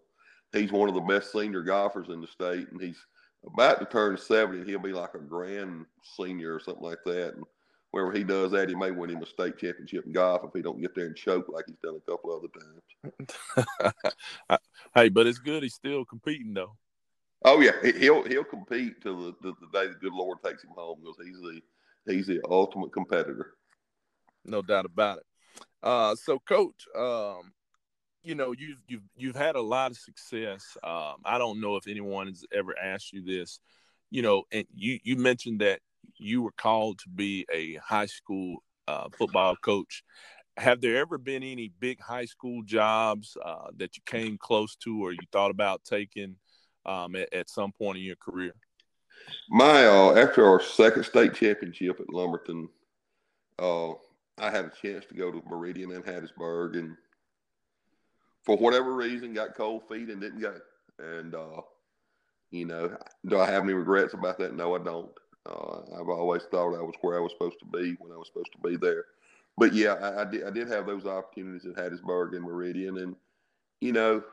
he's 0.51 0.71
one 0.71 0.89
of 0.89 0.95
the 0.95 1.01
best 1.01 1.31
senior 1.31 1.61
golfers 1.61 2.09
in 2.09 2.21
the 2.21 2.27
state. 2.27 2.69
And 2.71 2.81
he's 2.81 2.99
about 3.45 3.79
to 3.79 3.85
turn 3.85 4.17
seventy. 4.17 4.69
He'll 4.69 4.79
be 4.79 4.93
like 4.93 5.13
a 5.13 5.19
grand 5.19 5.85
senior 6.17 6.55
or 6.55 6.59
something 6.59 6.83
like 6.83 7.03
that. 7.05 7.35
And 7.35 7.43
wherever 7.91 8.11
he 8.11 8.23
does 8.23 8.51
that, 8.51 8.69
he 8.69 8.75
may 8.75 8.91
win 8.91 9.09
him 9.09 9.23
a 9.23 9.25
state 9.25 9.57
championship 9.57 10.05
in 10.05 10.11
golf 10.11 10.41
if 10.43 10.51
he 10.53 10.61
don't 10.61 10.81
get 10.81 10.95
there 10.95 11.07
and 11.07 11.15
choke 11.15 11.47
like 11.49 11.65
he's 11.67 11.77
done 11.83 11.95
a 11.95 12.11
couple 12.11 12.35
other 12.35 12.47
times. 13.55 13.81
hey, 14.95 15.09
but 15.09 15.27
it's 15.27 15.39
good. 15.39 15.63
He's 15.63 15.75
still 15.75 16.05
competing 16.05 16.53
though. 16.53 16.75
Oh 17.45 17.61
yeah, 17.61 17.71
he'll 17.97 18.23
he'll 18.23 18.43
compete 18.43 19.01
till 19.01 19.17
the, 19.17 19.35
the, 19.41 19.53
the 19.61 19.79
day 19.79 19.87
the 19.87 19.95
good 20.01 20.13
Lord 20.13 20.39
takes 20.43 20.63
him 20.63 20.71
home 20.75 20.99
because 21.01 21.15
he's 21.25 21.39
the 21.39 21.61
he's 22.09 22.27
the 22.27 22.41
ultimate 22.49 22.91
competitor. 22.91 23.53
No 24.45 24.61
doubt 24.61 24.85
about 24.85 25.19
it. 25.19 25.23
Uh, 25.81 26.15
so, 26.15 26.39
Coach, 26.39 26.85
um, 26.97 27.51
you 28.23 28.35
know 28.35 28.53
you've 28.57 28.81
you've 28.87 29.03
you've 29.15 29.35
had 29.35 29.55
a 29.55 29.61
lot 29.61 29.91
of 29.91 29.97
success. 29.97 30.77
Um, 30.83 31.15
I 31.25 31.37
don't 31.37 31.61
know 31.61 31.75
if 31.75 31.87
anyone 31.87 32.27
has 32.27 32.43
ever 32.53 32.77
asked 32.77 33.13
you 33.13 33.23
this. 33.23 33.59
You 34.09 34.21
know, 34.21 34.43
and 34.51 34.65
you 34.75 34.99
you 35.03 35.15
mentioned 35.15 35.61
that 35.61 35.79
you 36.17 36.41
were 36.41 36.53
called 36.57 36.99
to 36.99 37.09
be 37.09 37.45
a 37.53 37.75
high 37.75 38.07
school 38.07 38.57
uh, 38.87 39.07
football 39.17 39.55
coach. 39.55 40.03
Have 40.57 40.81
there 40.81 40.97
ever 40.97 41.17
been 41.17 41.43
any 41.43 41.71
big 41.79 42.01
high 42.01 42.25
school 42.25 42.63
jobs 42.63 43.37
uh, 43.43 43.67
that 43.77 43.95
you 43.95 44.03
came 44.05 44.37
close 44.37 44.75
to, 44.83 45.03
or 45.03 45.13
you 45.13 45.19
thought 45.31 45.51
about 45.51 45.83
taking 45.85 46.35
um, 46.85 47.15
at, 47.15 47.33
at, 47.33 47.49
some 47.49 47.71
point 47.71 47.97
in 47.97 48.03
your 48.03 48.17
career? 48.17 48.53
My 49.49 49.85
uh, 49.85 50.15
after 50.15 50.45
our 50.45 50.61
second 50.61 51.03
state 51.03 51.33
championship 51.33 51.99
at 51.99 52.13
Lumberton, 52.13 52.69
uh, 53.57 53.91
I 54.37 54.49
had 54.51 54.65
a 54.65 54.71
chance 54.81 55.05
to 55.07 55.15
go 55.15 55.31
to 55.31 55.41
Meridian 55.47 55.91
and 55.91 56.03
Hattiesburg, 56.03 56.77
and 56.77 56.95
for 58.43 58.57
whatever 58.57 58.93
reason, 58.93 59.33
got 59.33 59.55
cold 59.55 59.83
feet 59.89 60.09
and 60.09 60.21
didn't 60.21 60.41
go. 60.41 60.55
And 60.99 61.35
uh, 61.35 61.61
you 62.51 62.65
know, 62.65 62.95
do 63.27 63.39
I 63.39 63.49
have 63.49 63.63
any 63.63 63.73
regrets 63.73 64.13
about 64.13 64.37
that? 64.39 64.55
No, 64.55 64.75
I 64.75 64.79
don't. 64.79 65.11
Uh, 65.45 65.99
I've 65.99 66.09
always 66.09 66.43
thought 66.43 66.77
I 66.77 66.81
was 66.81 66.95
where 67.01 67.17
I 67.17 67.21
was 67.21 67.31
supposed 67.31 67.59
to 67.59 67.65
be 67.65 67.95
when 67.99 68.11
I 68.11 68.17
was 68.17 68.27
supposed 68.27 68.51
to 68.51 68.69
be 68.69 68.75
there. 68.75 69.05
But 69.57 69.73
yeah, 69.73 69.93
I, 69.93 70.21
I 70.21 70.25
did. 70.25 70.43
I 70.43 70.51
did 70.51 70.67
have 70.69 70.85
those 70.85 71.05
opportunities 71.05 71.65
at 71.65 71.75
Hattiesburg 71.75 72.35
and 72.35 72.43
Meridian, 72.43 72.97
and 72.97 73.15
you 73.81 73.93
know, 73.93 74.23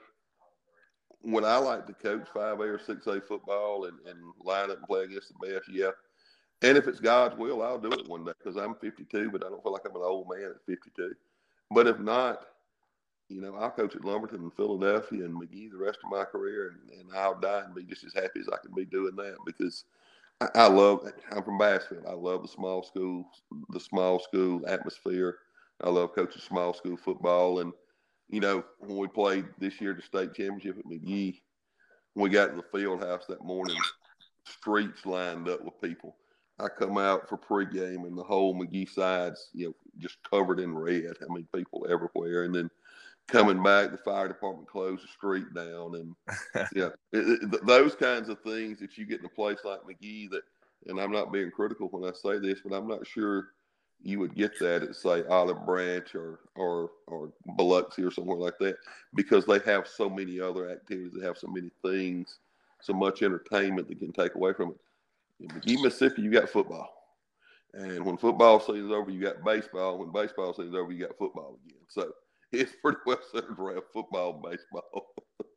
when 1.27 1.45
I 1.45 1.57
like 1.59 1.87
to 1.87 1.93
coach 1.93 2.27
five 2.33 2.61
A 2.61 2.63
or 2.63 2.79
six 2.79 3.07
A 3.09 3.21
football 3.21 3.87
and, 3.87 3.99
and 4.07 4.19
line 4.45 4.71
up 4.71 4.79
and 4.79 4.87
play 4.87 5.05
against 5.05 5.29
the 5.29 5.47
best, 5.47 5.69
yeah, 5.69 5.91
and 6.63 6.79
if 6.79 6.87
it's 6.87 7.01
God's 7.01 7.37
will, 7.37 7.63
I'll 7.63 7.81
do 7.81 7.91
it 7.91 8.09
one 8.09 8.25
day 8.25 8.33
because 8.39 8.57
I'm 8.57 8.77
52, 8.77 9.31
but 9.31 9.45
I 9.45 9.49
don't 9.49 9.63
feel 9.63 9.73
like 9.73 9.83
I'm 9.85 9.97
an 9.97 10.03
old 10.03 10.29
man 10.29 10.51
at 10.51 10.65
52. 10.67 11.15
But 11.71 11.89
if 11.89 11.99
not, 11.99 12.47
you 13.29 13.41
know, 13.41 13.57
I'll 13.57 13.71
coach 13.71 13.97
at 13.97 14.05
Lumberton 14.05 14.41
and 14.41 14.55
Philadelphia 14.55 15.25
and 15.25 15.35
Magee 15.35 15.69
the 15.69 15.77
rest 15.77 15.99
of 16.05 16.11
my 16.11 16.25
career, 16.25 16.71
and, 16.71 17.01
and 17.01 17.09
I'll 17.17 17.39
die 17.39 17.63
and 17.65 17.75
be 17.75 17.83
just 17.83 18.05
as 18.05 18.15
happy 18.15 18.41
as 18.41 18.49
I 18.49 18.59
can 18.65 18.73
be 18.75 18.85
doing 18.85 19.17
that 19.17 19.37
because 19.45 19.85
I, 20.41 20.49
I 20.55 20.69
love. 20.69 21.11
I'm 21.33 21.43
from 21.43 21.59
Bassfield. 21.59 22.05
I 22.09 22.13
love 22.13 22.43
the 22.43 22.49
small 22.49 22.85
school, 22.85 23.29
the 23.71 23.81
small 23.81 24.21
school 24.21 24.63
atmosphere. 24.69 25.39
I 25.83 25.91
love 25.91 26.15
coaching 26.15 26.41
small 26.41 26.73
school 26.73 26.97
football, 26.97 27.59
and 27.59 27.73
you 28.29 28.41
know, 28.41 28.65
when 28.79 28.97
we 28.97 29.09
played 29.09 29.47
this 29.59 29.81
year 29.81 29.95
the 29.95 30.03
state 30.03 30.35
championship 30.35 30.79
at 30.79 30.87
Magee, 30.87 31.43
we 32.15 32.31
got 32.31 32.51
in 32.51 32.57
the 32.57 32.65
field 32.73 33.03
house 33.03 33.27
that 33.29 33.45
morning, 33.45 33.77
streets 34.45 35.07
lined 35.07 35.49
up 35.49 35.65
with 35.65 35.81
people. 35.81 36.17
I 36.59 36.69
come 36.69 36.97
out 36.97 37.29
for 37.29 37.37
pregame 37.37 38.07
and 38.07 38.17
the 38.17 38.25
whole 38.25 38.55
Magee 38.55 38.87
sides, 38.87 39.51
you 39.53 39.67
know, 39.67 39.75
just 39.99 40.17
covered 40.29 40.59
in 40.59 40.77
red. 40.77 41.13
I 41.23 41.33
mean, 41.33 41.47
people 41.55 41.87
everywhere. 41.89 42.45
And 42.45 42.55
then 42.55 42.71
coming 43.29 43.63
back, 43.63 43.91
the 43.91 43.99
fire 43.99 44.29
department 44.29 44.69
closed 44.69 45.05
the 45.05 45.09
street 45.09 45.53
down, 45.55 45.95
and 45.97 46.15
yeah, 46.75 46.89
it, 47.13 47.43
it, 47.53 47.67
those 47.67 47.95
kinds 47.95 48.29
of 48.29 48.41
things 48.41 48.79
that 48.81 48.97
you 48.97 49.05
get 49.05 49.21
in 49.21 49.27
a 49.27 49.31
place 49.31 49.59
like 49.65 49.87
Magee 49.87 50.29
That, 50.29 50.43
and 50.87 51.01
I'm 51.01 51.13
not 51.13 51.33
being 51.33 51.51
critical 51.51 51.89
when 51.89 52.09
I 52.09 52.15
say 52.15 52.39
this, 52.39 52.61
but 52.65 52.75
I'm 52.75 52.89
not 52.89 53.07
sure 53.07 53.49
you 54.03 54.19
would 54.21 54.35
get 54.35 54.59
that 54.61 54.83
at 54.83 54.95
say 54.95 55.25
Olive 55.27 55.65
Branch 55.67 56.15
or 56.15 56.41
or 56.55 56.91
or 57.07 57.33
Biloxi 57.57 58.03
or 58.03 58.11
somewhere 58.11 58.37
like 58.37 58.59
that 58.61 58.77
because 59.15 59.47
they 59.47 59.59
have 59.61 59.89
so 59.89 60.09
many 60.09 60.41
other 60.41 60.71
activities. 60.71 61.13
They 61.19 61.27
have 61.27 61.39
so 61.39 61.49
many 61.49 61.71
things, 61.83 62.39
so 62.81 62.93
much 62.93 63.23
entertainment 63.23 63.89
that 63.89 63.99
can 63.99 64.13
take 64.13 64.35
away 64.35 64.53
from 64.53 64.71
it. 64.71 64.77
In 65.41 65.55
Magee, 65.55 65.83
Mississippi, 65.83 66.23
you 66.23 66.31
got 66.31 66.49
football. 66.49 66.89
And 67.75 68.05
when 68.07 68.17
football 68.17 68.61
season's 68.61 68.93
over, 68.93 69.11
you 69.11 69.21
got 69.21 69.45
baseball. 69.45 69.99
When 69.99 70.13
baseball 70.13 70.55
season's 70.55 70.75
over, 70.77 70.93
you 70.93 71.07
got 71.07 71.19
football 71.19 71.59
again. 71.67 71.81
So 71.89 72.13
it's 72.53 72.73
pretty 72.81 72.99
well 73.07 73.19
centered 73.33 73.59
around 73.59 73.83
football 73.93 74.33
baseball. 74.33 75.15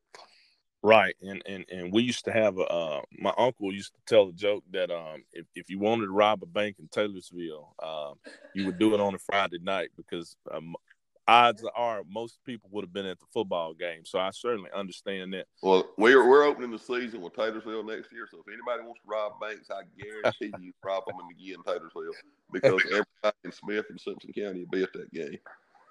right. 0.84 1.16
And, 1.22 1.42
and 1.46 1.66
and 1.72 1.94
we 1.94 2.04
used 2.04 2.26
to 2.26 2.32
have 2.32 2.58
a 2.58 2.66
uh, 2.66 3.02
my 3.18 3.34
uncle 3.38 3.74
used 3.74 3.94
to 3.94 4.00
tell 4.08 4.30
a 4.30 4.34
joke 4.34 4.64
that 4.72 4.92
um 4.92 5.24
if, 5.34 5.46
if 5.56 5.70
you 5.70 5.80
wanted 5.80 6.06
to 6.06 6.12
rob 6.12 6.44
a 6.44 6.46
bank 6.46 6.78
in 6.80 6.88
Taylorsville, 6.88 7.76
um, 7.82 8.16
you 8.54 8.66
would 8.66 8.80
do 8.80 8.94
it 8.94 9.00
on 9.00 9.16
a 9.16 9.20
Friday 9.20 9.60
night 9.60 9.90
because 9.98 10.36
um, 10.52 10.76
odds 11.30 11.64
are 11.76 12.02
most 12.10 12.40
people 12.44 12.70
would 12.72 12.84
have 12.84 12.92
been 12.92 13.06
at 13.06 13.20
the 13.20 13.26
football 13.32 13.74
game. 13.74 14.04
So 14.04 14.20
I 14.20 14.32
certainly 14.32 14.72
understand 14.76 15.34
that. 15.34 15.46
Well, 15.62 15.90
we're 15.98 16.28
we're 16.28 16.44
opening 16.44 16.72
the 16.72 16.80
season 16.80 17.22
with 17.22 17.36
Taylorsville 17.36 17.84
next 17.84 18.12
year. 18.12 18.28
So 18.30 18.40
if 18.40 18.48
anybody 18.48 18.84
wants 18.84 19.02
to 19.02 19.08
rob 19.08 19.40
banks, 19.40 19.70
I 19.70 19.84
guarantee 20.02 20.52
you 20.60 20.74
rob 20.84 21.06
them 21.06 21.18
in 21.22 21.28
Magee 21.28 21.54
and 21.54 21.64
Taylorsville 21.64 22.14
because 22.52 22.82
everybody 22.86 23.38
in 23.44 23.52
Smith 23.52 23.86
and 23.90 24.02
Simpson 24.02 24.34
County 24.34 24.62
will 24.62 24.72
be 24.72 24.84
at 24.84 24.94
that 24.94 25.14
game. 25.14 25.38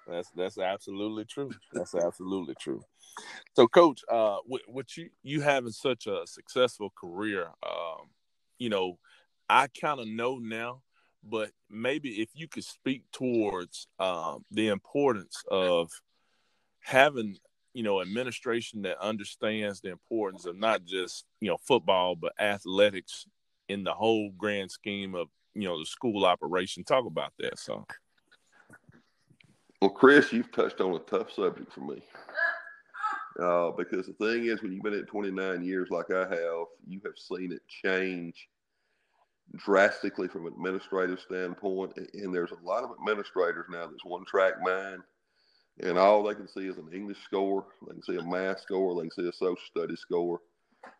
That's 0.09 0.31
that's 0.31 0.57
absolutely 0.57 1.25
true. 1.25 1.51
That's 1.73 1.95
absolutely 1.95 2.55
true. 2.55 2.81
So, 3.53 3.67
Coach, 3.67 4.01
uh, 4.09 4.37
with, 4.47 4.97
you 4.97 5.09
you 5.23 5.41
having 5.41 5.71
such 5.71 6.07
a 6.07 6.25
successful 6.25 6.91
career, 6.99 7.47
um, 7.63 8.09
you 8.57 8.69
know, 8.69 8.97
I 9.49 9.67
kind 9.67 9.99
of 9.99 10.07
know 10.07 10.37
now 10.37 10.81
but 11.23 11.51
maybe 11.69 12.21
if 12.21 12.29
you 12.33 12.47
could 12.47 12.63
speak 12.63 13.03
towards 13.11 13.87
um, 13.99 14.45
the 14.51 14.69
importance 14.69 15.43
of 15.49 15.89
having 16.81 17.37
you 17.73 17.83
know 17.83 18.01
administration 18.01 18.81
that 18.81 18.97
understands 18.99 19.81
the 19.81 19.89
importance 19.89 20.45
of 20.45 20.57
not 20.57 20.83
just 20.85 21.25
you 21.41 21.49
know 21.49 21.57
football 21.67 22.15
but 22.15 22.33
athletics 22.39 23.25
in 23.67 23.83
the 23.83 23.93
whole 23.93 24.31
grand 24.37 24.71
scheme 24.71 25.13
of 25.13 25.27
you 25.53 25.67
know 25.67 25.77
the 25.77 25.85
school 25.85 26.25
operation 26.25 26.83
talk 26.83 27.05
about 27.05 27.33
that 27.37 27.59
so 27.59 27.85
well 29.81 29.91
chris 29.91 30.31
you've 30.33 30.51
touched 30.51 30.81
on 30.81 30.95
a 30.95 30.99
tough 30.99 31.31
subject 31.31 31.71
for 31.71 31.81
me 31.81 32.01
uh, 33.41 33.71
because 33.71 34.07
the 34.07 34.13
thing 34.13 34.45
is 34.45 34.61
when 34.61 34.71
you've 34.71 34.83
been 34.83 34.93
at 34.93 35.07
29 35.07 35.63
years 35.63 35.89
like 35.89 36.11
i 36.11 36.21
have 36.21 36.67
you 36.87 36.99
have 37.05 37.17
seen 37.17 37.51
it 37.51 37.61
change 37.83 38.47
drastically 39.55 40.27
from 40.27 40.45
an 40.45 40.53
administrative 40.53 41.19
standpoint. 41.19 41.93
And 42.13 42.33
there's 42.33 42.51
a 42.51 42.65
lot 42.65 42.83
of 42.83 42.91
administrators 42.99 43.65
now 43.69 43.87
that's 43.87 44.05
one 44.05 44.25
track 44.25 44.53
mind, 44.61 45.01
and 45.81 45.97
all 45.97 46.23
they 46.23 46.35
can 46.35 46.47
see 46.47 46.67
is 46.67 46.77
an 46.77 46.89
English 46.93 47.19
score, 47.23 47.65
they 47.87 47.93
can 47.93 48.03
see 48.03 48.17
a 48.17 48.23
math 48.23 48.61
score, 48.61 48.95
they 48.95 49.07
can 49.07 49.11
see 49.11 49.29
a 49.29 49.33
social 49.33 49.57
studies 49.65 49.99
score, 49.99 50.41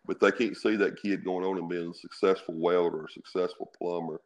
but 0.05 0.19
they 0.19 0.31
can't 0.31 0.57
see 0.57 0.75
that 0.77 1.01
kid 1.01 1.23
going 1.23 1.45
on 1.45 1.57
and 1.57 1.69
being 1.69 1.91
a 1.91 1.93
successful 1.93 2.55
welder, 2.55 3.05
a 3.05 3.11
successful 3.11 3.71
plumber, 3.77 4.21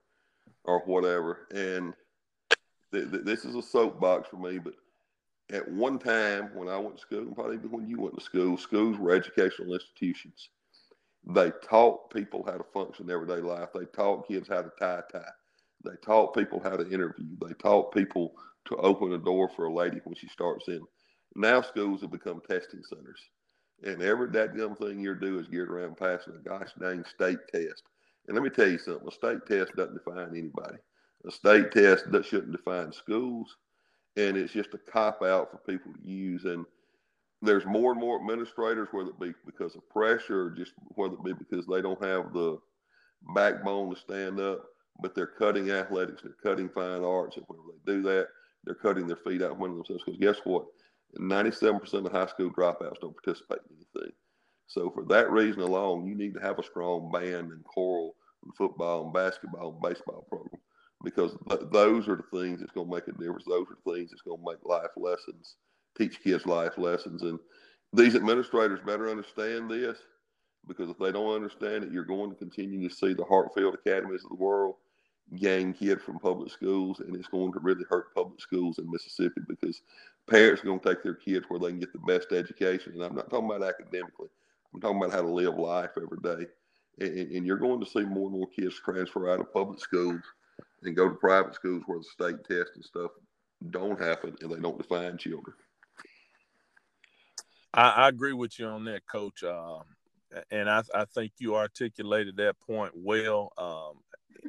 or 0.66 0.80
whatever. 0.86 1.48
And 1.54 1.94
th- 2.94 3.12
th- 3.12 3.26
this 3.26 3.46
is 3.46 3.56
a 3.56 3.64
soapbox 3.64 4.30
for 4.30 4.38
me, 4.38 4.60
but 4.60 4.76
at 5.52 5.70
one 5.72 6.00
time 6.00 6.52
when 6.56 6.70
I 6.70 6.78
went 6.78 6.98
to 6.98 7.02
school, 7.02 7.20
and 7.20 7.36
probably 7.36 7.58
even 7.58 7.72
when 7.72 7.88
you 7.88 8.00
went 8.02 8.18
to 8.18 8.24
school, 8.26 8.58
schools 8.58 8.98
were 8.98 9.14
educational 9.14 9.74
institutions 9.76 10.50
they 11.28 11.52
taught 11.64 12.12
people 12.12 12.44
how 12.46 12.58
to 12.58 12.66
function 12.74 13.06
in 13.08 13.12
everyday 13.14 13.42
life. 13.42 13.70
They 13.76 13.86
taught 13.86 14.28
kids 14.28 14.50
how 14.50 14.64
to 14.64 14.72
tie 14.80 15.00
a 15.10 15.14
tie. 15.14 15.32
They 15.86 15.96
taught 16.06 16.36
people 16.36 16.62
how 16.62 16.78
to 16.78 16.90
interview. 16.92 17.28
They 17.46 17.54
taught 17.56 17.94
people 17.94 18.36
to 18.68 18.78
open 18.78 19.14
a 19.14 19.20
door 19.20 19.50
for 19.50 19.66
a 19.68 19.74
lady 19.74 20.02
when 20.06 20.16
she 20.16 20.30
starts 20.30 20.70
in. 20.70 20.82
Now 21.36 21.62
schools 21.62 22.02
have 22.02 22.12
become 22.12 22.42
testing 22.50 22.84
centers. 22.84 23.22
And 23.84 24.04
every 24.04 24.30
dadgum 24.30 24.78
thing 24.78 25.00
you 25.02 25.16
do 25.16 25.40
is 25.40 25.48
geared 25.48 25.72
around 25.72 25.98
passing 25.98 26.36
a 26.36 26.50
gosh 26.50 26.72
dang 26.80 27.06
state 27.06 27.40
test. 27.54 27.84
And 28.28 28.36
let 28.36 28.44
me 28.44 28.52
tell 28.52 28.70
you 28.70 28.80
something, 28.80 29.08
a 29.08 29.12
state 29.12 29.46
test 29.48 29.76
doesn't 29.76 29.96
define 29.96 30.30
anybody. 30.32 30.78
A 31.26 31.32
state 31.32 31.72
test 31.72 32.12
that 32.12 32.26
shouldn't 32.26 32.52
define 32.52 32.92
schools. 32.92 33.56
And 34.16 34.38
it's 34.38 34.54
just 34.54 34.74
a 34.74 34.78
cop 34.78 35.24
out 35.24 35.52
for 35.52 35.58
people 35.58 35.92
to 35.94 36.10
use. 36.10 36.44
And 36.46 36.66
there's 37.42 37.66
more 37.66 37.92
and 37.92 38.00
more 38.00 38.20
administrators, 38.20 38.90
whether 38.92 39.10
it 39.10 39.20
be 39.20 39.34
because 39.46 39.76
of 39.76 39.88
pressure 39.90 40.48
or 40.48 40.50
just 40.52 40.74
whether 40.96 41.16
it 41.16 41.24
be 41.24 41.34
because 41.34 41.66
they 41.66 41.82
don't 41.82 42.04
have 42.04 42.34
the 42.34 42.58
backbone 43.34 43.94
to 43.94 44.00
stand 44.00 44.40
up, 44.40 44.64
but 45.02 45.16
they're 45.16 45.28
cutting 45.28 45.72
athletics, 45.72 46.22
they're 46.22 46.36
cutting 46.44 46.70
fine 46.70 47.04
arts, 47.04 47.38
and 47.38 47.46
whenever 47.48 47.70
they 47.86 47.94
do 47.94 48.02
that, 48.04 48.28
they're 48.64 48.76
cutting 48.76 49.08
their 49.08 49.18
feet 49.18 49.42
out 49.42 49.58
winning 49.58 49.78
themselves. 49.78 50.04
Because 50.06 50.20
guess 50.20 50.42
what? 50.46 50.66
97% 51.20 52.06
of 52.06 52.12
high 52.12 52.28
school 52.28 52.50
dropouts 52.50 53.00
don't 53.02 53.16
participate 53.24 53.60
in 53.70 53.78
anything. 53.78 54.14
So 54.68 54.90
for 54.92 55.04
that 55.06 55.30
reason 55.32 55.62
alone, 55.62 56.08
you 56.08 56.16
need 56.16 56.34
to 56.34 56.40
have 56.40 56.60
a 56.60 56.64
strong 56.64 57.12
band 57.12 57.52
and 57.52 57.64
choral 57.66 58.16
and 58.44 58.56
football 58.56 59.04
and 59.04 59.14
basketball 59.14 59.74
and 59.74 59.82
baseball 59.82 60.26
program 60.30 60.62
because 61.04 61.36
th- 61.50 61.62
those 61.72 62.08
are 62.08 62.16
the 62.16 62.40
things 62.40 62.60
that's 62.60 62.72
going 62.72 62.88
to 62.88 62.94
make 62.96 63.08
a 63.08 63.12
difference. 63.12 63.46
Those 63.46 63.68
are 63.70 63.78
the 63.84 63.94
things 63.94 64.12
that's 64.12 64.22
going 64.22 64.40
to 64.40 64.52
make 64.52 64.64
life 64.66 64.92
lessons 64.96 65.56
teach 65.98 66.22
kids 66.24 66.46
life 66.46 66.78
lessons. 66.78 67.22
And 67.22 67.40
these 67.94 68.16
administrators 68.16 68.80
better 68.86 69.10
understand 69.10 69.70
this 69.70 69.98
because 70.68 70.90
if 70.90 70.98
they 70.98 71.12
don't 71.12 71.36
understand 71.36 71.84
it, 71.84 71.92
you're 71.92 72.06
going 72.06 72.30
to 72.30 72.36
continue 72.36 72.88
to 72.88 72.96
see 72.96 73.14
the 73.14 73.26
Hartfield 73.26 73.76
Academies 73.76 74.24
of 74.24 74.30
the 74.30 74.44
world 74.44 74.76
gain 75.36 75.74
kids 75.74 76.04
from 76.04 76.20
public 76.20 76.52
schools, 76.52 77.00
and 77.00 77.16
it's 77.16 77.28
going 77.28 77.52
to 77.54 77.60
really 77.60 77.86
hurt 77.90 78.14
public 78.14 78.40
schools 78.42 78.78
in 78.78 78.90
Mississippi 78.92 79.42
because 79.48 79.82
parents 80.30 80.62
are 80.62 80.66
going 80.66 80.80
to 80.80 80.90
take 80.90 81.04
their 81.04 81.16
kids 81.16 81.46
where 81.48 81.60
they 81.60 81.70
can 81.70 81.80
get 81.80 81.94
the 81.94 82.00
best 82.00 82.32
education. 82.32 82.94
And 82.94 83.04
I'm 83.04 83.16
not 83.16 83.30
talking 83.30 83.46
about 83.50 83.64
academically, 83.64 84.28
I'm 84.74 84.82
talking 84.82 84.98
about 84.98 85.12
how 85.12 85.22
to 85.22 85.32
live 85.32 85.58
life 85.58 85.92
every 85.98 86.20
day. 86.22 86.48
And, 87.00 87.32
and 87.32 87.46
you're 87.46 87.58
going 87.58 87.80
to 87.80 87.90
see 87.90 88.02
more 88.02 88.30
and 88.30 88.38
more 88.38 88.48
kids 88.48 88.80
transfer 88.84 89.30
out 89.30 89.40
of 89.40 89.54
public 89.54 89.80
schools 89.80 90.22
and 90.84 90.96
go 90.96 91.10
to 91.10 91.16
private 91.16 91.56
schools 91.56 91.84
where 91.86 92.00
the 92.00 92.04
state 92.04 92.44
test 92.48 92.72
and 92.76 92.84
stuff 92.84 93.12
don't 93.70 94.00
happen 94.00 94.36
and 94.42 94.52
they 94.52 94.60
don't 94.60 94.78
define 94.78 95.18
children. 95.18 95.56
I, 97.74 97.90
I 97.90 98.08
agree 98.10 98.34
with 98.34 98.60
you 98.60 98.68
on 98.68 98.86
that, 98.86 99.02
Coach. 99.10 99.44
Um, 99.44 99.84
and 100.52 100.70
I, 100.70 100.84
I 100.94 101.06
think 101.06 101.34
you 101.40 101.56
articulated 101.56 102.38
that 102.38 102.60
point 102.60 102.94
well. 102.96 103.52
Um, 103.58 104.00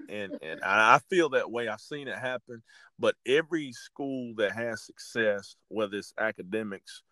and 0.09 0.33
and 0.43 0.61
I 0.63 0.99
feel 1.11 1.31
that 1.31 1.51
way. 1.51 1.69
I've 1.69 1.81
seen 1.81 2.09
it 2.09 2.19
happen. 2.19 2.63
But 2.99 3.15
every 3.27 3.73
school 3.73 4.35
that 4.37 4.53
has 4.53 4.85
success, 4.85 5.57
whether 5.69 5.97
it's 5.97 6.15
academics 6.19 7.03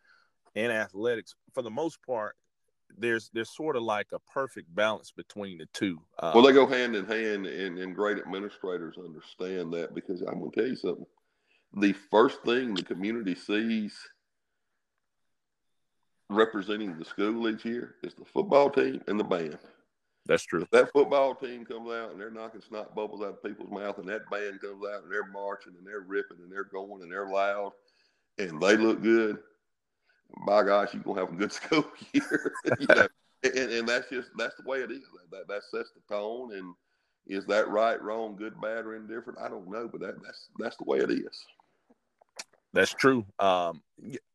and 0.54 0.72
athletics, 0.72 1.34
for 1.54 1.62
the 1.62 1.70
most 1.70 1.98
part, 2.06 2.36
there's 2.98 3.30
there's 3.32 3.54
sort 3.54 3.76
of 3.76 3.82
like 3.82 4.08
a 4.12 4.18
perfect 4.18 4.74
balance 4.74 5.10
between 5.10 5.58
the 5.58 5.66
two. 5.72 6.00
Uh, 6.18 6.32
well, 6.34 6.44
they 6.44 6.52
go 6.52 6.66
hand 6.66 6.94
in 6.96 7.06
hand, 7.06 7.46
and, 7.46 7.78
and 7.78 7.94
great 7.94 8.18
administrators 8.18 8.96
understand 8.98 9.72
that 9.72 9.94
because 9.94 10.22
I'm 10.22 10.38
going 10.38 10.50
to 10.50 10.60
tell 10.60 10.68
you 10.68 10.76
something. 10.76 11.06
The 11.74 11.92
first 12.10 12.42
thing 12.44 12.74
the 12.74 12.82
community 12.82 13.34
sees– 13.34 13.96
representing 16.32 16.98
the 16.98 17.04
school 17.04 17.48
each 17.48 17.64
year 17.64 17.96
is 18.02 18.14
the 18.14 18.24
football 18.24 18.70
team 18.70 19.00
and 19.06 19.18
the 19.18 19.24
band. 19.24 19.58
That's 20.26 20.44
true. 20.44 20.62
If 20.62 20.70
that 20.70 20.92
football 20.92 21.34
team 21.34 21.64
comes 21.64 21.90
out 21.90 22.12
and 22.12 22.20
they're 22.20 22.30
knocking 22.30 22.60
snot 22.60 22.94
bubbles 22.94 23.22
out 23.22 23.30
of 23.30 23.42
people's 23.42 23.70
mouth, 23.70 23.98
and 23.98 24.08
that 24.08 24.30
band 24.30 24.60
comes 24.60 24.84
out 24.94 25.02
and 25.02 25.12
they're 25.12 25.26
marching 25.26 25.74
and 25.76 25.86
they're 25.86 26.04
ripping 26.06 26.38
and 26.42 26.50
they're 26.50 26.64
going 26.64 27.02
and 27.02 27.10
they're 27.10 27.28
loud, 27.28 27.72
and 28.38 28.60
they 28.60 28.76
look 28.76 29.02
good, 29.02 29.38
by 30.46 30.62
gosh, 30.62 30.94
you're 30.94 31.02
gonna 31.02 31.20
have 31.20 31.32
a 31.32 31.36
good 31.36 31.52
school 31.60 31.84
year. 32.12 32.52
you 32.80 32.86
know? 32.88 33.08
and, 33.44 33.72
and 33.72 33.88
that's 33.88 34.08
just 34.10 34.30
that's 34.36 34.56
the 34.56 34.68
way 34.68 34.78
it 34.78 34.90
is. 34.90 35.02
That, 35.30 35.48
that 35.48 35.62
sets 35.70 35.90
the 35.94 36.14
tone. 36.14 36.54
And 36.54 36.74
is 37.26 37.46
that 37.46 37.68
right, 37.68 38.00
wrong, 38.00 38.36
good, 38.36 38.60
bad, 38.60 38.84
or 38.84 38.96
indifferent? 38.96 39.38
I 39.40 39.48
don't 39.48 39.70
know, 39.70 39.88
but 39.90 40.00
that, 40.00 40.22
that's 40.22 40.48
that's 40.58 40.76
the 40.76 40.84
way 40.84 40.98
it 40.98 41.10
is. 41.10 41.44
That's 42.72 42.94
true. 42.94 43.26
Um, 43.38 43.82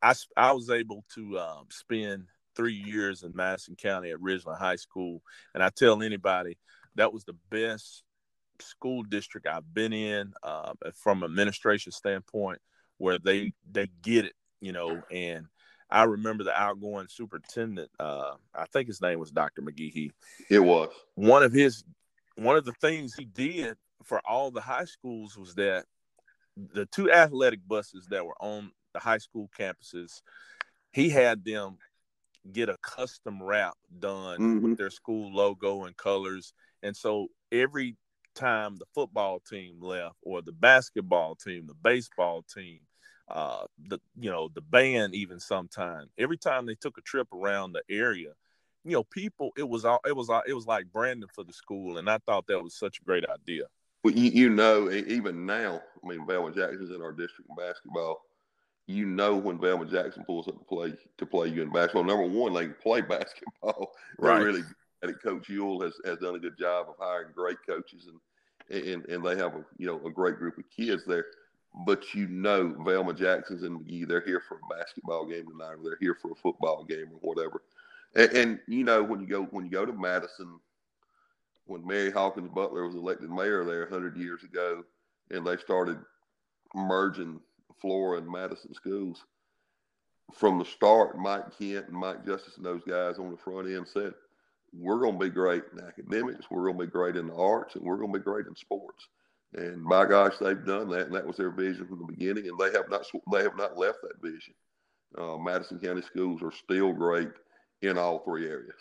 I, 0.01 0.13
I 0.35 0.51
was 0.51 0.69
able 0.69 1.03
to 1.15 1.39
um, 1.39 1.65
spend 1.69 2.25
three 2.55 2.75
years 2.75 3.23
in 3.23 3.31
Madison 3.35 3.75
County 3.75 4.11
at 4.11 4.19
Ridgeland 4.19 4.59
High 4.59 4.75
School, 4.75 5.21
and 5.53 5.63
I 5.63 5.69
tell 5.69 6.03
anybody 6.03 6.57
that 6.95 7.11
was 7.11 7.23
the 7.23 7.35
best 7.49 8.03
school 8.59 9.03
district 9.03 9.47
I've 9.47 9.73
been 9.73 9.93
in 9.93 10.33
uh, 10.43 10.73
from 10.95 11.23
administration 11.23 11.91
standpoint, 11.91 12.59
where 12.97 13.17
they 13.19 13.53
they 13.71 13.89
get 14.01 14.25
it, 14.25 14.33
you 14.61 14.71
know, 14.71 15.01
and 15.11 15.47
I 15.89 16.03
remember 16.03 16.43
the 16.43 16.59
outgoing 16.59 17.07
superintendent. 17.09 17.89
Uh, 17.99 18.33
I 18.53 18.65
think 18.65 18.87
his 18.87 19.01
name 19.01 19.19
was 19.19 19.31
Dr. 19.31 19.61
McGehee. 19.61 20.11
It 20.49 20.59
was 20.59 20.89
one 21.15 21.43
of 21.43 21.53
his 21.53 21.83
one 22.35 22.57
of 22.57 22.65
the 22.65 22.73
things 22.73 23.15
he 23.15 23.25
did 23.25 23.77
for 24.03 24.21
all 24.27 24.51
the 24.51 24.61
high 24.61 24.85
schools 24.85 25.37
was 25.37 25.55
that 25.55 25.85
the 26.55 26.85
two 26.87 27.11
athletic 27.11 27.59
buses 27.67 28.07
that 28.09 28.25
were 28.25 28.35
on 28.39 28.71
the 28.93 28.99
high 28.99 29.17
school 29.17 29.49
campuses, 29.57 30.21
he 30.91 31.09
had 31.09 31.43
them 31.43 31.77
get 32.51 32.69
a 32.69 32.77
custom 32.81 33.41
wrap 33.41 33.73
done 33.99 34.39
mm-hmm. 34.39 34.69
with 34.69 34.77
their 34.77 34.89
school 34.89 35.33
logo 35.33 35.85
and 35.85 35.97
colors. 35.97 36.53
And 36.83 36.95
so 36.95 37.27
every 37.51 37.95
time 38.35 38.75
the 38.75 38.85
football 38.93 39.39
team 39.39 39.81
left 39.81 40.15
or 40.21 40.41
the 40.41 40.51
basketball 40.51 41.35
team, 41.35 41.67
the 41.67 41.73
baseball 41.73 42.43
team, 42.43 42.79
uh, 43.29 43.65
the 43.87 43.99
you 44.19 44.29
know 44.29 44.49
the 44.53 44.61
band 44.61 45.13
even 45.13 45.39
sometime 45.39 46.09
every 46.17 46.37
time 46.37 46.65
they 46.65 46.75
took 46.75 46.97
a 46.97 47.01
trip 47.01 47.27
around 47.33 47.73
the 47.73 47.83
area 47.89 48.31
you 48.85 48.91
know 48.91 49.03
people 49.03 49.51
it 49.57 49.67
was 49.67 49.83
all 49.85 49.99
it 50.05 50.15
was 50.15 50.29
all, 50.29 50.43
it 50.47 50.53
was 50.53 50.65
like 50.65 50.85
branding 50.91 51.29
for 51.33 51.43
the 51.43 51.53
school 51.53 51.97
and 51.97 52.09
i 52.09 52.17
thought 52.19 52.47
that 52.47 52.61
was 52.61 52.73
such 52.73 52.99
a 52.99 53.03
great 53.03 53.25
idea 53.29 53.63
well 54.03 54.13
you, 54.13 54.31
you 54.31 54.49
know 54.49 54.89
even 54.91 55.45
now 55.45 55.81
i 56.03 56.07
mean 56.07 56.25
Velma 56.25 56.53
jackson's 56.53 56.91
in 56.91 57.01
our 57.01 57.11
district 57.11 57.49
in 57.49 57.55
basketball 57.55 58.21
you 58.87 59.05
know 59.05 59.35
when 59.35 59.59
Velma 59.59 59.85
Jackson 59.85 60.23
pulls 60.23 60.47
up 60.47 60.57
to 60.57 60.63
play 60.63 60.93
to 61.17 61.25
play 61.25 61.49
you 61.49 61.61
in 61.61 61.71
basketball. 61.71 62.05
Number 62.05 62.25
one, 62.25 62.53
they 62.53 62.69
play 62.69 63.01
basketball. 63.17 63.91
Right. 64.17 64.41
Really, 64.41 64.63
and 65.01 65.21
Coach 65.21 65.49
Yule 65.49 65.81
has, 65.81 65.93
has 66.05 66.17
done 66.19 66.35
a 66.35 66.39
good 66.39 66.57
job 66.57 66.87
of 66.89 66.95
hiring 66.97 67.33
great 67.35 67.57
coaches, 67.67 68.07
and 68.07 68.85
and 68.85 69.05
and 69.05 69.25
they 69.25 69.35
have 69.35 69.55
a 69.55 69.65
you 69.77 69.87
know 69.87 70.01
a 70.05 70.09
great 70.09 70.37
group 70.37 70.57
of 70.57 70.63
kids 70.69 71.03
there 71.05 71.25
but 71.85 72.13
you 72.13 72.27
know 72.27 72.75
Velma 72.85 73.13
Jackson's 73.13 73.63
in 73.63 73.73
Magee. 73.73 74.05
They're 74.05 74.21
here 74.21 74.41
for 74.47 74.55
a 74.57 74.75
basketball 74.75 75.25
game 75.25 75.45
tonight, 75.47 75.73
or 75.73 75.83
they're 75.83 75.97
here 75.99 76.15
for 76.15 76.31
a 76.31 76.35
football 76.35 76.83
game, 76.83 77.07
or 77.11 77.33
whatever. 77.33 77.61
And, 78.15 78.31
and, 78.31 78.59
you 78.67 78.83
know 78.83 79.03
when 79.03 79.19
you 79.21 79.27
go 79.27 79.43
when 79.43 79.65
you 79.65 79.71
go 79.71 79.85
to 79.85 79.93
Madison, 79.93 80.59
when 81.65 81.85
Mary 81.85 82.11
Hawkins 82.11 82.49
Butler 82.53 82.85
was 82.85 82.95
elected 82.95 83.29
mayor 83.29 83.63
there 83.63 83.87
hundred 83.87 84.17
years 84.17 84.43
ago, 84.43 84.83
and 85.29 85.45
they 85.45 85.57
started 85.57 85.99
merging 86.73 87.39
Flora 87.79 88.19
and 88.19 88.29
Madison 88.29 88.73
schools. 88.73 89.23
From 90.33 90.59
the 90.59 90.65
start, 90.65 91.17
Mike 91.17 91.57
Kent 91.57 91.87
and 91.87 91.97
Mike 91.97 92.25
Justice 92.25 92.57
and 92.57 92.65
those 92.65 92.83
guys 92.87 93.17
on 93.17 93.31
the 93.31 93.37
front 93.37 93.69
end 93.69 93.87
said, 93.87 94.13
"We're 94.73 94.99
going 94.99 95.19
to 95.19 95.25
be 95.25 95.29
great 95.29 95.63
in 95.71 95.85
academics. 95.85 96.49
We're 96.49 96.65
going 96.65 96.79
to 96.79 96.85
be 96.85 96.91
great 96.91 97.15
in 97.15 97.27
the 97.27 97.35
arts, 97.35 97.75
and 97.75 97.83
we're 97.83 97.97
going 97.97 98.11
to 98.11 98.19
be 98.19 98.23
great 98.23 98.47
in 98.47 98.55
sports." 98.55 99.07
And 99.53 99.87
by 99.87 100.05
gosh, 100.05 100.33
they've 100.39 100.65
done 100.65 100.89
that, 100.89 101.07
and 101.07 101.15
that 101.15 101.25
was 101.25 101.37
their 101.37 101.51
vision 101.51 101.87
from 101.87 101.99
the 101.99 102.13
beginning, 102.13 102.47
and 102.47 102.59
they 102.59 102.71
have 102.77 102.89
not 102.89 103.05
they 103.31 103.43
have 103.43 103.57
not 103.57 103.77
left 103.77 103.99
that 104.03 104.21
vision. 104.21 104.53
Uh, 105.17 105.37
Madison 105.37 105.79
County 105.79 106.01
schools 106.01 106.41
are 106.43 106.51
still 106.51 106.91
great 106.91 107.29
in 107.81 107.97
all 107.97 108.19
three 108.19 108.45
areas. 108.45 108.75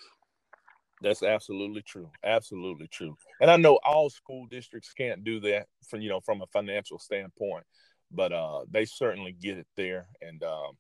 That's 1.02 1.22
absolutely 1.22 1.82
true. 1.82 2.10
Absolutely 2.24 2.88
true. 2.88 3.16
And 3.40 3.50
I 3.50 3.56
know 3.56 3.78
all 3.84 4.10
school 4.10 4.46
districts 4.50 4.92
can't 4.92 5.24
do 5.24 5.40
that 5.40 5.66
from 5.88 6.00
you 6.00 6.08
know 6.08 6.20
from 6.20 6.42
a 6.42 6.46
financial 6.46 6.98
standpoint, 6.98 7.64
but 8.10 8.32
uh, 8.32 8.64
they 8.70 8.86
certainly 8.86 9.32
get 9.32 9.58
it 9.58 9.66
there. 9.76 10.08
And 10.20 10.42
um, 10.42 10.72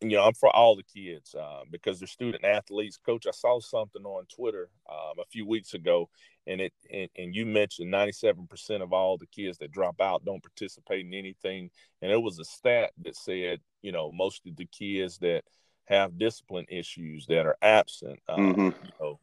you 0.00 0.10
know, 0.10 0.22
I'm 0.22 0.34
for 0.34 0.54
all 0.54 0.76
the 0.76 0.82
kids 0.82 1.34
uh, 1.34 1.62
because 1.70 1.98
they're 1.98 2.06
student 2.06 2.44
athletes. 2.44 2.98
Coach, 2.98 3.26
I 3.26 3.30
saw 3.30 3.60
something 3.60 4.04
on 4.04 4.26
Twitter 4.26 4.68
um, 4.90 5.18
a 5.18 5.24
few 5.30 5.46
weeks 5.46 5.74
ago, 5.74 6.08
and 6.46 6.60
it 6.60 6.72
and, 6.92 7.08
and 7.16 7.34
you 7.34 7.46
mentioned 7.46 7.92
97% 7.92 8.82
of 8.82 8.92
all 8.92 9.16
the 9.16 9.26
kids 9.26 9.58
that 9.58 9.72
drop 9.72 10.00
out 10.00 10.24
don't 10.24 10.42
participate 10.42 11.06
in 11.06 11.14
anything, 11.14 11.70
and 12.02 12.12
it 12.12 12.20
was 12.20 12.38
a 12.38 12.44
stat 12.44 12.90
that 13.02 13.16
said, 13.16 13.60
you 13.80 13.92
know, 13.92 14.12
most 14.12 14.46
of 14.46 14.56
the 14.56 14.66
kids 14.66 15.18
that 15.18 15.44
have 15.86 16.18
discipline 16.18 16.66
issues 16.68 17.26
that 17.26 17.46
are 17.46 17.56
absent, 17.62 18.18
uh, 18.28 18.36
mm-hmm. 18.36 18.62
you 18.62 18.92
know, 19.00 19.18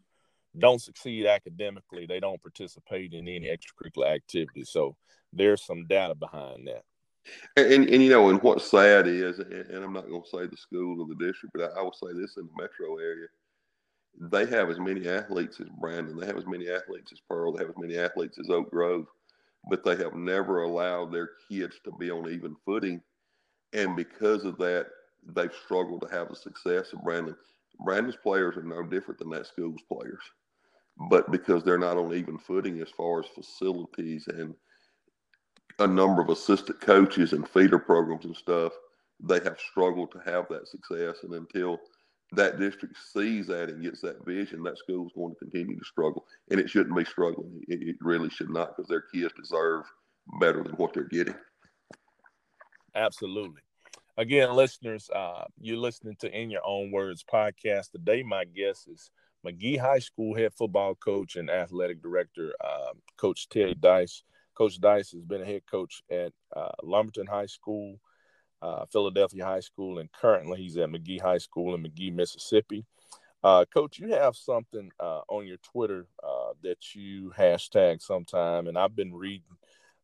don't 0.58 0.82
succeed 0.82 1.26
academically. 1.26 2.06
They 2.06 2.20
don't 2.20 2.42
participate 2.42 3.14
in 3.14 3.28
any 3.28 3.48
extracurricular 3.48 4.14
activity. 4.16 4.64
So 4.64 4.96
there's 5.32 5.64
some 5.64 5.86
data 5.88 6.16
behind 6.16 6.68
that. 6.68 6.84
And, 7.56 7.72
and, 7.72 7.90
and, 7.90 8.04
you 8.04 8.10
know, 8.10 8.30
and 8.30 8.42
what's 8.42 8.70
sad 8.70 9.08
is, 9.08 9.40
and, 9.40 9.52
and 9.52 9.84
I'm 9.84 9.94
not 9.94 10.10
going 10.10 10.24
to 10.24 10.30
say 10.30 10.48
the 10.48 10.58
school 10.58 11.02
or 11.02 11.08
the 11.08 11.26
district, 11.26 11.54
but 11.56 11.72
I, 11.72 11.80
I, 11.80 11.82
will 11.82 11.94
say 11.94 12.14
this 12.14 12.38
in 12.38 12.48
the 12.48 12.62
metro 12.62 12.98
area, 12.98 13.28
they 14.20 14.46
have 14.46 14.70
as 14.70 14.80
many 14.80 15.08
athletes 15.08 15.60
as 15.60 15.68
Brandon, 15.80 16.18
they 16.18 16.26
have 16.26 16.38
as 16.38 16.46
many 16.46 16.70
athletes 16.70 17.12
as 17.12 17.20
Pearl, 17.28 17.54
they 17.54 17.64
have 17.64 17.70
as 17.70 17.78
many 17.78 17.98
athletes 17.98 18.38
as 18.40 18.50
Oak 18.50 18.70
Grove, 18.70 19.06
but 19.70 19.84
they 19.84 19.96
have 19.96 20.14
never 20.14 20.64
allowed 20.64 21.12
their 21.12 21.32
kids 21.50 21.76
to 21.86 21.92
be 21.94 22.12
on 22.12 22.30
even 22.30 22.56
footing. 22.66 23.02
And 23.72 23.96
because 23.96 24.44
of 24.44 24.58
that, 24.58 24.88
they've 25.36 25.54
struggled 25.64 26.02
to 26.02 26.16
have 26.16 26.30
the 26.30 26.36
success 26.36 26.94
of 26.94 27.04
Brandon. 27.04 27.36
Brandon's 27.84 28.18
players 28.18 28.58
are 28.58 28.64
no 28.64 28.84
different 28.84 29.20
than 29.20 29.30
that 29.32 29.48
school's 29.48 29.82
players, 29.92 30.22
but 31.10 31.32
because 31.32 31.64
they're 31.64 31.78
not 31.78 31.98
on 31.98 32.14
even 32.14 32.38
footing 32.38 32.82
as 32.82 32.90
far 32.90 33.20
as 33.22 33.26
facilities 33.34 34.28
and– 34.28 34.54
a 35.80 35.88
number 35.88 36.22
of 36.22 36.30
assistant 36.30 36.80
coaches 36.82 37.34
and 37.34 37.48
feeder 37.48 37.80
programs 37.80 38.26
and 38.26 38.36
stuff, 38.36 38.74
they 39.20 39.40
have 39.40 39.60
struggled 39.60 40.12
to 40.12 40.20
have 40.20 40.48
that 40.50 40.68
success. 40.68 41.24
And 41.24 41.34
until 41.34 41.80
that 42.34 42.60
district 42.60 42.96
sees 43.14 43.48
that 43.48 43.70
and 43.70 43.84
gets 43.84 44.02
that 44.02 44.26
vision, 44.26 44.64
that 44.64 44.78
school 44.78 45.06
is 45.06 45.14
going 45.16 45.34
to 45.34 45.40
continue 45.40 45.78
to 45.78 45.86
struggle. 45.86 46.26
And 46.50 46.60
it 46.60 46.70
shouldn't 46.70 46.96
be 46.96 47.06
struggling. 47.06 47.62
It, 47.68 47.82
it 47.82 47.96
really 48.02 48.30
should 48.30 48.50
not 48.50 48.76
because 48.76 48.90
their 48.90 49.04
kids 49.14 49.34
deserve 49.38 49.84
better 50.40 50.64
than 50.64 50.74
what 50.74 50.94
they're 50.94 51.04
getting. 51.04 51.36
Absolutely. 52.96 53.62
Again, 54.16 54.54
listeners, 54.54 55.10
uh, 55.10 55.46
you're 55.60 55.78
listening 55.78 56.16
to 56.20 56.40
In 56.40 56.52
Your 56.52 56.62
Own 56.64 56.92
Words 56.92 57.24
podcast. 57.24 57.92
Today, 57.92 58.22
my 58.22 58.46
guest 58.46 58.88
is 58.88 59.10
Magee 59.44 59.78
High 59.78 60.00
School 60.00 60.36
head 60.36 60.54
football 60.54 60.94
coach 60.94 61.36
and 61.36 61.50
athletic 61.50 62.02
director, 62.02 62.54
uh, 62.64 62.94
Coach 63.18 63.50
Ted 63.50 63.82
Dice. 63.82 64.24
Coach 64.56 64.80
Dice 64.80 65.12
has 65.12 65.24
been 65.24 65.42
a 65.42 65.46
head 65.46 65.64
coach 65.70 66.02
at 66.10 66.32
uh, 66.56 66.72
Lumberton 66.84 67.28
High 67.28 67.48
School, 67.48 68.00
uh, 68.62 68.86
Philadelphia 68.92 69.46
High 69.46 69.60
School, 69.60 70.00
and 70.00 70.12
currently 70.12 70.62
he's 70.62 70.78
at 70.78 70.90
Magee 70.90 71.18
High 71.18 71.40
School 71.40 71.76
in 71.76 71.82
Magee, 71.82 72.12
Mississippi. 72.12 72.86
Uh, 73.44 73.66
Coach, 73.74 74.00
you 74.00 74.14
have 74.14 74.36
something 74.36 74.90
uh, 75.00 75.22
on 75.28 75.46
your 75.46 75.58
Twitter 75.58 76.08
uh, 76.24 76.54
that 76.62 76.96
you 76.96 77.34
hashtag 77.38 78.02
sometime, 78.02 78.68
and 78.68 78.78
I've 78.78 78.96
been 78.96 79.14
reading 79.14 79.58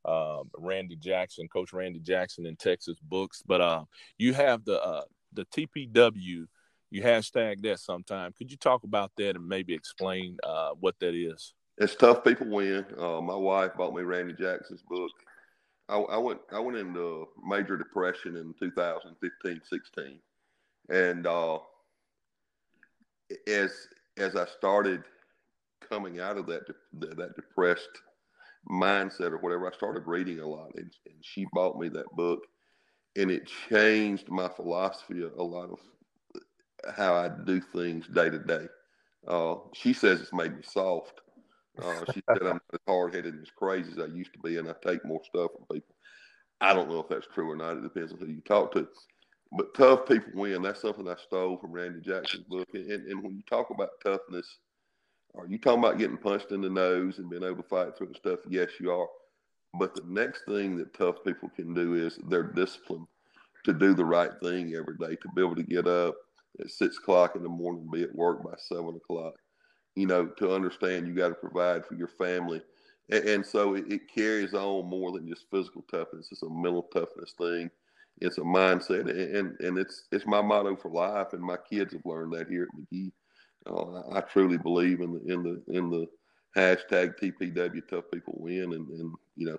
um, 0.03 0.49
Randy 0.57 0.97
Jackson, 0.97 1.47
Coach 1.47 1.71
Randy 1.71 1.99
Jackson 1.99 2.45
in 2.45 2.57
Texas 2.57 2.97
books, 3.01 3.41
but 3.45 3.61
uh, 3.61 3.85
you 4.17 4.33
have 4.33 4.65
the 4.65 5.05
the 5.33 5.45
TPW. 5.45 6.45
You 6.91 7.03
hashtag 7.03 7.61
that 7.61 7.79
sometime. 7.79 8.33
Could 8.35 8.49
you 8.49 8.57
talk 8.57 8.83
about 8.83 9.11
that 9.17 9.35
and 9.35 9.47
maybe 9.47 9.75
explain 9.75 10.37
what 10.79 10.95
that 10.99 11.13
is? 11.13 11.53
It's 11.79 11.95
tough 11.95 12.23
people 12.23 12.47
win. 12.47 12.85
Uh, 12.97 13.21
my 13.21 13.35
wife 13.35 13.71
bought 13.77 13.95
me 13.95 14.03
Randy 14.03 14.33
Jackson's 14.33 14.81
book. 14.81 15.11
I, 15.87 15.97
I, 15.97 16.17
went 16.17 16.39
I 16.51 16.59
went 16.59 16.77
into 16.77 17.27
major 17.43 17.77
depression 17.77 18.35
in 18.35 18.53
2015, 18.59 19.61
16, 19.67 20.19
and 20.89 21.25
uh, 21.25 21.59
as 23.47 23.71
as 24.17 24.35
I 24.35 24.45
started 24.45 25.03
coming 25.89 26.19
out 26.19 26.37
of 26.37 26.45
that 26.47 26.63
that 26.93 27.35
depressed 27.35 27.89
mindset 28.69 29.31
or 29.31 29.37
whatever, 29.37 29.71
I 29.71 29.75
started 29.75 30.03
reading 30.05 30.39
a 30.39 30.47
lot, 30.47 30.71
and, 30.75 30.91
and 31.05 31.15
she 31.21 31.47
bought 31.53 31.79
me 31.79 31.89
that 31.89 32.11
book, 32.11 32.41
and 33.15 33.31
it 33.31 33.49
changed 33.69 34.29
my 34.29 34.49
philosophy 34.49 35.23
a 35.23 35.43
lot 35.43 35.71
of 35.71 35.79
how 36.95 37.15
I 37.15 37.29
do 37.45 37.61
things 37.61 38.07
day 38.07 38.29
to 38.29 38.39
day. 38.39 38.67
Uh, 39.27 39.55
she 39.73 39.93
says 39.93 40.21
it's 40.21 40.33
made 40.33 40.55
me 40.55 40.61
soft 40.63 41.21
uh, 41.81 42.05
she 42.13 42.21
said 42.27 42.43
I'm 42.43 42.61
as 42.73 42.79
hard 42.87 43.13
headed 43.13 43.33
and 43.33 43.43
as 43.43 43.51
crazy 43.55 43.91
as 43.91 43.99
I 43.99 44.05
used 44.05 44.33
to 44.33 44.39
be, 44.39 44.57
and 44.57 44.69
I 44.69 44.73
take 44.85 45.05
more 45.05 45.21
stuff 45.23 45.51
from 45.55 45.65
people. 45.75 45.95
I 46.61 46.73
don't 46.73 46.89
know 46.89 46.99
if 46.99 47.09
that's 47.09 47.27
true 47.33 47.49
or 47.49 47.55
not. 47.55 47.77
It 47.77 47.83
depends 47.83 48.11
on 48.11 48.19
who 48.19 48.27
you 48.27 48.41
talk 48.41 48.73
to. 48.73 48.87
But 49.51 49.73
tough 49.73 50.05
people 50.05 50.31
win. 50.35 50.61
That's 50.61 50.81
something 50.81 51.07
I 51.07 51.15
stole 51.15 51.57
from 51.57 51.71
Randy 51.71 52.01
Jackson's 52.01 52.43
book. 52.43 52.67
And, 52.73 52.89
and 52.89 53.23
when 53.23 53.35
you 53.35 53.41
talk 53.49 53.69
about 53.71 53.89
toughness, 54.03 54.59
are 55.35 55.47
you 55.47 55.57
talking 55.57 55.79
about 55.79 55.97
getting 55.97 56.17
punched 56.17 56.51
in 56.51 56.61
the 56.61 56.69
nose 56.69 57.17
and 57.17 57.29
being 57.29 57.43
able 57.43 57.57
to 57.57 57.63
fight 57.63 57.97
through 57.97 58.07
the 58.07 58.15
stuff? 58.15 58.39
Yes, 58.47 58.69
you 58.79 58.91
are. 58.91 59.07
But 59.79 59.95
the 59.95 60.03
next 60.07 60.45
thing 60.45 60.77
that 60.77 60.93
tough 60.93 61.15
people 61.25 61.49
can 61.49 61.73
do 61.73 61.93
is 61.95 62.19
their 62.27 62.43
discipline 62.43 63.07
to 63.65 63.73
do 63.73 63.93
the 63.93 64.05
right 64.05 64.31
thing 64.41 64.75
every 64.75 64.97
day, 64.97 65.15
to 65.15 65.29
be 65.35 65.41
able 65.41 65.55
to 65.55 65.63
get 65.63 65.87
up 65.87 66.15
at 66.59 66.69
six 66.69 66.97
o'clock 66.97 67.35
in 67.35 67.43
the 67.43 67.49
morning 67.49 67.83
and 67.83 67.91
be 67.91 68.03
at 68.03 68.15
work 68.15 68.43
by 68.43 68.53
seven 68.57 68.95
o'clock 68.95 69.35
you 69.99 70.07
know, 70.07 70.27
to 70.27 70.53
understand 70.53 71.07
you 71.07 71.13
got 71.13 71.29
to 71.29 71.35
provide 71.35 71.85
for 71.85 71.95
your 71.95 72.07
family. 72.07 72.61
And, 73.09 73.23
and 73.27 73.45
so 73.45 73.75
it, 73.75 73.91
it, 73.91 74.01
carries 74.13 74.53
on 74.53 74.89
more 74.89 75.11
than 75.11 75.27
just 75.27 75.49
physical 75.51 75.83
toughness. 75.91 76.29
It's 76.31 76.43
a 76.43 76.49
mental 76.49 76.83
toughness 76.83 77.33
thing. 77.37 77.69
It's 78.21 78.37
a 78.37 78.41
mindset, 78.41 79.09
and, 79.09 79.55
and 79.59 79.77
it's 79.77 80.07
it's 80.11 80.25
my 80.25 80.41
motto 80.41 80.75
for 80.75 80.91
life. 80.91 81.31
And 81.31 81.41
my 81.41 81.55
kids 81.69 81.93
have 81.93 82.05
learned 82.05 82.33
that 82.33 82.49
here 82.49 82.63
at 82.63 82.77
Magee. 82.77 83.13
Uh, 83.65 84.09
I 84.13 84.21
truly 84.21 84.57
believe 84.57 84.99
in 84.99 85.13
the 85.13 85.33
in 85.33 85.43
the 85.43 85.63
in 85.73 85.89
the 85.89 86.05
hashtag 86.57 87.13
TPW 87.17 87.87
Tough 87.87 88.05
People 88.13 88.35
Win, 88.37 88.73
and, 88.73 88.89
and 88.89 89.13
you 89.37 89.47
know 89.47 89.57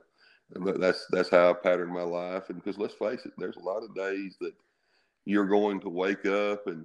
that's 0.79 1.07
that's 1.11 1.31
how 1.31 1.51
I 1.51 1.53
pattern 1.55 1.93
my 1.93 2.03
life. 2.03 2.51
And 2.51 2.63
because 2.63 2.79
let's 2.79 2.95
face 2.95 3.25
it, 3.25 3.33
there's 3.39 3.57
a 3.57 3.65
lot 3.65 3.83
of 3.83 3.95
days 3.95 4.37
that 4.41 4.53
you're 5.25 5.47
going 5.47 5.81
to 5.81 5.89
wake 5.89 6.27
up 6.27 6.67
and 6.67 6.85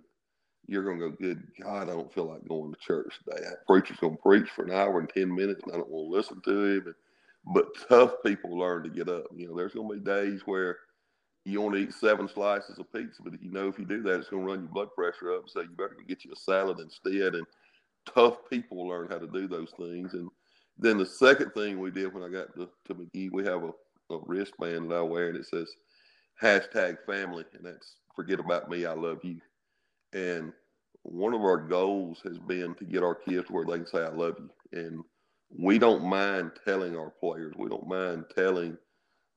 you're 0.68 0.84
going 0.84 1.00
to 1.00 1.10
go, 1.10 1.16
good 1.20 1.44
God, 1.62 1.90
I 1.90 1.94
don't 1.94 2.14
feel 2.14 2.26
like 2.26 2.48
going 2.48 2.74
to 2.74 2.80
church 2.80 3.20
today. 3.24 3.42
That 3.44 3.66
preacher's 3.68 3.98
going 3.98 4.16
to 4.16 4.22
preach 4.22 4.50
for 4.50 4.66
an 4.66 4.72
hour 4.72 5.00
and 5.00 5.10
10 5.10 5.34
minutes 5.34 5.62
and 5.64 5.74
I 5.74 5.78
don't 5.78 5.90
want 5.90 6.12
to 6.12 6.18
listen 6.18 6.42
to 6.42 6.66
him. 6.66 6.96
But 7.54 7.68
tough 7.88 8.14
people 8.26 8.58
learn 8.58 8.84
to 8.84 8.90
get 8.90 9.08
up. 9.08 9.26
You 9.36 9.48
know, 9.48 9.56
there's 9.56 9.74
going 9.74 9.90
to 9.90 9.96
be 9.96 10.04
days 10.04 10.42
where 10.46 10.78
you 11.46 11.72
to 11.72 11.78
eat 11.78 11.94
seven 11.94 12.28
slices 12.28 12.80
of 12.80 12.92
pizza, 12.92 13.22
but 13.24 13.42
you 13.42 13.52
know 13.52 13.68
if 13.68 13.78
you 13.78 13.86
do 13.86 14.02
that, 14.02 14.20
it's 14.20 14.30
going 14.30 14.46
to 14.46 14.52
run 14.52 14.62
your 14.62 14.72
blood 14.72 14.90
pressure 14.96 15.32
up. 15.32 15.44
So 15.48 15.62
you 15.62 15.70
better 15.70 15.96
get 16.08 16.26
you 16.26 16.32
a 16.34 16.36
salad 16.36 16.80
instead. 16.80 17.36
And 17.36 17.46
tough 18.12 18.38
people 18.50 18.88
learn 18.88 19.10
how 19.10 19.20
to 19.20 19.28
do 19.28 19.48
those 19.48 19.72
things. 19.78 20.16
And 20.16 20.30
then 20.80 20.98
the 20.98 21.06
second 21.06 21.52
thing 21.52 21.80
we 21.80 21.92
did 21.92 22.14
when 22.14 22.24
I 22.24 22.30
got 22.30 22.54
to, 22.56 22.68
to 22.88 22.94
Magee, 22.96 23.30
we 23.30 23.44
have 23.46 23.64
a, 23.64 23.72
a 24.14 24.20
wristband 24.26 24.90
that 24.90 24.96
I 24.96 25.02
wear 25.02 25.30
and 25.30 25.38
it 25.38 25.46
says 25.46 25.70
hashtag 26.42 26.98
family, 27.06 27.46
and 27.54 27.66
that's 27.66 27.98
forget 28.16 28.40
about 28.40 28.70
me, 28.70 28.86
I 28.86 28.94
love 28.94 29.20
you. 29.24 29.40
And 30.16 30.54
one 31.04 31.34
of 31.34 31.42
our 31.42 31.58
goals 31.58 32.22
has 32.24 32.40
been 32.40 32.74
to 32.76 32.86
get 32.86 33.04
our 33.04 33.14
kids 33.14 33.52
where 33.52 33.66
they 33.66 33.78
can 33.78 33.86
say, 33.86 34.04
I 34.04 34.10
love 34.10 34.38
you. 34.40 34.50
And 34.80 35.04
we 35.50 35.78
don't 35.78 36.06
mind 36.06 36.52
telling 36.66 36.98
our 36.98 37.12
players, 37.12 37.54
we 37.58 37.70
don't 37.70 37.88
mind 37.88 38.26
telling 38.36 38.78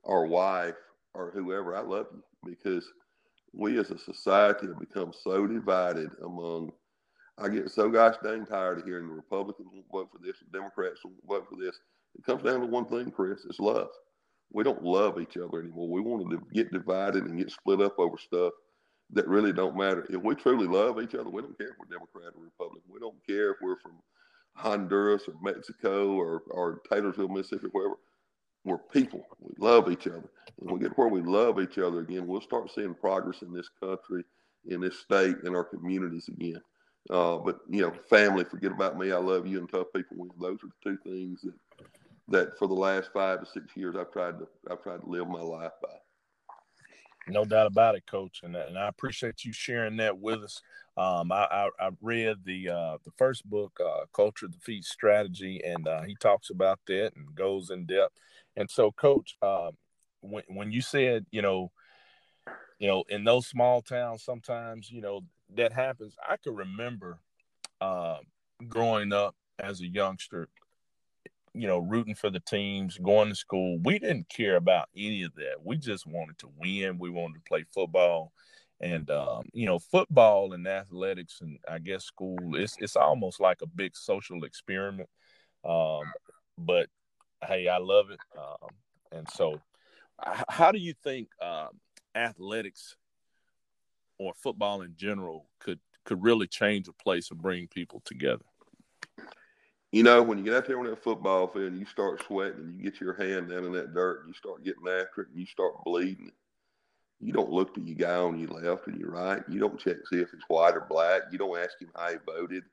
our 0.04 0.24
wife 0.24 0.76
or 1.14 1.32
whoever, 1.32 1.76
I 1.76 1.80
love 1.80 2.06
you, 2.12 2.22
because 2.44 2.88
we 3.52 3.78
as 3.78 3.90
a 3.90 3.98
society 3.98 4.68
have 4.68 4.78
become 4.78 5.12
so 5.12 5.46
divided 5.46 6.10
among. 6.24 6.70
I 7.38 7.48
get 7.48 7.70
so 7.70 7.88
gosh 7.88 8.14
dang 8.22 8.46
tired 8.46 8.78
of 8.78 8.84
hearing 8.84 9.08
the 9.08 9.14
Republicans 9.14 9.68
won't 9.72 9.86
vote 9.92 10.08
for 10.12 10.24
this, 10.24 10.38
the 10.38 10.58
Democrats 10.58 11.00
won't 11.04 11.16
vote 11.26 11.46
for 11.48 11.56
this. 11.56 11.78
It 12.16 12.24
comes 12.24 12.42
down 12.42 12.60
to 12.60 12.66
one 12.66 12.86
thing, 12.86 13.10
Chris: 13.10 13.44
it's 13.48 13.60
love. 13.60 13.88
We 14.52 14.64
don't 14.64 14.82
love 14.82 15.20
each 15.20 15.36
other 15.36 15.60
anymore. 15.60 15.88
We 15.88 16.00
want 16.00 16.30
to 16.30 16.40
get 16.54 16.72
divided 16.72 17.24
and 17.24 17.38
get 17.38 17.50
split 17.50 17.80
up 17.80 17.98
over 17.98 18.16
stuff 18.16 18.52
that 19.12 19.26
really 19.28 19.52
don't 19.52 19.76
matter. 19.76 20.06
If 20.10 20.22
we 20.22 20.34
truly 20.34 20.66
love 20.66 21.00
each 21.00 21.14
other, 21.14 21.30
we 21.30 21.42
don't 21.42 21.56
care 21.56 21.68
if 21.68 21.76
we're 21.78 21.86
Democrat 21.96 22.34
or 22.36 22.44
Republican. 22.44 22.90
We 22.92 23.00
don't 23.00 23.26
care 23.26 23.52
if 23.52 23.56
we're 23.62 23.78
from 23.78 23.92
Honduras 24.54 25.22
or 25.28 25.34
Mexico 25.42 26.12
or, 26.12 26.42
or 26.50 26.82
Taylorsville, 26.90 27.28
Mississippi, 27.28 27.68
wherever. 27.72 27.96
We're 28.64 28.78
people. 28.78 29.24
We 29.40 29.54
love 29.58 29.90
each 29.90 30.06
other. 30.06 30.28
And 30.60 30.70
we 30.70 30.80
get 30.80 30.96
where 30.98 31.08
we 31.08 31.22
love 31.22 31.60
each 31.60 31.78
other 31.78 32.00
again, 32.00 32.26
we'll 32.26 32.40
start 32.40 32.70
seeing 32.74 32.94
progress 32.94 33.42
in 33.42 33.52
this 33.52 33.70
country, 33.80 34.24
in 34.66 34.80
this 34.80 34.98
state, 34.98 35.36
in 35.44 35.54
our 35.54 35.64
communities 35.64 36.28
again. 36.28 36.60
Uh, 37.10 37.38
but 37.38 37.60
you 37.70 37.80
know, 37.80 37.92
family, 38.10 38.44
forget 38.44 38.72
about 38.72 38.98
me. 38.98 39.12
I 39.12 39.16
love 39.18 39.46
you, 39.46 39.58
and 39.58 39.70
tough 39.70 39.86
people. 39.94 40.26
Those 40.38 40.58
are 40.62 40.68
the 40.68 40.90
two 40.90 40.98
things 41.10 41.40
that 41.42 41.54
that 42.28 42.58
for 42.58 42.68
the 42.68 42.74
last 42.74 43.10
five 43.12 43.40
to 43.40 43.46
six 43.46 43.76
years 43.76 43.96
I've 43.98 44.12
tried 44.12 44.38
to 44.38 44.48
I've 44.70 44.82
tried 44.82 45.00
to 45.00 45.08
live 45.08 45.28
my 45.28 45.40
life 45.40 45.72
by. 45.82 46.07
No 47.28 47.44
doubt 47.44 47.66
about 47.66 47.94
it, 47.94 48.06
Coach, 48.06 48.40
and, 48.42 48.56
and 48.56 48.78
I 48.78 48.88
appreciate 48.88 49.44
you 49.44 49.52
sharing 49.52 49.96
that 49.98 50.18
with 50.18 50.42
us. 50.42 50.62
Um, 50.96 51.30
I, 51.30 51.46
I, 51.50 51.68
I, 51.78 51.90
read 52.00 52.38
the 52.44 52.70
uh, 52.70 52.96
the 53.04 53.12
first 53.16 53.48
book, 53.48 53.78
uh, 53.84 54.06
Culture 54.12 54.48
Defeats 54.48 54.88
Strategy, 54.88 55.60
and 55.64 55.86
uh, 55.86 56.02
he 56.02 56.16
talks 56.16 56.50
about 56.50 56.80
that 56.88 57.12
and 57.14 57.34
goes 57.36 57.70
in 57.70 57.86
depth. 57.86 58.14
And 58.56 58.68
so, 58.68 58.90
Coach, 58.90 59.36
um, 59.40 59.72
when 60.20 60.42
when 60.48 60.72
you 60.72 60.80
said, 60.80 61.26
you 61.30 61.40
know, 61.40 61.70
you 62.80 62.88
know, 62.88 63.04
in 63.08 63.22
those 63.22 63.46
small 63.46 63.80
towns, 63.80 64.24
sometimes 64.24 64.90
you 64.90 65.00
know 65.00 65.20
that 65.54 65.72
happens. 65.72 66.16
I 66.28 66.36
could 66.36 66.56
remember 66.56 67.20
uh, 67.80 68.18
growing 68.68 69.12
up 69.12 69.36
as 69.58 69.80
a 69.80 69.86
youngster, 69.86 70.48
you 71.58 71.66
know, 71.66 71.78
rooting 71.78 72.14
for 72.14 72.30
the 72.30 72.40
teams, 72.40 72.98
going 72.98 73.28
to 73.28 73.34
school. 73.34 73.78
We 73.82 73.98
didn't 73.98 74.28
care 74.28 74.56
about 74.56 74.88
any 74.96 75.24
of 75.24 75.34
that. 75.34 75.56
We 75.64 75.76
just 75.76 76.06
wanted 76.06 76.38
to 76.38 76.50
win. 76.56 76.98
We 76.98 77.10
wanted 77.10 77.34
to 77.34 77.48
play 77.48 77.64
football. 77.74 78.32
And 78.80 79.10
um, 79.10 79.42
you 79.52 79.66
know, 79.66 79.80
football 79.80 80.52
and 80.52 80.66
athletics 80.68 81.40
and 81.40 81.58
I 81.68 81.80
guess 81.80 82.04
school, 82.04 82.38
it's 82.54 82.76
it's 82.78 82.94
almost 82.94 83.40
like 83.40 83.60
a 83.60 83.66
big 83.66 83.96
social 83.96 84.44
experiment. 84.44 85.08
Um, 85.64 86.04
but 86.56 86.88
hey, 87.44 87.66
I 87.66 87.78
love 87.78 88.10
it. 88.10 88.20
Um, 88.38 88.68
and 89.10 89.28
so 89.28 89.60
how 90.48 90.70
do 90.70 90.78
you 90.78 90.94
think 91.02 91.28
um, 91.42 91.70
athletics 92.14 92.96
or 94.18 94.32
football 94.34 94.82
in 94.82 94.94
general 94.96 95.48
could 95.58 95.80
could 96.04 96.22
really 96.22 96.46
change 96.46 96.86
a 96.86 96.92
place 96.92 97.30
and 97.32 97.42
bring 97.42 97.66
people 97.66 98.00
together? 98.04 98.44
You 99.92 100.02
know, 100.02 100.22
when 100.22 100.38
you 100.38 100.44
get 100.44 100.54
out 100.54 100.66
there 100.66 100.78
on 100.78 100.86
that 100.86 101.02
football 101.02 101.46
field 101.46 101.72
and 101.72 101.80
you 101.80 101.86
start 101.86 102.22
sweating 102.26 102.60
and 102.60 102.76
you 102.76 102.82
get 102.82 103.00
your 103.00 103.14
hand 103.14 103.48
down 103.48 103.64
in 103.64 103.72
that 103.72 103.94
dirt 103.94 104.20
and 104.20 104.28
you 104.28 104.34
start 104.34 104.64
getting 104.64 104.86
after 104.86 105.22
it 105.22 105.28
and 105.28 105.38
you 105.38 105.46
start 105.46 105.82
bleeding, 105.84 106.30
you 107.20 107.32
don't 107.32 107.50
look 107.50 107.74
to 107.74 107.80
your 107.80 107.96
guy 107.96 108.16
on 108.16 108.38
your 108.38 108.50
left 108.50 108.86
and 108.86 109.00
your 109.00 109.10
right. 109.10 109.42
You 109.48 109.58
don't 109.58 109.80
check 109.80 109.96
see 110.10 110.20
if 110.20 110.32
it's 110.34 110.44
white 110.48 110.74
or 110.74 110.86
black. 110.88 111.22
You 111.32 111.38
don't 111.38 111.58
ask 111.58 111.80
him 111.80 111.90
how 111.96 112.10
he 112.10 112.16
voted. 112.24 112.64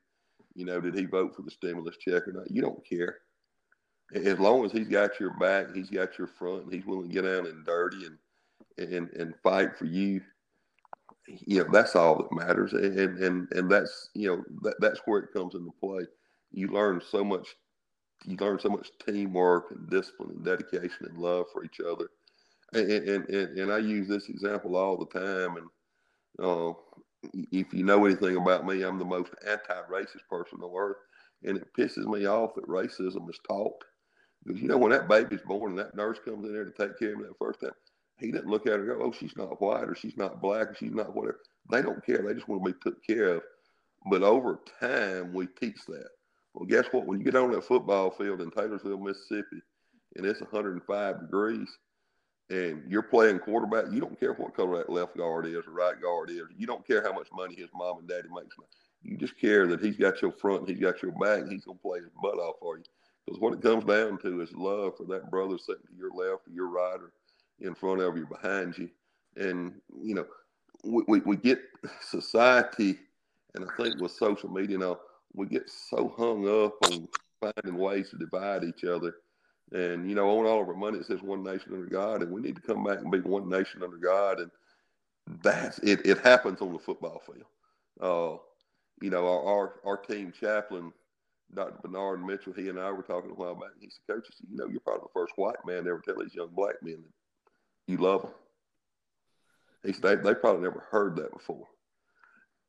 You 0.54 0.66
know, 0.66 0.80
did 0.80 0.94
he 0.94 1.06
vote 1.06 1.34
for 1.34 1.42
the 1.42 1.50
stimulus 1.50 1.96
check 1.96 2.28
or 2.28 2.32
not? 2.32 2.50
You 2.50 2.62
don't 2.62 2.86
care. 2.86 3.18
As 4.14 4.38
long 4.38 4.64
as 4.64 4.70
he's 4.70 4.88
got 4.88 5.18
your 5.18 5.36
back, 5.38 5.74
he's 5.74 5.90
got 5.90 6.16
your 6.16 6.28
front, 6.28 6.64
and 6.64 6.72
he's 6.72 6.86
willing 6.86 7.08
to 7.08 7.14
get 7.14 7.22
down 7.22 7.46
and 7.46 7.66
dirty 7.66 8.06
and 8.06 8.92
and 8.92 9.10
and 9.10 9.34
fight 9.42 9.76
for 9.76 9.86
you. 9.86 10.20
You 11.26 11.64
know, 11.64 11.70
that's 11.72 11.96
all 11.96 12.16
that 12.18 12.32
matters. 12.32 12.72
And 12.72 13.18
and 13.18 13.48
and 13.50 13.70
that's 13.70 14.10
you 14.14 14.28
know 14.28 14.44
that 14.62 14.76
that's 14.80 15.00
where 15.06 15.20
it 15.20 15.32
comes 15.32 15.54
into 15.54 15.74
play 15.80 16.04
you 16.56 16.68
learn 16.68 17.00
so 17.10 17.24
much 17.24 17.48
you 18.24 18.36
learn 18.36 18.58
so 18.58 18.70
much 18.70 18.90
teamwork 19.06 19.70
and 19.70 19.88
discipline 19.90 20.30
and 20.30 20.44
dedication 20.44 21.06
and 21.06 21.18
love 21.18 21.46
for 21.52 21.64
each 21.64 21.80
other. 21.80 22.08
And 22.72 22.90
and, 22.90 23.28
and, 23.28 23.58
and 23.58 23.72
I 23.72 23.78
use 23.78 24.08
this 24.08 24.28
example 24.28 24.76
all 24.76 24.96
the 24.96 25.18
time. 25.18 25.56
And 25.56 25.68
uh, 26.44 26.72
if 27.52 27.72
you 27.72 27.84
know 27.84 28.04
anything 28.04 28.36
about 28.36 28.66
me, 28.66 28.82
I'm 28.82 28.98
the 28.98 29.04
most 29.04 29.32
anti-racist 29.46 30.26
person 30.30 30.60
on 30.62 30.72
earth, 30.76 30.96
and 31.44 31.58
it 31.58 31.68
pisses 31.78 32.06
me 32.06 32.26
off 32.26 32.54
that 32.54 32.68
racism 32.68 33.28
is 33.30 33.38
taught. 33.46 33.84
Because 34.44 34.60
you 34.60 34.68
know 34.68 34.78
when 34.78 34.92
that 34.92 35.08
baby's 35.08 35.42
born 35.42 35.72
and 35.72 35.78
that 35.78 35.96
nurse 35.96 36.18
comes 36.24 36.44
in 36.46 36.52
there 36.52 36.64
to 36.64 36.70
take 36.70 36.98
care 36.98 37.12
of 37.12 37.20
him 37.20 37.22
that 37.22 37.38
first 37.38 37.60
time, 37.60 37.72
he 38.18 38.30
doesn't 38.30 38.48
look 38.48 38.66
at 38.66 38.74
her 38.74 38.90
and 38.90 39.00
go, 39.00 39.06
"Oh, 39.06 39.12
she's 39.12 39.36
not 39.36 39.60
white 39.60 39.88
or 39.88 39.94
she's 39.94 40.16
not 40.16 40.40
black 40.40 40.68
or 40.68 40.74
she's 40.74 40.94
not 40.94 41.14
whatever." 41.14 41.40
They 41.70 41.82
don't 41.82 42.04
care. 42.04 42.18
They 42.18 42.34
just 42.34 42.48
want 42.48 42.64
to 42.64 42.72
be 42.72 42.78
took 42.82 43.04
care 43.04 43.34
of. 43.36 43.42
But 44.10 44.22
over 44.22 44.60
time, 44.80 45.32
we 45.32 45.46
teach 45.46 45.78
that. 45.88 46.08
Well, 46.56 46.66
guess 46.66 46.86
what? 46.90 47.06
When 47.06 47.18
you 47.18 47.24
get 47.24 47.36
on 47.36 47.52
that 47.52 47.64
football 47.64 48.10
field 48.10 48.40
in 48.40 48.50
Taylorsville, 48.50 48.98
Mississippi, 48.98 49.60
and 50.16 50.24
it's 50.24 50.40
105 50.40 51.20
degrees, 51.20 51.68
and 52.48 52.82
you're 52.88 53.02
playing 53.02 53.40
quarterback, 53.40 53.92
you 53.92 54.00
don't 54.00 54.18
care 54.18 54.32
what 54.32 54.56
color 54.56 54.78
that 54.78 54.88
left 54.88 55.18
guard 55.18 55.46
is 55.46 55.66
or 55.66 55.72
right 55.72 56.00
guard 56.00 56.30
is. 56.30 56.44
You 56.56 56.66
don't 56.66 56.86
care 56.86 57.02
how 57.02 57.12
much 57.12 57.28
money 57.30 57.56
his 57.56 57.68
mom 57.74 57.98
and 57.98 58.08
daddy 58.08 58.28
makes. 58.34 58.56
You 59.02 59.18
just 59.18 59.38
care 59.38 59.66
that 59.66 59.80
he's 59.80 59.96
got 59.96 60.22
your 60.22 60.32
front 60.32 60.68
he's 60.68 60.80
got 60.80 61.02
your 61.02 61.12
back 61.12 61.48
he's 61.48 61.64
going 61.64 61.76
to 61.76 61.82
play 61.82 62.00
his 62.00 62.08
butt 62.22 62.38
off 62.38 62.56
for 62.58 62.78
you. 62.78 62.84
Because 63.24 63.38
what 63.40 63.52
it 63.52 63.60
comes 63.60 63.84
down 63.84 64.18
to 64.18 64.40
is 64.40 64.52
love 64.54 64.96
for 64.96 65.04
that 65.08 65.30
brother 65.30 65.58
sitting 65.58 65.82
to 65.88 65.96
your 65.96 66.10
left 66.10 66.48
or 66.48 66.52
your 66.54 66.68
right 66.68 66.98
or 66.98 67.12
in 67.60 67.74
front 67.74 68.00
of 68.00 68.16
you, 68.16 68.26
behind 68.26 68.78
you. 68.78 68.88
And, 69.36 69.74
you 70.02 70.14
know, 70.14 70.26
we, 70.84 71.02
we, 71.06 71.20
we 71.20 71.36
get 71.36 71.60
society, 72.00 72.98
and 73.54 73.64
I 73.64 73.82
think 73.82 74.00
with 74.00 74.12
social 74.12 74.50
media 74.50 74.78
now, 74.78 74.98
we 75.36 75.46
get 75.46 75.70
so 75.70 76.12
hung 76.16 76.48
up 76.48 76.74
on 76.90 77.06
finding 77.40 77.78
ways 77.78 78.10
to 78.10 78.16
divide 78.16 78.64
each 78.64 78.84
other. 78.84 79.14
And, 79.72 80.08
you 80.08 80.14
know, 80.14 80.38
on 80.38 80.46
all 80.46 80.62
of 80.62 80.68
our 80.68 80.74
money, 80.74 80.98
it 80.98 81.06
says 81.06 81.22
one 81.22 81.42
nation 81.42 81.72
under 81.72 81.86
God, 81.86 82.22
and 82.22 82.32
we 82.32 82.40
need 82.40 82.56
to 82.56 82.62
come 82.62 82.84
back 82.84 83.00
and 83.00 83.10
be 83.10 83.20
one 83.20 83.48
nation 83.48 83.82
under 83.82 83.98
God. 83.98 84.40
And 84.40 84.50
that's 85.42 85.78
it, 85.80 86.06
it 86.06 86.18
happens 86.18 86.60
on 86.62 86.72
the 86.72 86.78
football 86.78 87.20
field. 87.26 87.46
Uh, 88.00 88.38
you 89.02 89.10
know, 89.10 89.26
our, 89.26 89.44
our, 89.44 89.74
our 89.84 89.96
team 89.96 90.32
chaplain, 90.38 90.92
Dr. 91.54 91.80
Bernard 91.82 92.24
Mitchell, 92.24 92.54
he 92.54 92.68
and 92.68 92.78
I 92.78 92.90
were 92.90 93.02
talking 93.02 93.30
a 93.30 93.34
while 93.34 93.54
back. 93.54 93.70
He 93.80 93.90
said, 93.90 94.16
Coach, 94.16 94.28
you 94.48 94.56
know, 94.56 94.68
you're 94.68 94.80
probably 94.80 95.02
the 95.02 95.20
first 95.20 95.32
white 95.36 95.56
man 95.66 95.84
to 95.84 95.90
ever 95.90 96.02
tell 96.04 96.18
these 96.20 96.34
young 96.34 96.50
black 96.54 96.76
men 96.82 97.02
that 97.02 97.92
you 97.92 97.98
love 97.98 98.22
them. 98.22 98.32
He 99.84 99.92
said, 99.92 100.02
they, 100.02 100.16
they 100.16 100.34
probably 100.34 100.62
never 100.62 100.86
heard 100.90 101.16
that 101.16 101.32
before. 101.32 101.66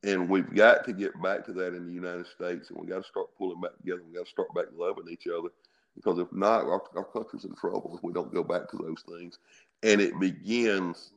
And 0.04 0.30
we've 0.30 0.54
got 0.54 0.86
to 0.86 0.94
get 0.94 1.20
back 1.22 1.46
to 1.46 1.54
that 1.54 1.74
in 1.74 1.88
the 1.88 1.94
United 1.94 2.28
States, 2.28 2.70
and 2.70 2.80
we 2.80 2.88
got 2.88 3.04
to 3.04 3.10
start 3.10 3.36
pulling 3.38 3.62
back 3.62 3.76
together. 3.78 4.02
We 4.08 4.16
got 4.16 4.26
to 4.26 4.32
start 4.32 4.54
back 4.54 4.66
loving 4.76 5.10
each 5.10 5.28
other, 5.28 5.50
because 5.96 6.20
if 6.20 6.32
not, 6.32 6.66
our, 6.66 6.84
our 6.96 7.04
country's 7.04 7.46
in 7.46 7.56
trouble 7.56 7.96
if 7.98 8.04
we 8.04 8.14
don't 8.14 8.34
go 8.34 8.44
back 8.44 8.70
to 8.70 8.78
those 8.78 9.04
things. 9.10 9.40
And 9.84 10.00
it 10.00 10.20
begins 10.20 11.12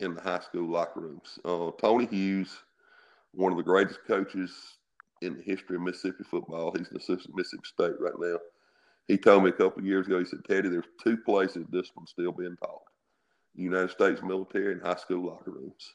in 0.00 0.14
the 0.14 0.20
high 0.20 0.40
school 0.40 0.68
locker 0.68 1.00
rooms. 1.00 1.38
Uh, 1.44 1.70
Tony 1.80 2.06
Hughes, 2.06 2.56
one 3.32 3.52
of 3.52 3.58
the 3.58 3.64
greatest 3.64 4.00
coaches 4.06 4.52
in 5.22 5.36
the 5.36 5.42
history 5.42 5.76
of 5.76 5.82
Mississippi 5.82 6.24
football, 6.24 6.74
he's 6.76 6.90
an 6.90 6.96
assistant 6.96 7.34
Mississippi 7.36 7.62
State 7.64 8.00
right 8.00 8.18
now. 8.18 8.38
He 9.08 9.16
told 9.16 9.44
me 9.44 9.50
a 9.50 9.52
couple 9.52 9.84
years 9.84 10.06
ago, 10.06 10.18
he 10.18 10.24
said, 10.24 10.44
Teddy, 10.48 10.68
there's 10.68 10.84
two 11.02 11.16
places 11.16 11.64
discipline's 11.70 12.10
still 12.10 12.32
being 12.32 12.56
taught 12.56 12.82
United 13.54 13.90
States 13.90 14.20
military 14.22 14.72
and 14.72 14.82
high 14.82 14.96
school 14.96 15.26
locker 15.26 15.52
rooms. 15.52 15.94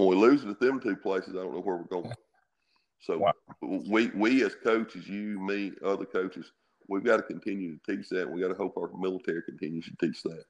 When 0.00 0.08
we 0.08 0.16
lose 0.16 0.44
it 0.44 0.48
at 0.48 0.58
them 0.60 0.80
two 0.80 0.96
places, 0.96 1.34
I 1.34 1.42
don't 1.42 1.52
know 1.52 1.60
where 1.60 1.76
we're 1.76 1.84
going. 1.84 2.14
So 3.00 3.18
wow. 3.18 3.32
we 3.62 4.08
we 4.08 4.42
as 4.44 4.54
coaches, 4.54 5.06
you, 5.06 5.38
me, 5.38 5.72
other 5.84 6.06
coaches, 6.06 6.52
we've 6.88 7.04
got 7.04 7.18
to 7.18 7.22
continue 7.22 7.76
to 7.76 7.96
teach 7.96 8.08
that. 8.08 8.30
We 8.30 8.40
got 8.40 8.48
to 8.48 8.54
hope 8.54 8.78
our 8.78 8.90
military 8.98 9.42
continues 9.42 9.86
to 9.86 10.06
teach 10.06 10.22
that 10.22 10.44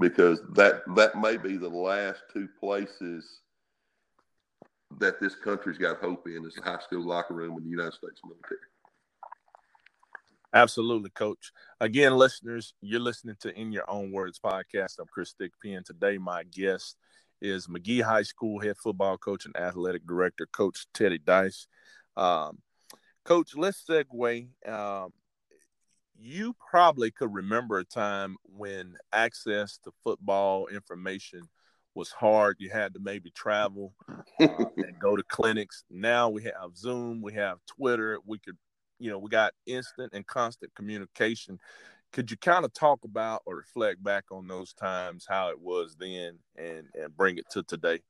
because 0.00 0.40
that 0.54 0.82
that 0.94 1.20
may 1.20 1.36
be 1.36 1.58
the 1.58 1.68
last 1.68 2.22
two 2.32 2.48
places 2.58 3.40
that 4.98 5.20
this 5.20 5.34
country's 5.34 5.78
got 5.78 6.00
hope 6.00 6.26
in 6.26 6.46
is 6.46 6.54
the 6.54 6.62
high 6.62 6.80
school 6.80 7.06
locker 7.06 7.34
room 7.34 7.56
in 7.58 7.64
the 7.64 7.70
United 7.70 7.94
States 7.94 8.20
military. 8.24 8.60
Absolutely, 10.54 11.10
Coach. 11.10 11.52
Again, 11.80 12.16
listeners, 12.16 12.72
you're 12.80 13.00
listening 13.00 13.36
to 13.40 13.58
In 13.58 13.72
Your 13.72 13.90
Own 13.90 14.10
Words 14.10 14.38
podcast. 14.38 14.98
I'm 14.98 15.06
Chris 15.10 15.34
Thigpen. 15.38 15.84
Today, 15.84 16.16
my 16.16 16.44
guest 16.44 16.96
is 17.40 17.68
Magee 17.68 18.00
High 18.00 18.22
School 18.22 18.60
head 18.60 18.76
football 18.76 19.18
coach 19.18 19.46
and 19.46 19.56
athletic 19.56 20.06
director, 20.06 20.46
Coach 20.46 20.86
Teddy 20.94 21.18
Dice. 21.18 21.66
Um, 22.16 22.58
coach, 23.24 23.56
let's 23.56 23.84
segue. 23.88 24.48
Um, 24.66 25.12
you 26.18 26.54
probably 26.70 27.10
could 27.10 27.32
remember 27.32 27.78
a 27.78 27.84
time 27.84 28.36
when 28.44 28.96
access 29.12 29.78
to 29.84 29.92
football 30.02 30.66
information 30.68 31.48
was 31.94 32.10
hard. 32.10 32.56
You 32.58 32.70
had 32.70 32.94
to 32.94 33.00
maybe 33.00 33.30
travel 33.30 33.94
uh, 34.08 34.22
and 34.38 34.98
go 35.00 35.16
to 35.16 35.22
clinics. 35.24 35.84
Now 35.90 36.28
we 36.28 36.44
have 36.44 36.76
Zoom, 36.76 37.20
we 37.22 37.34
have 37.34 37.58
Twitter. 37.66 38.18
We 38.24 38.38
could, 38.38 38.56
you 38.98 39.10
know, 39.10 39.18
we 39.18 39.28
got 39.30 39.52
instant 39.66 40.12
and 40.12 40.26
constant 40.26 40.74
communication. 40.74 41.58
Could 42.12 42.30
you 42.30 42.36
kind 42.36 42.64
of 42.64 42.72
talk 42.72 43.04
about 43.04 43.42
or 43.44 43.56
reflect 43.56 44.02
back 44.02 44.24
on 44.30 44.46
those 44.46 44.72
times, 44.72 45.26
how 45.28 45.50
it 45.50 45.60
was 45.60 45.96
then, 45.98 46.38
and 46.56 46.86
and 46.94 47.16
bring 47.16 47.36
it 47.38 47.44
to 47.50 47.62
today? 47.62 48.00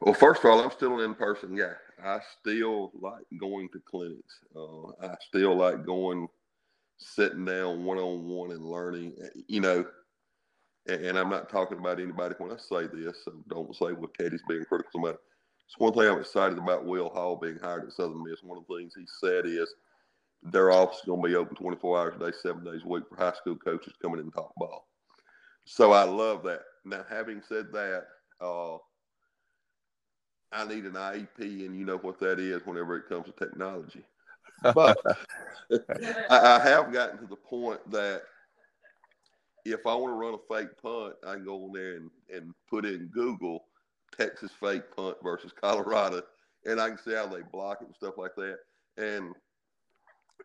Well, 0.00 0.14
first 0.14 0.42
of 0.42 0.50
all, 0.50 0.60
I'm 0.60 0.70
still 0.70 0.98
an 0.98 1.04
in-person 1.04 1.54
guy. 1.54 1.74
I 2.02 2.20
still 2.40 2.90
like 2.94 3.26
going 3.38 3.68
to 3.72 3.80
clinics. 3.88 4.40
Uh, 4.56 4.88
I 5.02 5.14
still 5.28 5.54
like 5.54 5.84
going, 5.84 6.26
sitting 6.96 7.44
down 7.44 7.84
one-on-one 7.84 8.52
and 8.52 8.64
learning. 8.64 9.14
You 9.46 9.60
know, 9.60 9.84
and, 10.88 11.18
I'm 11.18 11.28
not 11.28 11.50
talking 11.50 11.78
about 11.78 12.00
anybody 12.00 12.34
when 12.38 12.50
I 12.50 12.56
say 12.56 12.86
this, 12.86 13.18
so 13.24 13.32
don't 13.48 13.76
say, 13.76 13.92
well, 13.92 14.10
Teddy's 14.18 14.42
being 14.48 14.64
critical 14.64 15.00
about 15.00 15.14
it. 15.16 15.20
It's 15.66 15.78
one 15.78 15.92
thing 15.92 16.08
I'm 16.08 16.18
excited 16.18 16.58
about 16.58 16.86
Will 16.86 17.10
Hall 17.10 17.36
being 17.36 17.58
hired 17.62 17.84
at 17.84 17.92
Southern 17.92 18.24
Miss. 18.24 18.42
One 18.42 18.58
of 18.58 18.64
the 18.66 18.76
things 18.76 18.94
he 18.96 19.06
said 19.20 19.44
is 19.46 19.72
their 20.42 20.70
office 20.70 20.98
is 20.98 21.04
going 21.04 21.22
to 21.22 21.28
be 21.28 21.34
open 21.34 21.56
24 21.56 21.98
hours 21.98 22.14
a 22.16 22.30
day, 22.30 22.36
seven 22.42 22.64
days 22.64 22.82
a 22.84 22.88
week 22.88 23.04
for 23.08 23.16
high 23.16 23.32
school 23.32 23.56
coaches 23.56 23.92
coming 24.00 24.18
in 24.18 24.24
and 24.24 24.34
talk 24.34 24.52
ball. 24.56 24.86
So 25.64 25.92
I 25.92 26.04
love 26.04 26.42
that. 26.44 26.62
Now, 26.84 27.04
having 27.08 27.42
said 27.46 27.66
that, 27.72 28.04
uh, 28.40 28.76
I 30.52 30.66
need 30.66 30.84
an 30.84 30.94
IEP, 30.94 31.66
and 31.66 31.78
you 31.78 31.84
know 31.84 31.98
what 31.98 32.18
that 32.20 32.40
is 32.40 32.64
whenever 32.64 32.96
it 32.96 33.08
comes 33.08 33.26
to 33.26 33.32
technology. 33.32 34.02
But 34.62 34.96
I, 36.30 36.56
I 36.56 36.58
have 36.60 36.92
gotten 36.92 37.18
to 37.18 37.26
the 37.26 37.36
point 37.36 37.88
that– 37.90 38.22
if 39.64 39.86
I 39.86 39.94
want 39.94 40.12
to 40.12 40.16
run 40.16 40.34
a 40.34 40.54
fake 40.54 40.76
punt, 40.82 41.14
I 41.26 41.34
can 41.34 41.44
go 41.44 41.64
on 41.64 41.72
there 41.72 41.96
and, 41.96 42.10
and 42.34 42.54
put 42.68 42.84
in 42.84 43.10
Google 43.12 43.64
Texas 44.16 44.50
fake 44.58 44.84
punt 44.96 45.16
versus 45.22 45.52
Colorado, 45.52 46.22
and 46.64 46.80
I 46.80 46.88
can 46.88 46.98
see 46.98 47.14
how 47.14 47.26
they 47.26 47.42
block 47.42 47.78
it 47.80 47.86
and 47.86 47.96
stuff 47.96 48.14
like 48.16 48.34
that. 48.36 48.58
And 48.96 49.34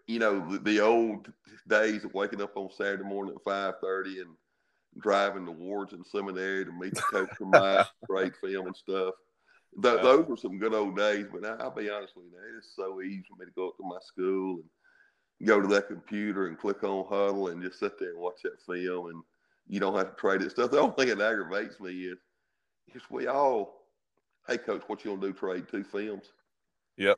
you 0.07 0.19
know, 0.19 0.51
the, 0.51 0.59
the 0.59 0.79
old 0.79 1.31
days 1.67 2.03
of 2.03 2.13
waking 2.13 2.41
up 2.41 2.55
on 2.55 2.69
Saturday 2.71 3.03
morning 3.03 3.35
at 3.35 3.43
five 3.43 3.75
thirty 3.81 4.19
and 4.19 4.35
driving 4.99 5.45
to 5.45 5.51
wards 5.51 5.93
and 5.93 6.05
seminary 6.05 6.65
to 6.65 6.71
meet 6.71 6.93
the 6.95 7.01
coach 7.01 7.29
from 7.37 7.51
my 7.51 7.85
grade 8.07 8.33
film 8.41 8.67
and 8.67 8.75
stuff. 8.75 9.13
Th- 9.81 10.01
those 10.01 10.25
were 10.25 10.37
some 10.37 10.57
good 10.57 10.73
old 10.73 10.95
days. 10.95 11.25
But 11.31 11.45
I'll 11.61 11.71
be 11.71 11.89
honest 11.89 12.15
with 12.15 12.25
you, 12.31 12.37
it 12.37 12.59
is 12.59 12.71
so 12.75 13.01
easy 13.01 13.23
for 13.27 13.37
me 13.37 13.45
to 13.45 13.51
go 13.55 13.69
up 13.69 13.77
to 13.77 13.83
my 13.83 13.97
school 14.05 14.61
and 15.39 15.47
go 15.47 15.61
to 15.61 15.67
that 15.67 15.87
computer 15.87 16.47
and 16.47 16.57
click 16.57 16.83
on 16.83 17.05
Hudl 17.05 17.51
and 17.51 17.61
just 17.61 17.79
sit 17.79 17.99
there 17.99 18.11
and 18.11 18.19
watch 18.19 18.41
that 18.43 18.61
film, 18.65 19.07
and 19.07 19.21
you 19.67 19.79
don't 19.79 19.97
have 19.97 20.15
to 20.15 20.19
trade 20.19 20.41
it 20.41 20.51
stuff. 20.51 20.71
The 20.71 20.79
only 20.79 20.95
thing 20.95 21.17
that 21.17 21.31
aggravates 21.31 21.79
me 21.79 21.91
is, 21.91 22.17
is 22.93 23.01
we 23.09 23.27
all, 23.27 23.87
hey 24.47 24.57
coach, 24.57 24.83
what 24.87 25.03
you 25.03 25.11
gonna 25.11 25.27
do? 25.27 25.33
Trade 25.33 25.65
two 25.69 25.83
films? 25.83 26.31
Yep. 26.97 27.17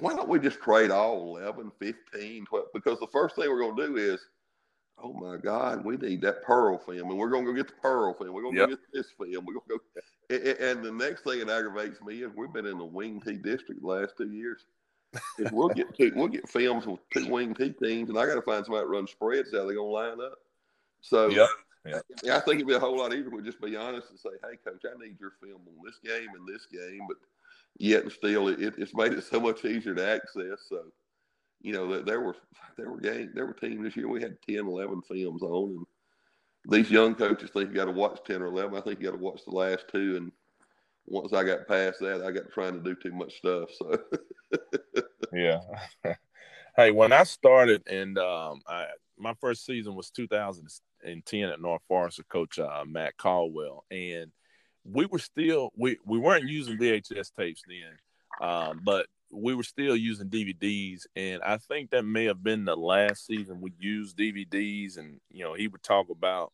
Why 0.00 0.14
don't 0.14 0.28
we 0.28 0.38
just 0.38 0.60
trade 0.60 0.90
all 0.90 1.36
11, 1.36 1.72
15, 1.78 2.46
12? 2.46 2.66
Because 2.72 2.98
the 3.00 3.06
first 3.08 3.36
thing 3.36 3.48
we're 3.48 3.60
gonna 3.60 3.86
do 3.88 3.96
is, 3.96 4.20
oh 5.02 5.12
my 5.12 5.36
God, 5.36 5.84
we 5.84 5.96
need 5.96 6.20
that 6.22 6.42
Pearl 6.42 6.78
film, 6.78 7.10
and 7.10 7.18
we're 7.18 7.30
gonna 7.30 7.46
go 7.46 7.52
get 7.52 7.68
the 7.68 7.74
Pearl 7.82 8.14
film. 8.14 8.32
We're 8.32 8.42
gonna 8.42 8.58
yep. 8.58 8.68
get 8.70 8.78
this 8.92 9.08
film. 9.16 9.44
We're 9.44 9.54
gonna 9.54 9.66
go. 9.68 9.78
And 10.30 10.84
the 10.84 10.92
next 10.92 11.22
thing 11.24 11.38
that 11.40 11.50
aggravates 11.50 12.00
me 12.02 12.22
is 12.22 12.30
we've 12.36 12.52
been 12.52 12.66
in 12.66 12.78
the 12.78 12.84
wing 12.84 13.20
T 13.20 13.34
district 13.34 13.80
the 13.80 13.86
last 13.86 14.14
two 14.16 14.30
years 14.30 14.64
if 15.38 15.52
we'll 15.52 15.68
get 15.68 15.94
two, 15.96 16.12
we'll 16.14 16.28
get 16.28 16.48
films 16.48 16.86
with 16.86 17.00
two 17.10 17.28
wing 17.28 17.54
T 17.54 17.70
teams, 17.70 18.08
and 18.08 18.18
I 18.18 18.26
got 18.26 18.34
to 18.34 18.42
find 18.42 18.64
somebody 18.64 18.84
to 18.84 18.88
run 18.88 19.06
spreads. 19.06 19.52
How 19.52 19.64
they're 19.64 19.76
gonna 19.76 19.88
line 19.88 20.20
up? 20.20 20.38
So 21.00 21.28
yeah, 21.28 21.46
yeah. 22.22 22.36
I 22.36 22.40
think 22.40 22.56
it'd 22.56 22.66
be 22.66 22.74
a 22.74 22.80
whole 22.80 22.98
lot 22.98 23.12
easier. 23.12 23.30
We 23.30 23.42
just 23.42 23.60
be 23.60 23.76
honest 23.76 24.10
and 24.10 24.18
say, 24.18 24.30
"Hey, 24.42 24.56
coach, 24.64 24.82
I 24.84 24.98
need 25.02 25.18
your 25.20 25.32
film 25.42 25.62
on 25.66 25.84
this 25.84 25.98
game 26.04 26.28
and 26.36 26.46
this 26.46 26.66
game," 26.66 27.00
but 27.08 27.16
yet 27.78 28.04
and 28.04 28.12
still, 28.12 28.48
it, 28.48 28.74
it's 28.76 28.94
made 28.94 29.12
it 29.12 29.24
so 29.24 29.40
much 29.40 29.64
easier 29.64 29.94
to 29.94 30.06
access. 30.06 30.66
So, 30.68 30.82
you 31.60 31.72
know, 31.72 32.02
there 32.02 32.20
were 32.20 32.36
there 32.76 32.90
were 32.90 33.00
game 33.00 33.30
there 33.34 33.46
were 33.46 33.54
teams 33.54 33.82
this 33.82 33.96
year 33.96 34.08
we 34.08 34.22
had 34.22 34.36
10, 34.48 34.66
11 34.66 35.02
films 35.02 35.42
on, 35.42 35.70
and 35.70 35.86
these 36.68 36.90
young 36.90 37.14
coaches 37.14 37.50
think 37.50 37.70
you 37.70 37.74
got 37.74 37.86
to 37.86 37.92
watch 37.92 38.20
ten 38.26 38.42
or 38.42 38.46
eleven. 38.46 38.76
I 38.76 38.80
think 38.80 39.00
you 39.00 39.06
got 39.06 39.16
to 39.16 39.22
watch 39.22 39.40
the 39.44 39.54
last 39.54 39.86
two, 39.90 40.16
and 40.16 40.32
once 41.06 41.32
I 41.32 41.44
got 41.44 41.66
past 41.66 42.00
that, 42.00 42.22
I 42.22 42.30
got 42.30 42.50
trying 42.52 42.74
to 42.74 42.80
do 42.80 42.94
too 42.94 43.12
much 43.12 43.36
stuff. 43.38 43.70
So. 43.76 43.98
yeah. 45.32 45.60
hey, 46.76 46.90
when 46.90 47.12
I 47.12 47.24
started 47.24 47.82
and 47.88 48.18
um, 48.18 48.60
I, 48.66 48.86
my 49.18 49.34
first 49.40 49.64
season 49.64 49.94
was 49.94 50.10
2010 50.10 51.48
at 51.48 51.60
North 51.60 51.82
Forest 51.88 52.18
with 52.18 52.28
Coach 52.28 52.58
uh, 52.58 52.84
Matt 52.86 53.16
Caldwell, 53.16 53.84
and 53.90 54.30
we 54.90 55.06
were 55.06 55.18
still 55.18 55.70
we 55.76 55.98
we 56.04 56.18
weren't 56.18 56.48
using 56.48 56.78
VHS 56.78 57.32
tapes 57.36 57.62
then, 57.68 58.48
um, 58.48 58.80
but 58.82 59.06
we 59.30 59.54
were 59.54 59.62
still 59.62 59.96
using 59.96 60.28
DVDs, 60.28 61.06
and 61.14 61.42
I 61.42 61.58
think 61.58 61.90
that 61.90 62.04
may 62.04 62.24
have 62.24 62.42
been 62.42 62.64
the 62.64 62.76
last 62.76 63.26
season 63.26 63.60
we 63.60 63.72
used 63.78 64.16
DVDs, 64.16 64.98
and 64.98 65.20
you 65.30 65.44
know 65.44 65.54
he 65.54 65.68
would 65.68 65.82
talk 65.82 66.08
about 66.10 66.52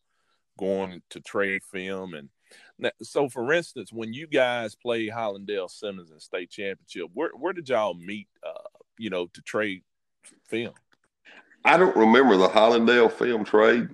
going 0.59 1.03
to 1.11 1.21
trade 1.21 1.63
film 1.65 2.15
and 2.15 2.29
so, 3.03 3.29
for 3.29 3.53
instance, 3.53 3.93
when 3.93 4.13
you 4.13 4.27
guys 4.27 4.75
played 4.75 5.11
Hollandale 5.11 5.71
Simmons 5.71 6.11
in 6.11 6.21
state 6.21 6.51
championship, 6.51 7.11
where 7.15 7.31
where 7.31 7.53
did 7.53 7.69
y'all 7.69 7.95
meet? 7.95 8.29
Uh, 8.47 8.69
you 8.99 9.11
know, 9.11 9.27
to 9.27 9.43
trade 9.43 9.83
film. 10.49 10.75
I 11.65 11.77
don't 11.77 11.97
remember 11.97 12.37
the 12.37 12.49
Hollandale 12.49 13.11
film 13.11 13.45
trade, 13.45 13.89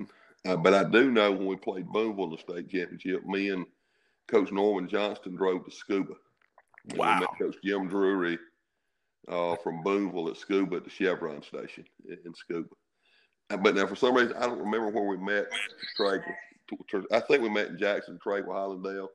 uh, 0.46 0.56
but 0.56 0.74
I 0.74 0.84
do 0.84 1.10
know 1.10 1.30
when 1.30 1.46
we 1.46 1.56
played 1.56 1.86
Booneville 1.86 2.24
in 2.24 2.30
the 2.30 2.38
state 2.38 2.68
championship, 2.68 3.24
me 3.26 3.50
and 3.50 3.66
Coach 4.30 4.52
Norman 4.52 4.88
Johnston 4.88 5.34
drove 5.34 5.64
to 5.64 5.70
Scooba. 5.70 6.14
Wow. 6.94 7.14
we 7.14 7.20
met 7.20 7.38
Coach 7.38 7.56
Jim 7.64 7.88
Drury 7.88 8.38
uh, 9.28 9.56
from 9.56 9.82
Booneville 9.82 10.28
at 10.28 10.36
Scooba 10.36 10.76
at 10.76 10.84
the 10.84 10.90
Chevron 10.90 11.42
station 11.42 11.84
in, 12.08 12.32
Scooba. 12.32 12.70
Uh, 13.50 13.56
but 13.56 13.74
now, 13.74 13.86
for 13.86 13.96
some 13.96 14.14
reason, 14.14 14.36
I 14.36 14.46
don't 14.46 14.58
remember 14.58 14.88
where 14.88 15.04
we 15.04 15.16
met. 15.16 15.46
I 17.12 17.20
think 17.20 17.42
we 17.42 17.48
met 17.48 17.68
in 17.68 17.78
Jackson, 17.78 18.18
Trey 18.22 18.40
with 18.40 18.50
Hollandale. 18.50 19.08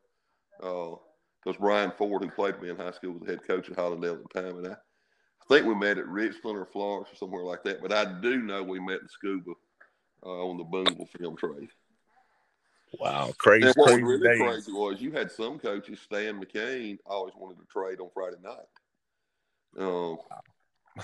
Because 0.59 1.55
uh, 1.55 1.59
Brian 1.59 1.91
Ford, 1.97 2.24
who 2.24 2.30
played 2.30 2.55
for 2.55 2.63
me 2.63 2.70
in 2.70 2.78
high 2.78 2.91
school, 2.91 3.13
was 3.13 3.22
the 3.22 3.32
head 3.32 3.47
coach 3.47 3.70
at 3.70 3.78
Hollandale 3.78 4.16
at 4.16 4.24
the 4.24 4.41
time. 4.41 4.57
And 4.57 4.68
I, 4.68 4.72
I 4.72 5.45
think 5.47 5.66
we 5.66 5.76
met 5.76 5.97
at 5.97 6.07
Richland 6.07 6.57
or 6.57 6.66
Florence 6.66 7.09
or 7.11 7.16
somewhere 7.16 7.43
like 7.43 7.63
that. 7.63 7.82
But 7.82 7.93
I 7.93 8.20
do 8.22 8.41
know 8.41 8.63
we 8.63 8.80
met 8.80 8.99
in 8.99 9.07
Scooba 9.07 9.53
uh, 10.26 10.45
on 10.45 10.57
the 10.57 10.63
Booneville 10.63 11.09
film 11.18 11.36
trade. 11.38 11.70
Wow, 13.00 13.34
crazy! 13.38 13.68
And 13.68 13.76
what 13.76 13.88
crazy 13.88 14.04
was 14.04 14.20
really 14.20 14.38
days. 14.38 14.41
crazy 14.41 14.72
was 14.72 15.02
you 15.02 15.12
had 15.12 15.32
some 15.32 15.60
coaches. 15.60 16.00
Stan 16.00 16.41
McCain 16.41 16.98
always 17.06 17.34
wanted 17.38 17.60
to 17.60 17.66
trade 17.66 18.00
on 18.00 18.10
Friday 18.14 18.38
night. 18.43 18.68
Um, 19.78 20.18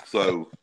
so 0.06 0.50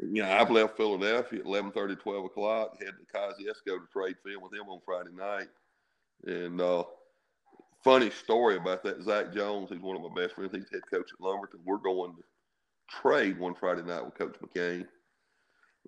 you 0.00 0.22
know, 0.22 0.30
I've 0.30 0.50
left 0.50 0.76
Philadelphia 0.76 1.40
at 1.40 1.46
11:30, 1.46 2.00
12 2.00 2.24
o'clock. 2.24 2.76
had 2.78 2.94
to 2.94 3.18
Kosciusko 3.18 3.78
to 3.78 3.92
trade 3.92 4.16
film 4.24 4.42
with 4.42 4.52
him 4.52 4.68
on 4.68 4.80
Friday 4.84 5.10
night. 5.12 5.48
And 6.26 6.60
uh, 6.60 6.84
funny 7.82 8.10
story 8.10 8.56
about 8.56 8.82
that, 8.84 9.02
Zach 9.02 9.32
Jones, 9.32 9.70
he's 9.70 9.80
one 9.80 9.96
of 9.96 10.02
my 10.02 10.22
best 10.22 10.34
friends. 10.34 10.54
He's 10.54 10.70
head 10.70 10.82
coach 10.90 11.10
at 11.12 11.20
Lumberton. 11.20 11.60
We're 11.64 11.78
going 11.78 12.14
to 12.14 12.22
trade 12.88 13.38
one 13.38 13.54
Friday 13.54 13.82
night 13.82 14.04
with 14.04 14.14
Coach 14.14 14.36
McCain. 14.42 14.86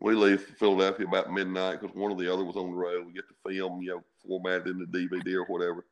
We 0.01 0.15
leave 0.15 0.43
Philadelphia 0.59 1.07
about 1.07 1.33
midnight 1.33 1.81
because 1.81 1.95
one 1.95 2.11
or 2.11 2.17
the 2.17 2.33
other 2.33 2.45
was 2.45 2.57
on 2.57 2.71
the 2.71 2.77
road. 2.77 3.07
We 3.07 3.13
get 3.13 3.25
the 3.29 3.53
film, 3.53 3.83
you 3.83 3.91
know, 3.91 4.03
formatted 4.27 4.69
in 4.69 4.79
the 4.79 4.87
DVD 4.87 5.35
or 5.37 5.45
whatever. 5.45 5.85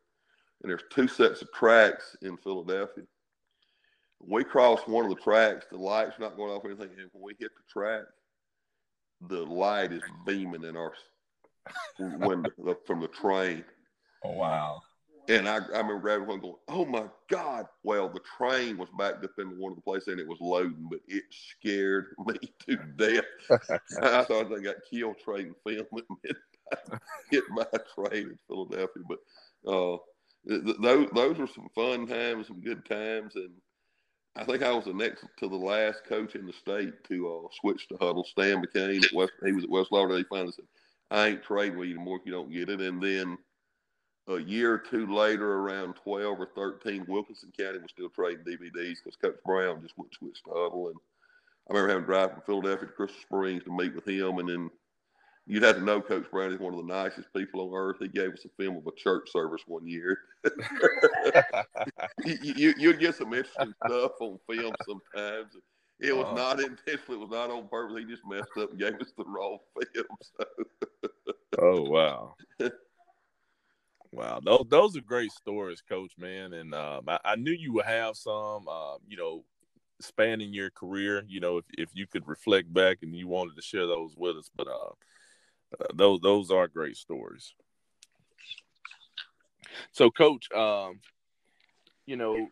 And 0.62 0.70
there's 0.70 0.82
two 0.90 1.06
sets 1.06 1.42
of 1.42 1.52
tracks 1.52 2.16
in 2.22 2.36
Philadelphia 2.38 3.04
we 4.26 4.44
cross 4.44 4.80
one 4.86 5.04
of 5.04 5.10
the 5.10 5.22
tracks, 5.22 5.66
the 5.70 5.78
light's 5.78 6.18
not 6.18 6.36
going 6.36 6.52
off 6.52 6.64
or 6.64 6.68
anything. 6.68 6.90
And 6.98 7.08
when 7.12 7.24
we 7.24 7.34
hit 7.38 7.50
the 7.56 7.72
track, 7.72 8.04
the 9.28 9.44
light 9.44 9.92
is 9.92 10.02
beaming 10.26 10.64
in 10.64 10.76
our 10.76 10.92
window 11.98 12.50
from 12.86 13.00
the 13.00 13.08
train. 13.08 13.64
Oh 14.24 14.32
wow! 14.32 14.80
And 15.30 15.48
I, 15.48 15.56
I 15.58 15.78
remember 15.78 16.00
grabbing 16.00 16.26
one 16.26 16.40
going, 16.40 16.56
"Oh 16.68 16.84
my 16.84 17.04
God!" 17.30 17.66
Well, 17.84 18.08
the 18.08 18.20
train 18.36 18.76
was 18.76 18.88
backed 18.98 19.24
up 19.24 19.30
into 19.38 19.54
one 19.54 19.70
of 19.72 19.76
the 19.76 19.82
places 19.82 20.08
and 20.08 20.18
it 20.20 20.26
was 20.26 20.40
loading, 20.40 20.88
but 20.90 20.98
it 21.06 21.22
scared 21.30 22.06
me 22.26 22.36
to 22.68 22.76
death. 22.96 23.24
I 24.02 24.24
thought 24.24 24.50
they 24.50 24.60
got 24.60 24.76
killed 24.90 25.18
trading 25.24 25.54
film 25.64 25.86
at 26.02 26.10
midnight, 26.24 27.00
hit 27.30 27.44
a 27.72 27.78
train 27.94 28.22
in 28.30 28.38
Philadelphia. 28.48 29.02
But 29.08 29.18
uh, 29.70 29.98
those 30.80 31.08
those 31.14 31.38
were 31.38 31.46
some 31.46 31.68
fun 31.76 32.08
times, 32.08 32.48
some 32.48 32.60
good 32.60 32.84
times, 32.84 33.36
and 33.36 33.50
I 34.34 34.44
think 34.44 34.64
I 34.64 34.72
was 34.72 34.86
the 34.86 34.94
next 34.94 35.24
to 35.38 35.48
the 35.48 35.56
last 35.56 36.04
coach 36.06 36.34
in 36.34 36.46
the 36.46 36.52
state 36.52 37.04
to 37.04 37.28
uh, 37.28 37.48
switch 37.60 37.86
to 37.88 37.94
Hudl. 37.94 38.26
Stan 38.26 38.64
McCain 38.64 39.04
at 39.04 39.12
West, 39.14 39.32
he 39.44 39.52
was 39.52 39.64
at 39.64 39.70
West 39.70 39.92
Lauderdale. 39.92 40.18
He 40.18 40.24
finally 40.24 40.52
said, 40.52 40.66
"I 41.12 41.28
ain't 41.28 41.44
trading 41.44 41.78
with 41.78 41.88
you 41.88 41.94
anymore 41.94 42.18
if 42.18 42.26
you 42.26 42.32
don't 42.32 42.50
get 42.52 42.68
it." 42.68 42.80
And 42.80 43.00
then 43.00 43.38
a 44.30 44.40
year 44.40 44.74
or 44.74 44.78
two 44.78 45.12
later, 45.12 45.58
around 45.58 45.94
twelve 45.94 46.40
or 46.40 46.50
thirteen, 46.54 47.04
Wilkinson 47.08 47.52
County 47.58 47.78
was 47.78 47.90
still 47.90 48.08
trading 48.10 48.44
DVDs 48.44 48.96
because 49.02 49.16
Coach 49.20 49.36
Brown 49.44 49.82
just 49.82 49.96
went 49.98 50.14
switch 50.14 50.42
to 50.44 50.50
Hudl. 50.50 50.88
And 50.88 50.96
I 51.70 51.74
remember 51.74 51.88
having 51.88 52.04
to 52.04 52.06
drive 52.06 52.32
from 52.32 52.42
Philadelphia 52.46 52.86
to 52.86 52.92
Crystal 52.92 53.20
Springs 53.22 53.64
to 53.64 53.76
meet 53.76 53.94
with 53.94 54.06
him, 54.06 54.38
and 54.38 54.48
then 54.48 54.70
you'd 55.46 55.62
have 55.62 55.76
to 55.76 55.84
know 55.84 56.00
Coach 56.00 56.30
Brown 56.30 56.52
is 56.52 56.60
one 56.60 56.74
of 56.74 56.86
the 56.86 56.92
nicest 56.92 57.32
people 57.34 57.60
on 57.60 57.74
earth. 57.74 57.96
He 58.00 58.08
gave 58.08 58.32
us 58.32 58.44
a 58.44 58.62
film 58.62 58.76
of 58.76 58.86
a 58.86 58.92
church 58.96 59.30
service 59.32 59.62
one 59.66 59.86
year. 59.86 60.18
you, 62.24 62.74
you, 62.76 62.88
would 62.88 63.00
get 63.00 63.16
some 63.16 63.34
interesting 63.34 63.74
stuff 63.86 64.12
on 64.20 64.38
film 64.48 64.74
sometimes. 64.86 65.56
It 66.00 66.16
was 66.16 66.34
not 66.34 66.60
intentional. 66.60 67.14
It 67.14 67.20
was 67.20 67.30
not 67.30 67.50
on 67.50 67.68
purpose. 67.68 67.98
He 67.98 68.04
just 68.06 68.22
messed 68.26 68.48
up 68.58 68.70
and 68.70 68.78
gave 68.78 68.94
us 68.94 69.12
the 69.18 69.24
wrong 69.26 69.58
film. 69.94 70.06
So. 70.38 70.44
oh 71.58 71.82
wow. 71.82 72.34
Wow, 74.12 74.40
those 74.44 74.64
those 74.68 74.96
are 74.96 75.02
great 75.02 75.30
stories, 75.30 75.82
Coach. 75.88 76.12
Man, 76.18 76.52
and 76.52 76.74
um, 76.74 77.04
I, 77.06 77.18
I, 77.24 77.36
knew 77.36 77.52
you 77.52 77.72
would 77.74 77.84
have 77.84 78.16
some. 78.16 78.66
Uh, 78.68 78.96
you 79.06 79.16
know, 79.16 79.44
spanning 80.00 80.52
your 80.52 80.70
career. 80.70 81.22
You 81.28 81.40
know, 81.40 81.58
if 81.58 81.64
if 81.78 81.90
you 81.94 82.06
could 82.06 82.26
reflect 82.26 82.72
back 82.72 82.98
and 83.02 83.14
you 83.14 83.28
wanted 83.28 83.56
to 83.56 83.62
share 83.62 83.86
those 83.86 84.14
with 84.16 84.36
us, 84.36 84.50
but 84.56 84.66
uh, 84.66 84.92
uh, 85.80 85.86
those 85.94 86.20
those 86.20 86.50
are 86.50 86.66
great 86.66 86.96
stories. 86.96 87.54
So, 89.92 90.10
Coach, 90.10 90.50
um, 90.52 91.00
you 92.06 92.16
know, 92.16 92.48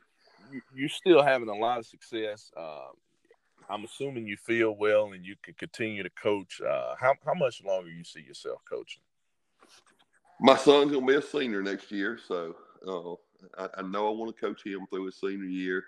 you, 0.73 0.87
are 0.87 0.89
still 0.89 1.23
having 1.23 1.49
a 1.49 1.55
lot 1.55 1.79
of 1.79 1.87
success. 1.87 2.51
Uh, 2.57 2.89
I'm 3.69 3.85
assuming 3.85 4.27
you 4.27 4.37
feel 4.37 4.77
well 4.77 5.13
and 5.13 5.25
you 5.25 5.35
can 5.43 5.55
continue 5.55 6.03
to 6.03 6.11
coach. 6.11 6.61
Uh, 6.61 6.95
how 6.99 7.15
how 7.25 7.35
much 7.35 7.63
longer 7.65 7.91
you 7.91 8.05
see 8.05 8.21
yourself 8.21 8.61
coaching? 8.69 9.03
My 10.41 10.57
son's 10.57 10.93
gonna 10.93 11.07
be 11.07 11.15
a 11.15 11.23
senior 11.23 11.63
next 11.63 11.91
year, 11.91 12.19
so 12.27 12.55
uh, 12.87 13.15
I, 13.61 13.69
I, 13.79 13.83
know 13.83 14.09
I 14.09 14.17
want 14.17 14.35
to 14.35 14.41
coach 14.41 14.65
him 14.65 14.87
through 14.89 15.07
his 15.07 15.19
senior 15.21 15.45
year, 15.45 15.85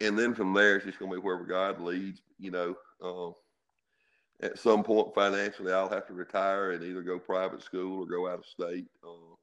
and 0.00 0.18
then 0.18 0.34
from 0.34 0.52
there 0.52 0.76
it's 0.76 0.84
just 0.84 0.98
gonna 0.98 1.12
be 1.12 1.18
wherever 1.18 1.44
God 1.44 1.80
leads. 1.80 2.20
You 2.38 2.50
know, 2.50 2.74
uh, 3.02 4.46
at 4.46 4.58
some 4.58 4.84
point 4.84 5.14
financially, 5.14 5.72
I'll 5.72 5.88
have 5.88 6.06
to 6.08 6.12
retire 6.12 6.72
and 6.72 6.84
either 6.84 7.02
go 7.02 7.18
private 7.18 7.62
school 7.62 8.02
or 8.02 8.06
go 8.06 8.28
out 8.28 8.40
of 8.40 8.44
state, 8.44 8.86
uh, 9.02 9.34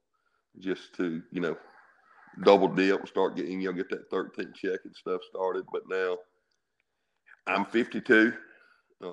just 0.60 0.94
to 0.98 1.24
you 1.32 1.42
know 1.42 1.58
double 2.44 2.68
dip 2.68 3.08
start 3.08 3.36
getting 3.36 3.60
you 3.60 3.70
know 3.70 3.74
get 3.74 3.90
that 3.90 4.12
13th 4.12 4.54
check 4.54 4.82
and 4.86 4.96
stuff 4.96 5.22
started. 5.28 5.66
But 5.72 5.84
now 5.90 6.18
I'm 7.48 7.66
52. 7.66 8.34
Uh, 9.04 9.10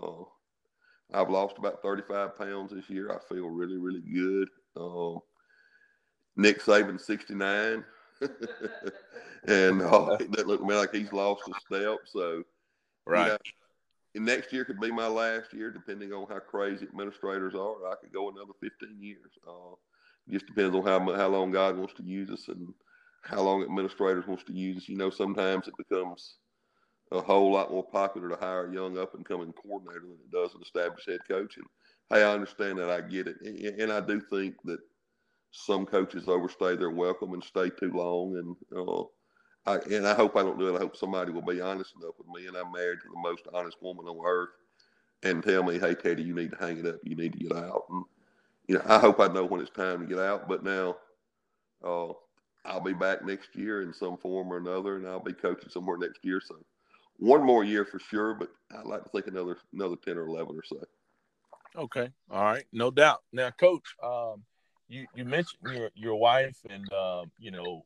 I've 1.15 1.31
lost 1.31 1.57
about 1.59 1.83
35 1.83 2.37
pounds 2.37 2.73
this 2.73 2.91
year. 2.91 3.11
I 3.11 3.19
feel 3.33 3.49
really 3.49 3.79
really 3.79 4.03
good. 4.03 4.49
Uh, 4.77 5.19
Nick 6.37 6.63
Saban 6.63 7.01
69. 7.01 7.85
and 9.47 9.83
uh, 9.83 10.17
it 10.21 10.31
doesn't 10.31 10.59
to 10.59 10.65
me 10.65 10.75
like 10.75 10.95
he's 10.95 11.13
lost 11.13 11.43
a 11.49 11.53
step. 11.67 11.99
So, 12.07 12.43
right. 13.07 13.39
You 14.15 14.21
know, 14.21 14.33
next 14.33 14.53
year 14.53 14.65
could 14.65 14.81
be 14.81 14.91
my 14.91 15.09
last 15.09 15.53
year, 15.53 15.71
depending 15.71 16.13
on 16.13 16.27
how 16.29 16.39
crazy 16.39 16.87
administrators 16.87 17.55
are. 17.55 17.91
I 17.91 17.95
could 18.01 18.13
go 18.13 18.31
another 18.31 18.53
15 18.61 19.03
years. 19.03 19.31
Uh, 19.47 19.75
just 20.29 20.47
depends 20.47 20.77
on 20.77 20.85
how 20.85 21.01
how 21.15 21.29
long 21.29 21.51
God 21.51 21.77
wants 21.77 21.95
to 21.95 22.03
use 22.03 22.31
us 22.31 22.49
and 22.49 22.73
how 23.23 23.41
long 23.41 23.63
administrators 23.63 24.27
wants 24.27 24.45
to 24.45 24.53
use 24.53 24.77
us. 24.79 24.89
You 24.89 24.97
know, 24.97 25.11
sometimes 25.11 25.67
it 25.67 25.75
becomes 25.77 26.37
a 27.11 27.21
whole 27.21 27.53
lot 27.53 27.71
more 27.71 27.85
popular 27.85 28.29
to 28.29 28.37
hire 28.37 28.67
a 28.67 28.73
young 28.73 28.99
up 28.99 29.15
and 29.15 29.25
coming 29.25 29.53
coordinator 29.53 30.01
than 30.01 30.13
it 30.13 30.31
does 30.31 30.55
an 30.55 30.63
established 30.63 31.09
head 31.09 31.21
coach. 31.29 31.57
And 31.57 31.67
hey, 32.13 32.23
I 32.25 32.33
understand 32.35 32.79
that. 32.79 32.91
I 32.91 33.01
get 33.03 33.29
it, 33.29 33.37
and, 33.43 33.93
I 33.93 34.01
do 34.01 34.21
think 34.21 34.57
that 34.65 34.81
some 35.53 35.87
coaches 35.87 36.29
overstay 36.29 36.77
their 36.77 36.91
welcome 36.91 37.35
and 37.35 37.45
stay 37.45 37.71
too 37.71 37.93
long 37.93 38.37
and. 38.37 38.57
Uh, 38.77 39.05
I, 39.67 39.77
and 39.93 40.07
I 40.09 40.15
hope 40.15 40.37
I 40.37 40.43
don't 40.43 40.59
do 40.59 40.69
it. 40.69 40.77
I 40.77 40.81
hope 40.81 40.97
somebody 40.97 41.31
will 41.33 41.43
be 41.43 41.61
honest 41.61 41.95
enough 42.01 42.15
with 42.19 42.27
me, 42.29 42.49
and 42.49 42.57
I'm 42.57 42.73
married 42.73 42.99
to 43.03 43.09
the 43.15 43.21
most 43.21 43.43
honest 43.55 43.77
woman 43.81 44.07
on 44.07 44.27
earth, 44.27 44.51
and 45.23 45.43
tell 45.43 45.63
me, 45.63 45.79
"Hey, 45.79 45.95
Teddy, 45.95 46.23
you 46.23 46.35
need 46.35 46.51
to 46.53 46.57
hang 46.59 46.79
it 46.79 46.87
up. 46.87 47.01
You 47.05 47.17
need 47.17 47.33
to 47.35 47.39
get 47.39 47.53
out." 47.53 47.85
And 47.91 48.05
you 48.69 48.77
know, 48.77 48.83
I 48.87 48.99
hope 48.99 49.21
I 49.21 49.29
know 49.29 49.45
when 49.45 49.61
it's 49.61 49.71
time 49.71 50.01
to 50.01 50.07
get 50.07 50.19
out. 50.19 50.49
But 50.49 50.65
now, 50.65 50.97
uh, 51.85 52.13
I'll 52.65 52.81
be 52.81 52.95
back 52.95 53.25
next 53.25 53.55
year 53.57 53.83
in 53.83 53.93
some 53.93 54.17
form 54.19 54.53
or 54.53 54.59
another, 54.59 54.97
and 54.97 55.07
I'll 55.09 55.21
be 55.21 55.33
coaching 55.33 55.71
somewhere 55.71 55.99
next 55.99 56.25
year. 56.25 56.41
So, 56.41 56.57
one 57.19 57.45
more 57.45 57.65
year 57.65 57.85
for 57.85 57.99
sure, 58.01 58.35
but 58.35 58.51
I'd 58.77 58.87
like 58.87 59.05
to 59.05 59.11
think 59.11 59.29
another 59.29 59.59
another 59.73 59.97
ten 59.97 60.19
or 60.19 60.27
eleven 60.29 60.57
or 60.57 60.65
so. 60.65 60.79
Okay, 61.77 62.11
all 62.31 62.45
right, 62.45 62.65
no 62.73 62.91
doubt. 62.91 63.23
Now, 63.33 63.51
Coach, 63.51 63.95
um, 64.03 64.45
you 64.89 65.07
you 65.15 65.25
mentioned 65.25 65.63
your 65.73 65.91
your 65.95 66.17
wife, 66.17 66.59
and 66.69 66.93
uh, 66.93 67.25
you 67.39 67.51
know 67.51 67.85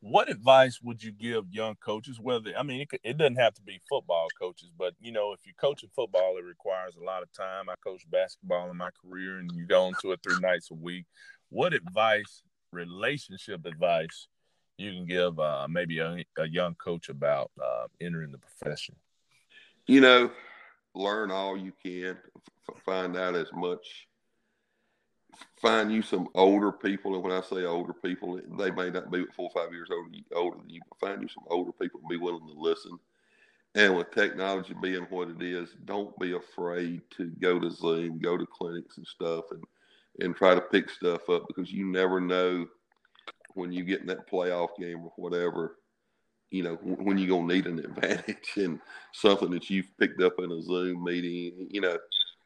what 0.00 0.30
advice 0.30 0.80
would 0.82 1.02
you 1.02 1.10
give 1.10 1.44
young 1.50 1.74
coaches? 1.76 2.20
Whether 2.20 2.52
i 2.56 2.62
mean 2.62 2.80
it, 2.80 3.00
it, 3.02 3.18
doesn't 3.18 3.36
have 3.36 3.54
to 3.54 3.62
be 3.62 3.80
football 3.88 4.28
coaches 4.38 4.70
but 4.76 4.94
you 5.00 5.10
know 5.10 5.32
if 5.32 5.40
you're 5.44 5.54
coaching 5.60 5.90
football 5.94 6.36
it 6.38 6.44
requires 6.44 6.96
a 6.96 7.04
lot 7.04 7.22
of 7.22 7.32
time. 7.32 7.68
I 7.68 7.74
coached 7.84 8.10
basketball 8.10 8.70
in 8.70 8.76
my 8.76 8.90
career 9.02 9.38
and 9.38 9.52
you 9.52 9.66
go 9.66 9.88
into 9.88 10.12
it 10.12 10.20
three 10.22 10.38
nights 10.40 10.70
a 10.70 10.74
week. 10.74 11.06
What 11.50 11.72
advice 11.72 12.42
relationship 12.72 13.64
advice 13.64 14.28
you 14.76 14.92
can 14.92 15.06
give 15.06 15.40
uh, 15.40 15.66
maybe 15.68 15.98
a, 15.98 16.24
a, 16.36 16.46
young 16.46 16.74
coach 16.76 17.08
about 17.08 17.50
uh, 17.60 17.86
entering 18.00 18.30
the 18.30 18.38
profession? 18.38 18.94
You 19.86 20.00
know 20.00 20.30
learn 20.98 21.30
all 21.30 21.56
you 21.56 21.72
can 21.82 22.16
f- 22.68 22.82
find 22.84 23.16
out 23.16 23.34
as 23.34 23.48
much 23.54 24.08
find 25.60 25.92
you 25.92 26.02
some 26.02 26.28
older 26.34 26.72
people, 26.72 27.14
and 27.14 27.22
when 27.22 27.32
I 27.32 27.40
say 27.40 27.64
older 27.64 27.92
people, 27.92 28.40
they 28.58 28.70
may 28.70 28.90
not 28.90 29.10
be 29.10 29.24
four 29.36 29.50
or 29.54 29.62
five 29.62 29.72
years 29.72 29.88
older, 29.90 30.10
older 30.34 30.58
than 30.58 30.70
you, 30.70 30.80
find 31.00 31.22
you 31.22 31.28
some 31.28 31.44
older 31.48 31.72
people 31.72 32.00
and 32.00 32.08
be 32.08 32.16
willing 32.16 32.46
to 32.46 32.54
listen. 32.58 32.98
And 33.74 33.96
with 33.96 34.10
technology 34.10 34.74
being 34.80 35.06
what 35.10 35.28
it 35.28 35.42
is, 35.42 35.70
don't 35.84 36.18
be 36.18 36.32
afraid 36.34 37.02
to 37.16 37.26
go 37.38 37.60
to 37.60 37.70
Zoom, 37.70 38.18
go 38.18 38.36
to 38.36 38.46
clinics 38.46 38.96
and 38.96 39.06
stuff, 39.06 39.44
and 39.50 39.62
and 40.20 40.34
try 40.34 40.52
to 40.52 40.60
pick 40.60 40.90
stuff 40.90 41.28
up 41.30 41.46
because 41.46 41.70
you 41.70 41.86
never 41.86 42.20
know 42.20 42.66
when 43.54 43.70
you 43.70 43.84
get 43.84 44.00
in 44.00 44.06
that 44.08 44.28
playoff 44.28 44.70
game 44.78 45.00
or 45.04 45.12
whatever, 45.16 45.76
you 46.50 46.62
know, 46.62 46.74
when 46.76 47.18
you're 47.18 47.28
gonna 47.28 47.52
need 47.52 47.66
an 47.66 47.78
advantage 47.84 48.52
and 48.56 48.80
something 49.12 49.50
that 49.50 49.68
you've 49.70 49.96
picked 49.98 50.22
up 50.22 50.34
in 50.38 50.50
a 50.50 50.62
Zoom 50.62 51.04
meeting, 51.04 51.68
you 51.70 51.80
know 51.80 51.98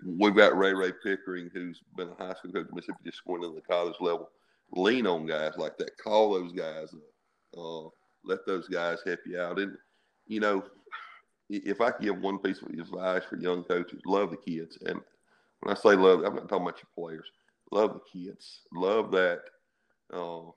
We've 0.04 0.34
got 0.34 0.56
Ray 0.56 0.72
Ray 0.74 0.92
Pickering, 1.02 1.50
who's 1.52 1.80
been 1.96 2.08
a 2.08 2.14
high 2.14 2.34
school 2.34 2.52
coach 2.52 2.66
at 2.68 2.74
Mississippi, 2.74 2.98
just 3.04 3.24
going 3.24 3.42
to 3.42 3.54
the 3.54 3.60
college 3.60 3.94
level. 4.00 4.30
Lean 4.74 5.06
on 5.06 5.26
guys 5.26 5.52
like 5.56 5.76
that. 5.78 5.96
Call 5.98 6.32
those 6.32 6.52
guys 6.52 6.92
up. 6.92 7.58
Uh, 7.58 7.88
let 8.24 8.44
those 8.46 8.68
guys 8.68 8.98
help 9.04 9.20
you 9.26 9.40
out. 9.40 9.58
And, 9.58 9.76
you 10.26 10.40
know, 10.40 10.64
if 11.48 11.80
I 11.80 11.90
could 11.90 12.04
give 12.04 12.20
one 12.20 12.38
piece 12.38 12.62
of 12.62 12.68
advice 12.68 13.22
for 13.28 13.36
young 13.36 13.64
coaches, 13.64 14.00
love 14.06 14.30
the 14.30 14.36
kids. 14.38 14.78
And 14.86 15.00
when 15.60 15.76
I 15.76 15.78
say 15.78 15.94
love, 15.94 16.24
I'm 16.24 16.34
not 16.34 16.48
talking 16.48 16.66
about 16.66 16.80
your 16.82 17.08
players. 17.08 17.30
Love 17.70 17.94
the 17.94 18.20
kids. 18.20 18.62
Love 18.72 19.10
that 19.12 19.42
uh, 20.12 20.50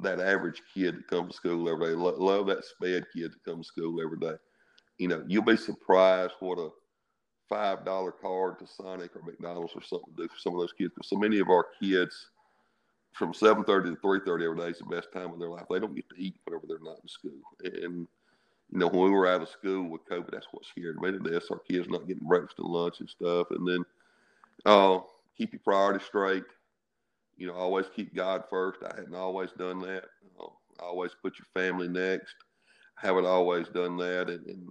that 0.00 0.20
average 0.20 0.62
kid 0.72 0.96
that 0.96 1.08
comes 1.08 1.32
to 1.32 1.36
school 1.36 1.68
every 1.68 1.88
day. 1.88 1.92
Lo- 1.92 2.16
love 2.16 2.46
that 2.46 2.64
sped 2.64 3.04
kid 3.14 3.32
that 3.32 3.44
comes 3.44 3.66
to 3.66 3.72
school 3.72 4.00
every 4.02 4.18
day. 4.18 4.34
You 4.98 5.08
know, 5.08 5.24
you'll 5.26 5.42
be 5.42 5.56
surprised 5.56 6.34
what 6.40 6.58
a 6.58 6.68
five 7.48 7.84
dollar 7.84 8.12
card 8.12 8.58
to 8.58 8.66
Sonic 8.66 9.14
or 9.16 9.22
McDonald's 9.22 9.72
or 9.74 9.82
something 9.82 10.14
do 10.16 10.28
for 10.28 10.38
some 10.38 10.54
of 10.54 10.60
those 10.60 10.72
kids. 10.72 10.92
Because 10.94 11.08
so 11.08 11.16
many 11.16 11.38
of 11.38 11.48
our 11.48 11.66
kids 11.80 12.30
from 13.12 13.34
seven 13.34 13.64
thirty 13.64 13.90
to 13.90 13.96
three 13.96 14.20
thirty 14.24 14.44
every 14.44 14.58
day 14.58 14.68
is 14.68 14.78
the 14.78 14.84
best 14.84 15.12
time 15.12 15.32
of 15.32 15.38
their 15.38 15.50
life. 15.50 15.64
They 15.70 15.80
don't 15.80 15.94
get 15.94 16.08
to 16.10 16.22
eat 16.22 16.36
whenever 16.44 16.66
they're 16.66 16.78
not 16.80 17.00
in 17.02 17.08
school. 17.08 17.40
And 17.64 18.06
you 18.72 18.78
know, 18.78 18.88
when 18.88 19.04
we 19.04 19.10
were 19.10 19.26
out 19.26 19.42
of 19.42 19.48
school 19.48 19.88
with 19.88 20.08
COVID, 20.08 20.30
that's 20.30 20.46
what 20.50 20.64
scared 20.64 20.96
me 21.00 21.12
to 21.12 21.18
death. 21.18 21.50
Our 21.50 21.58
kids 21.58 21.88
not 21.88 22.06
getting 22.08 22.26
breakfast 22.26 22.58
and 22.58 22.68
lunch 22.68 23.00
and 23.00 23.08
stuff. 23.08 23.48
And 23.50 23.68
then 23.68 23.84
uh, 24.64 25.00
keep 25.36 25.52
your 25.52 25.60
priorities 25.62 26.06
straight. 26.06 26.44
You 27.36 27.48
know, 27.48 27.54
always 27.54 27.86
keep 27.94 28.14
God 28.14 28.44
first. 28.50 28.80
I 28.82 28.94
hadn't 28.94 29.14
always 29.14 29.50
done 29.52 29.80
that. 29.80 30.04
Uh, 30.40 30.46
always 30.80 31.12
put 31.22 31.34
your 31.38 31.46
family 31.54 31.88
next. 31.88 32.34
I 33.02 33.06
haven't 33.06 33.26
always 33.26 33.68
done 33.68 33.96
that. 33.98 34.28
And, 34.28 34.46
and 34.46 34.68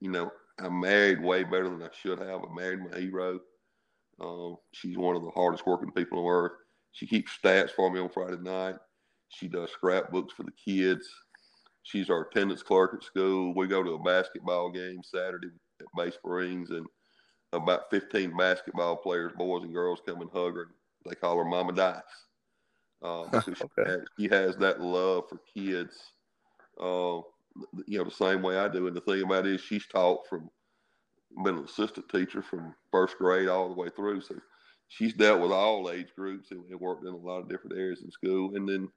you 0.00 0.10
know, 0.10 0.30
I'm 0.58 0.80
married 0.80 1.22
way 1.22 1.44
better 1.44 1.68
than 1.68 1.82
I 1.82 1.90
should 2.00 2.18
have. 2.18 2.42
I 2.42 2.54
married 2.54 2.80
my 2.90 2.98
hero. 2.98 3.40
Um, 4.20 4.56
she's 4.72 4.96
one 4.96 5.16
of 5.16 5.22
the 5.22 5.30
hardest 5.30 5.66
working 5.66 5.92
people 5.92 6.18
on 6.20 6.32
earth. 6.32 6.52
She 6.92 7.06
keeps 7.06 7.36
stats 7.36 7.70
for 7.70 7.90
me 7.90 8.00
on 8.00 8.08
Friday 8.08 8.38
night. 8.40 8.76
She 9.28 9.48
does 9.48 9.70
scrapbooks 9.70 10.32
for 10.32 10.44
the 10.44 10.52
kids. 10.52 11.06
She's 11.82 12.10
our 12.10 12.22
attendance 12.22 12.62
clerk 12.62 12.94
at 12.94 13.04
school. 13.04 13.54
We 13.54 13.66
go 13.66 13.82
to 13.82 13.92
a 13.92 14.02
basketball 14.02 14.70
game 14.70 15.02
Saturday 15.04 15.48
at 15.80 15.86
Bay 15.96 16.10
Springs, 16.10 16.70
and 16.70 16.86
about 17.52 17.90
15 17.90 18.36
basketball 18.36 18.96
players, 18.96 19.32
boys 19.36 19.62
and 19.62 19.74
girls, 19.74 20.00
come 20.06 20.20
and 20.20 20.30
hug 20.32 20.56
her. 20.56 20.68
They 21.08 21.14
call 21.14 21.38
her 21.38 21.44
Mama 21.44 21.72
Dice. 21.72 22.02
Um, 23.02 23.28
okay. 23.34 24.04
she, 24.18 24.28
has 24.28 24.56
that 24.56 24.80
love 24.80 25.24
for 25.28 25.38
kids, 25.54 25.94
uh, 26.80 27.20
you 27.86 27.98
know, 27.98 28.04
the 28.04 28.10
same 28.10 28.42
way 28.42 28.58
I 28.58 28.68
do. 28.68 28.86
And 28.86 28.96
the 28.96 29.00
thing 29.00 29.22
about 29.22 29.46
it 29.46 29.54
is, 29.54 29.60
she's 29.60 29.86
taught 29.86 30.26
from 30.28 30.50
been 31.44 31.58
an 31.58 31.64
assistant 31.64 32.08
teacher 32.08 32.40
from 32.40 32.74
first 32.90 33.18
grade 33.18 33.48
all 33.48 33.68
the 33.68 33.74
way 33.74 33.90
through. 33.90 34.22
So 34.22 34.36
she's 34.88 35.12
dealt 35.12 35.40
with 35.40 35.52
all 35.52 35.90
age 35.90 36.08
groups 36.16 36.50
and, 36.50 36.64
and 36.70 36.80
worked 36.80 37.04
in 37.04 37.12
a 37.12 37.16
lot 37.16 37.40
of 37.40 37.48
different 37.48 37.76
areas 37.78 38.02
in 38.02 38.10
school. 38.10 38.56
And 38.56 38.66
then 38.66 38.88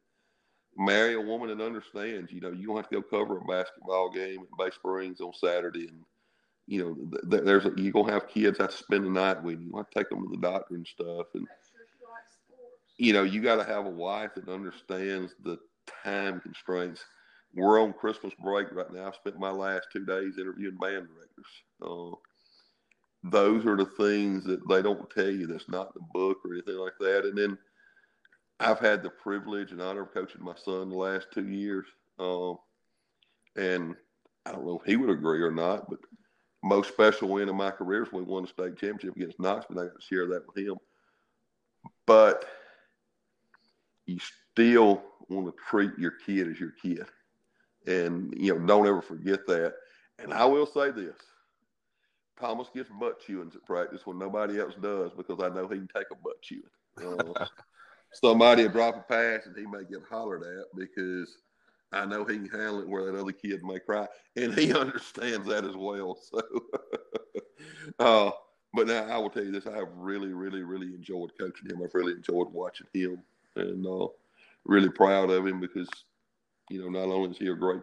marry 0.78 1.14
a 1.16 1.22
woman 1.22 1.50
that 1.50 1.64
understands. 1.64 2.32
You 2.32 2.42
know, 2.42 2.52
you 2.52 2.68
don't 2.68 2.78
have 2.78 2.90
to 2.90 3.02
go 3.02 3.02
cover 3.02 3.38
a 3.38 3.46
basketball 3.46 4.10
game 4.12 4.40
at 4.42 4.58
Bay 4.58 4.72
Springs 4.74 5.22
on 5.22 5.34
Saturday, 5.34 5.88
and 5.88 6.04
you 6.68 6.84
know, 6.84 7.20
th- 7.30 7.44
there's 7.44 7.66
a, 7.66 7.72
you're 7.78 7.92
gonna 7.92 8.12
have 8.12 8.30
kids 8.30 8.58
have 8.60 8.72
to 8.72 8.78
spend 8.78 9.06
the 9.06 9.10
night 9.10 9.44
with 9.44 9.60
you. 9.60 9.68
You 9.68 9.78
have 9.78 9.90
to 9.90 10.00
take 10.00 10.10
them 10.10 10.24
to 10.24 10.30
the 10.32 10.42
doctor 10.42 10.76
and 10.76 10.88
stuff, 10.88 11.28
and 11.34 11.48
you 13.00 13.14
know, 13.14 13.24
you 13.24 13.42
got 13.42 13.56
to 13.56 13.64
have 13.64 13.86
a 13.86 13.90
wife 13.90 14.32
that 14.36 14.50
understands 14.50 15.34
the 15.44 15.58
time 16.04 16.42
constraints. 16.42 17.04
We're 17.56 17.82
on 17.82 17.94
Christmas 17.94 18.34
break 18.44 18.72
right 18.74 18.92
now. 18.94 19.08
I've 19.08 19.16
spent 19.16 19.40
my 19.40 19.50
last 19.50 19.88
two 19.92 20.06
days 20.06 20.38
interviewing 20.38 20.78
band 20.78 21.08
directors. 21.08 21.46
Uh, 21.82 22.16
those 23.24 23.66
are 23.66 23.78
the 23.78 23.86
things 23.86 24.44
that 24.44 24.68
they 24.68 24.82
don't 24.82 25.10
tell 25.10 25.30
you. 25.30 25.48
That's 25.48 25.70
not 25.70 25.94
in 25.96 26.02
the 26.02 26.08
book 26.14 26.40
or 26.44 26.54
anything 26.54 26.78
like 26.78 26.94
that. 27.00 27.24
And 27.24 27.38
then 27.38 27.58
I've 28.60 28.80
had 28.80 29.02
the 29.02 29.10
privilege 29.10 29.72
and 29.72 29.82
honor 29.82 30.02
of 30.02 30.14
coaching 30.14 30.44
my 30.44 30.56
son 30.56 30.90
the 30.90 30.98
last 30.98 31.28
two 31.34 31.48
years. 31.48 31.86
Um, 32.20 32.58
and 33.56 33.96
I 34.46 34.52
don't 34.52 34.66
know 34.66 34.78
if 34.78 34.86
he 34.86 34.98
would 34.98 35.10
agree 35.10 35.42
or 35.42 35.52
not, 35.52 35.90
but 35.90 36.00
most 36.64 36.90
special 36.90 37.30
win 37.30 37.48
of 37.48 37.56
my 37.56 37.72
career 37.72 38.04
is 38.04 38.12
when 38.12 38.26
we 38.26 38.32
won 38.32 38.44
the 38.44 38.50
state 38.50 38.78
championship 38.78 39.16
against 39.16 39.40
Knoxville. 39.40 39.80
I 39.80 39.84
got 39.86 39.96
to 39.96 40.06
share 40.06 40.28
that 40.28 40.44
with 40.46 40.58
him. 40.58 40.76
But 42.06 42.46
you 44.10 44.20
still 44.52 45.04
want 45.30 45.48
to 45.48 45.54
treat 45.70 45.98
your 45.98 46.12
kid 46.12 46.50
as 46.50 46.60
your 46.60 46.74
kid. 46.82 47.06
And, 47.88 48.34
you 48.38 48.54
know, 48.54 48.66
don't 48.66 48.88
ever 48.88 49.02
forget 49.02 49.46
that. 49.48 49.74
And 50.20 50.34
I 50.34 50.46
will 50.46 50.66
say 50.66 50.92
this 50.92 51.16
Thomas 52.40 52.70
gets 52.74 52.90
butt 52.90 53.22
chewings 53.22 53.56
at 53.56 53.66
practice 53.66 54.06
when 54.06 54.18
nobody 54.18 54.60
else 54.60 54.76
does 54.82 55.12
because 55.16 55.40
I 55.42 55.50
know 55.50 55.68
he 55.68 55.78
can 55.78 55.90
take 55.94 56.08
a 56.12 56.16
butt 56.16 56.42
chewing. 56.42 56.64
Uh, 57.02 57.46
somebody 58.14 58.64
will 58.64 58.72
drop 58.72 58.96
a 58.96 59.02
pass 59.02 59.46
and 59.46 59.56
he 59.56 59.66
may 59.66 59.84
get 59.90 60.02
hollered 60.10 60.44
at 60.44 60.66
because 60.76 61.38
I 61.92 62.06
know 62.06 62.24
he 62.24 62.38
can 62.38 62.50
handle 62.50 62.82
it 62.82 62.88
where 62.88 63.06
that 63.06 63.20
other 63.20 63.32
kid 63.32 63.64
may 63.64 63.80
cry, 63.80 64.08
and 64.36 64.54
he 64.54 64.74
understands 64.76 65.48
that 65.48 65.66
as 65.66 65.76
well. 65.76 66.18
So, 66.22 66.42
uh, 68.00 68.32
but 68.74 68.88
now 68.88 69.06
I 69.06 69.18
will 69.18 69.30
tell 69.30 69.44
you 69.44 69.52
this: 69.52 69.66
I 69.66 69.76
have 69.76 69.90
really, 69.96 70.34
really, 70.34 70.62
really 70.62 70.88
enjoyed 70.88 71.32
coaching 71.40 71.70
him. 71.70 71.82
I've 71.84 71.96
really 71.96 72.14
enjoyed 72.14 72.52
watching 72.52 72.88
him, 72.94 73.24
and 73.56 73.86
uh, 73.86 74.08
really 74.66 74.90
proud 74.90 75.30
of 75.30 75.48
him 75.48 75.60
because 75.60 75.90
you 76.70 76.82
know 76.82 76.90
not 76.90 77.14
only 77.14 77.32
is 77.32 77.38
he 77.38 77.48
a 77.48 77.56
great, 77.56 77.82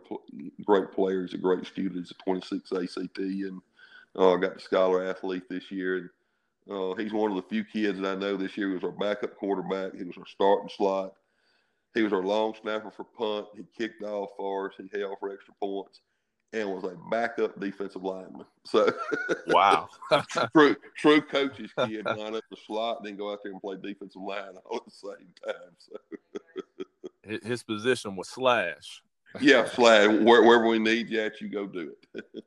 great 0.65 0.93
player, 0.93 1.23
he's 1.23 1.35
a 1.35 1.39
great 1.39 1.67
student. 1.67 1.97
He's 1.97 2.13
a 2.13 2.25
26 2.25 2.73
ACT, 2.73 3.19
and 3.19 3.61
uh, 4.17 4.37
got 4.37 4.55
the 4.55 4.61
scholar 4.61 5.05
athlete 5.05 5.45
this 5.49 5.71
year, 5.71 5.97
and 5.97 6.11
uh, 6.77 6.95
he's 6.95 7.13
one 7.13 7.31
of 7.31 7.37
the 7.37 7.49
few 7.49 7.65
kids 7.65 8.01
that 8.01 8.17
I 8.17 8.21
know 8.21 8.37
this 8.37 8.57
year 8.57 8.69
He 8.69 8.75
was 8.75 8.85
our 8.85 8.93
backup 8.93 9.37
quarterback. 9.37 9.95
He 9.97 10.05
was 10.05 10.19
our 10.19 10.27
starting 10.27 10.71
slot. 10.75 11.15
He 11.95 12.03
was 12.03 12.13
our 12.13 12.23
long 12.23 12.55
snapper 12.61 12.91
for 12.91 13.05
punt. 13.05 13.47
He 13.57 13.65
kicked 13.77 14.03
off 14.03 14.31
for 14.37 14.69
us. 14.69 14.75
He 14.79 15.01
held 15.01 15.17
for 15.19 15.33
extra 15.33 15.55
points 15.63 16.01
and 16.53 16.71
was 16.71 16.85
a 16.85 16.97
backup 17.11 17.59
defensive 17.61 18.03
lineman. 18.03 18.47
So, 18.65 18.93
wow, 19.49 19.89
true, 20.55 20.77
true 20.97 21.21
coach's 21.21 21.73
kid 21.87 22.05
line 22.05 22.35
up 22.35 22.45
the 22.51 22.57
slot, 22.67 23.03
then 23.05 23.17
go 23.17 23.33
out 23.33 23.41
there 23.43 23.53
and 23.53 23.61
play 23.61 23.77
defensive 23.83 24.23
line 24.23 24.57
all 24.65 24.79
at 24.79 24.85
the 24.85 24.91
same 24.91 25.33
time. 25.45 25.73
So, 25.79 27.39
his 27.43 27.63
position 27.63 28.17
was 28.17 28.29
slash. 28.29 29.03
Yeah, 29.41 29.67
slash. 29.69 30.09
Wherever 30.09 30.67
we 30.67 30.79
need 30.79 31.11
you 31.11 31.21
at, 31.21 31.41
you 31.41 31.49
go 31.49 31.67
do 31.67 31.93
it. 32.15 32.45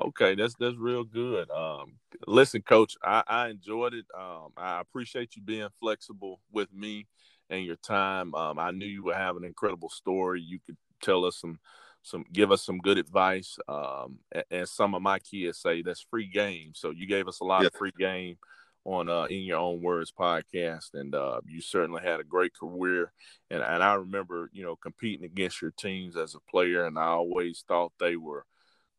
Okay, 0.00 0.34
that's 0.34 0.54
that's 0.54 0.76
real 0.76 1.04
good. 1.04 1.50
Um, 1.50 1.94
listen, 2.26 2.62
Coach, 2.62 2.96
I, 3.04 3.22
I 3.26 3.48
enjoyed 3.48 3.94
it. 3.94 4.06
Um, 4.18 4.48
I 4.56 4.80
appreciate 4.80 5.36
you 5.36 5.42
being 5.42 5.68
flexible 5.80 6.40
with 6.50 6.72
me 6.72 7.06
and 7.50 7.64
your 7.64 7.76
time. 7.76 8.34
Um, 8.34 8.58
I 8.58 8.70
knew 8.70 8.86
you 8.86 9.04
would 9.04 9.16
have 9.16 9.36
an 9.36 9.44
incredible 9.44 9.90
story. 9.90 10.40
You 10.40 10.58
could 10.64 10.76
tell 11.02 11.24
us 11.24 11.36
some, 11.36 11.58
some, 12.02 12.24
give 12.32 12.50
us 12.52 12.64
some 12.64 12.78
good 12.78 12.98
advice. 12.98 13.58
Um, 13.68 14.18
and, 14.50 14.68
some 14.68 14.94
of 14.94 15.02
my 15.02 15.18
kids 15.18 15.58
say 15.58 15.82
that's 15.82 16.06
free 16.10 16.28
game. 16.28 16.72
So 16.74 16.90
you 16.90 17.06
gave 17.06 17.28
us 17.28 17.40
a 17.40 17.44
lot 17.44 17.62
yeah. 17.62 17.68
of 17.68 17.74
free 17.74 17.92
game 17.98 18.38
on 18.84 19.08
uh, 19.08 19.24
in 19.24 19.42
your 19.42 19.58
own 19.58 19.80
words 19.80 20.12
podcast, 20.12 20.94
and 20.94 21.14
uh, 21.14 21.40
you 21.46 21.60
certainly 21.60 22.02
had 22.02 22.18
a 22.18 22.24
great 22.24 22.52
career. 22.54 23.12
And 23.50 23.62
and 23.62 23.82
I 23.82 23.94
remember, 23.94 24.50
you 24.52 24.64
know, 24.64 24.76
competing 24.76 25.24
against 25.24 25.62
your 25.62 25.70
teams 25.70 26.16
as 26.16 26.34
a 26.34 26.50
player, 26.50 26.86
and 26.86 26.98
I 26.98 27.06
always 27.06 27.64
thought 27.66 27.92
they 28.00 28.16
were 28.16 28.44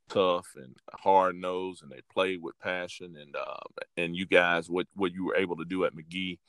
tough 0.10 0.48
and 0.56 0.76
hard 0.94 1.36
nosed, 1.36 1.84
and 1.84 1.92
they 1.92 2.02
played 2.14 2.42
with 2.42 2.60
passion. 2.60 3.18
And 3.20 3.36
uh, 3.36 3.84
and 3.98 4.16
you 4.16 4.26
guys, 4.26 4.70
what 4.70 4.88
what 4.96 5.12
you 5.14 5.26
were 5.26 5.36
able 5.36 5.58
to 5.58 5.66
do 5.66 5.84
at 5.86 5.96
Magee. 5.96 6.40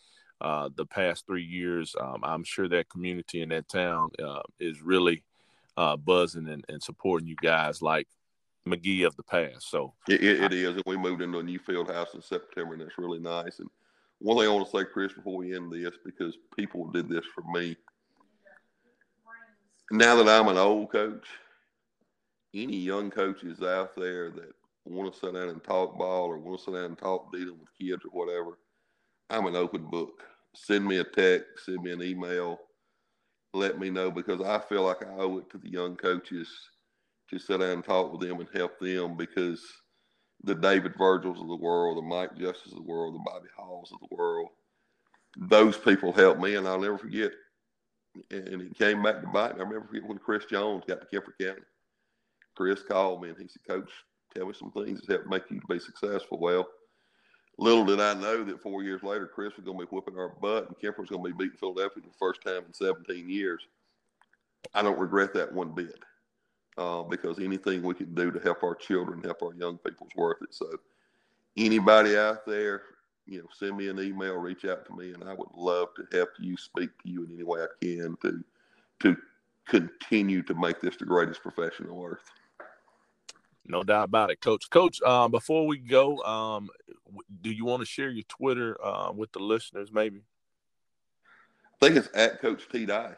uh, 0.40 0.68
the 0.76 0.86
past 0.86 1.26
three 1.26 1.44
years, 1.44 1.94
um, 2.00 2.20
I'm 2.22 2.44
sure 2.44 2.68
that 2.68 2.88
community 2.88 3.40
in 3.42 3.48
that 3.50 3.68
town 3.68 4.10
uh, 4.22 4.42
is 4.60 4.82
really 4.82 5.24
uh, 5.76 5.96
buzzing 5.96 6.48
and, 6.48 6.64
and, 6.68 6.82
supporting 6.82 7.26
you 7.26 7.36
guys 7.42 7.82
like 7.82 8.06
Magee 8.64 9.02
of 9.02 9.16
the 9.16 9.22
past. 9.22 9.70
So 9.70 9.92
it, 10.08 10.22
it 10.22 10.52
is, 10.52 10.74
and 10.76 10.82
we 10.86 10.96
moved 10.96 11.22
into 11.22 11.38
a 11.38 11.42
new 11.42 11.58
field 11.58 11.90
house 11.90 12.14
in 12.14 12.22
September, 12.22 12.74
and 12.74 12.82
that's 12.82 12.98
really 12.98 13.18
nice. 13.18 13.58
And 13.58 13.68
one 14.18 14.38
thing 14.38 14.48
I 14.48 14.52
want 14.52 14.70
to 14.70 14.76
say, 14.76 14.84
Chris, 14.84 15.12
before 15.12 15.36
we 15.36 15.54
end 15.54 15.72
this, 15.72 15.94
because 16.04 16.36
people 16.56 16.86
did 16.90 17.08
this 17.08 17.24
for 17.34 17.42
me. 17.52 17.76
Now 19.90 20.16
that 20.16 20.28
I'm 20.28 20.48
an 20.48 20.56
old 20.56 20.90
coach, 20.90 21.26
any 22.54 22.76
young 22.76 23.10
coaches 23.10 23.60
out 23.62 23.96
there 23.96 24.30
that 24.30 24.52
want 24.86 25.12
to 25.12 25.18
sit 25.18 25.34
down 25.34 25.48
and 25.48 25.62
talk 25.62 25.98
ball 25.98 26.26
or 26.26 26.38
want 26.38 26.58
to 26.58 26.64
sit 26.64 26.74
down 26.74 26.84
and 26.84 26.98
talk 26.98 27.32
dealing 27.32 27.58
with 27.58 27.68
kids 27.78 28.02
or 28.04 28.10
whatever, 28.18 28.58
I'm 29.30 29.46
an 29.46 29.56
open 29.56 29.84
book. 29.84 30.22
Send 30.54 30.86
me 30.86 30.98
a 30.98 31.04
text, 31.04 31.66
send 31.66 31.82
me 31.82 31.90
an 31.92 32.02
email, 32.02 32.60
let 33.54 33.78
me 33.78 33.90
know 33.90 34.10
because 34.10 34.40
I 34.40 34.58
feel 34.58 34.82
like 34.82 35.02
I 35.02 35.10
owe 35.16 35.38
it 35.38 35.50
to 35.50 35.58
the 35.58 35.70
young 35.70 35.96
coaches 35.96 36.48
to 37.30 37.38
sit 37.38 37.60
down 37.60 37.70
and 37.70 37.84
talk 37.84 38.12
with 38.12 38.20
them 38.20 38.40
and 38.40 38.48
help 38.54 38.78
them 38.78 39.16
because 39.16 39.62
the 40.42 40.54
David 40.54 40.94
Virgils 40.98 41.40
of 41.40 41.48
the 41.48 41.56
world, 41.56 41.96
the 41.96 42.02
Mike 42.02 42.36
Justice 42.36 42.72
of 42.72 42.78
the 42.78 42.82
world, 42.82 43.14
the 43.14 43.24
Bobby 43.24 43.48
Halls 43.56 43.92
of 43.92 44.00
the 44.00 44.14
world, 44.14 44.48
those 45.36 45.76
people 45.76 46.12
helped 46.12 46.40
me, 46.40 46.56
and 46.56 46.68
I'll 46.68 46.80
never 46.80 46.98
forget. 46.98 47.32
And 48.30 48.62
it 48.62 48.78
came 48.78 49.02
back 49.02 49.20
to 49.22 49.26
bite. 49.28 49.56
Me. 49.56 49.60
I 49.60 49.64
remember 49.64 49.88
when 50.06 50.18
Chris 50.18 50.44
Jones 50.44 50.84
got 50.86 51.00
to 51.00 51.06
Kemper 51.06 51.34
County 51.40 51.62
Chris 52.56 52.82
called 52.82 53.22
me 53.22 53.30
and 53.30 53.38
he 53.38 53.48
said, 53.48 53.62
Coach, 53.68 53.90
tell 54.34 54.46
me 54.46 54.54
some 54.54 54.70
things 54.70 55.00
that 55.00 55.12
help 55.14 55.26
make 55.26 55.50
you 55.50 55.60
be 55.68 55.78
successful. 55.78 56.38
Well, 56.38 56.66
little 57.58 57.84
did 57.84 58.00
I 58.00 58.14
know 58.14 58.44
that 58.44 58.60
four 58.60 58.82
years 58.82 59.02
later, 59.02 59.26
Chris 59.26 59.56
was 59.56 59.64
going 59.64 59.78
to 59.78 59.86
be 59.86 59.90
whipping 59.90 60.18
our 60.18 60.30
butt 60.40 60.68
and 60.68 60.78
Kemper 60.78 61.02
was 61.02 61.10
going 61.10 61.24
to 61.24 61.30
be 61.30 61.44
beating 61.44 61.58
Philadelphia 61.58 62.02
for 62.02 62.08
the 62.08 62.18
first 62.18 62.42
time 62.42 62.64
in 62.66 62.72
17 62.72 63.28
years. 63.28 63.62
I 64.74 64.82
don't 64.82 64.98
regret 64.98 65.34
that 65.34 65.52
one 65.52 65.72
bit 65.72 65.98
uh, 66.78 67.02
because 67.02 67.38
anything 67.38 67.82
we 67.82 67.94
can 67.94 68.14
do 68.14 68.30
to 68.30 68.40
help 68.40 68.62
our 68.62 68.74
children, 68.74 69.22
help 69.22 69.42
our 69.42 69.54
young 69.54 69.78
people 69.78 70.06
is 70.06 70.16
worth 70.16 70.42
it. 70.42 70.54
So, 70.54 70.66
anybody 71.56 72.16
out 72.16 72.46
there, 72.46 72.82
you 73.26 73.38
know, 73.38 73.46
send 73.56 73.76
me 73.76 73.88
an 73.88 74.00
email, 74.00 74.34
reach 74.34 74.64
out 74.64 74.86
to 74.86 74.96
me, 74.96 75.12
and 75.12 75.24
I 75.24 75.34
would 75.34 75.48
love 75.56 75.88
to 75.96 76.16
help 76.16 76.30
you, 76.38 76.56
speak 76.56 76.90
to 77.02 77.08
you 77.08 77.24
in 77.24 77.32
any 77.34 77.44
way 77.44 77.62
I 77.62 77.66
can 77.80 78.16
to 78.22 78.42
to 79.00 79.16
continue 79.66 80.42
to 80.42 80.54
make 80.54 80.80
this 80.80 80.96
the 80.96 81.04
greatest 81.04 81.42
profession 81.42 81.88
on 81.88 82.12
earth. 82.12 82.30
No 83.66 83.82
doubt 83.82 84.04
about 84.04 84.30
it, 84.30 84.40
Coach. 84.40 84.68
Coach, 84.70 85.00
uh, 85.04 85.28
before 85.28 85.66
we 85.66 85.78
go, 85.78 86.22
um, 86.22 86.68
do 87.40 87.50
you 87.50 87.64
want 87.64 87.80
to 87.80 87.86
share 87.86 88.10
your 88.10 88.24
Twitter 88.28 88.76
uh, 88.84 89.10
with 89.14 89.32
the 89.32 89.38
listeners, 89.38 89.90
maybe? 89.92 90.22
I 91.82 91.86
think 91.86 91.96
it's 91.96 92.08
at 92.14 92.40
Coach 92.40 92.68
T 92.70 92.86
Dice. 92.86 93.16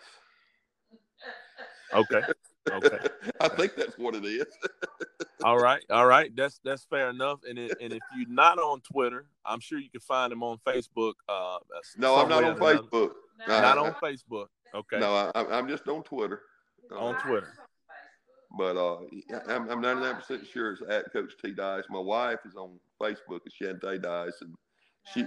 Okay. 1.93 2.23
Okay. 2.71 2.99
I 3.41 3.49
think 3.49 3.77
that's 3.77 3.97
what 3.99 4.15
it 4.15 4.25
is. 4.25 4.47
all 5.45 5.59
right, 5.59 5.85
all 5.91 6.07
right. 6.07 6.35
That's 6.35 6.61
that's 6.65 6.85
fair 6.85 7.11
enough. 7.11 7.41
And 7.49 7.59
it, 7.59 7.77
and 7.81 7.93
if 7.93 8.01
you're 8.17 8.29
not 8.29 8.59
on 8.59 8.81
Twitter, 8.81 9.27
I'm 9.45 9.61
sure 9.61 9.79
you 9.79 9.91
can 9.91 10.01
find 10.01 10.33
him 10.33 10.43
on 10.43 10.59
Facebook. 10.67 11.15
Uh, 11.29 11.59
no, 11.97 12.17
I'm 12.17 12.29
not 12.29 12.45
on 12.45 12.57
Facebook. 12.57 13.13
No. 13.47 13.61
Not 13.61 13.79
on 13.79 13.95
Facebook. 13.95 14.47
Okay. 14.75 14.99
No, 14.99 15.31
I, 15.35 15.59
am 15.59 15.69
just 15.69 15.87
on 15.89 16.03
Twitter. 16.03 16.43
On 16.93 17.19
Twitter. 17.21 17.53
But 18.57 18.77
uh, 18.77 18.99
I'm, 19.49 19.69
I'm 19.69 19.83
99% 19.83 20.47
sure 20.51 20.73
it's 20.73 20.83
at 20.89 21.13
Coach 21.13 21.33
T 21.43 21.53
Dice. 21.53 21.85
My 21.91 21.99
wife 21.99 22.41
is 22.47 22.57
on 22.57 22.79
Facebook 23.01 23.41
as 23.47 23.53
Shantae 23.61 24.03
Dice, 24.03 24.41
and 24.41 24.55
she 25.13 25.25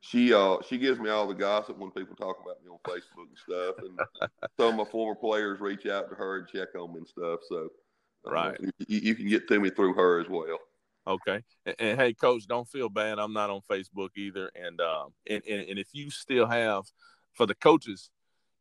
she 0.00 0.34
uh 0.34 0.56
she 0.68 0.78
gives 0.78 0.98
me 0.98 1.10
all 1.10 1.28
the 1.28 1.34
gossip 1.34 1.78
when 1.78 1.90
people 1.92 2.16
talk 2.16 2.36
about 2.42 2.62
me 2.62 2.70
on 2.70 2.78
Facebook 2.84 3.28
and 3.28 3.38
stuff. 3.38 3.76
And 3.78 4.30
some 4.58 4.68
of 4.80 4.86
my 4.86 4.90
former 4.90 5.14
players 5.14 5.60
reach 5.60 5.86
out 5.86 6.08
to 6.10 6.14
her 6.14 6.38
and 6.38 6.48
check 6.48 6.68
on 6.78 6.92
me 6.92 6.98
and 6.98 7.08
stuff. 7.08 7.40
So 7.48 7.68
uh, 8.26 8.30
right, 8.30 8.56
you, 8.60 8.98
you, 9.00 9.14
can 9.14 9.28
get 9.28 9.48
to 9.48 9.60
me 9.60 9.70
through 9.70 9.94
her 9.94 10.20
as 10.20 10.28
well. 10.28 10.58
Okay, 11.06 11.42
and, 11.66 11.76
and, 11.78 12.00
hey, 12.00 12.12
Coach, 12.12 12.46
don't 12.46 12.68
feel 12.68 12.88
bad. 12.88 13.18
I'm 13.18 13.32
not 13.32 13.50
on 13.50 13.60
Facebook 13.68 14.10
either, 14.16 14.50
and 14.54 14.80
um, 14.80 15.12
and, 15.28 15.42
and, 15.48 15.68
and 15.70 15.78
if 15.78 15.88
you 15.92 16.10
still 16.10 16.46
have 16.46 16.84
for 17.32 17.46
the 17.46 17.54
coaches, 17.54 18.10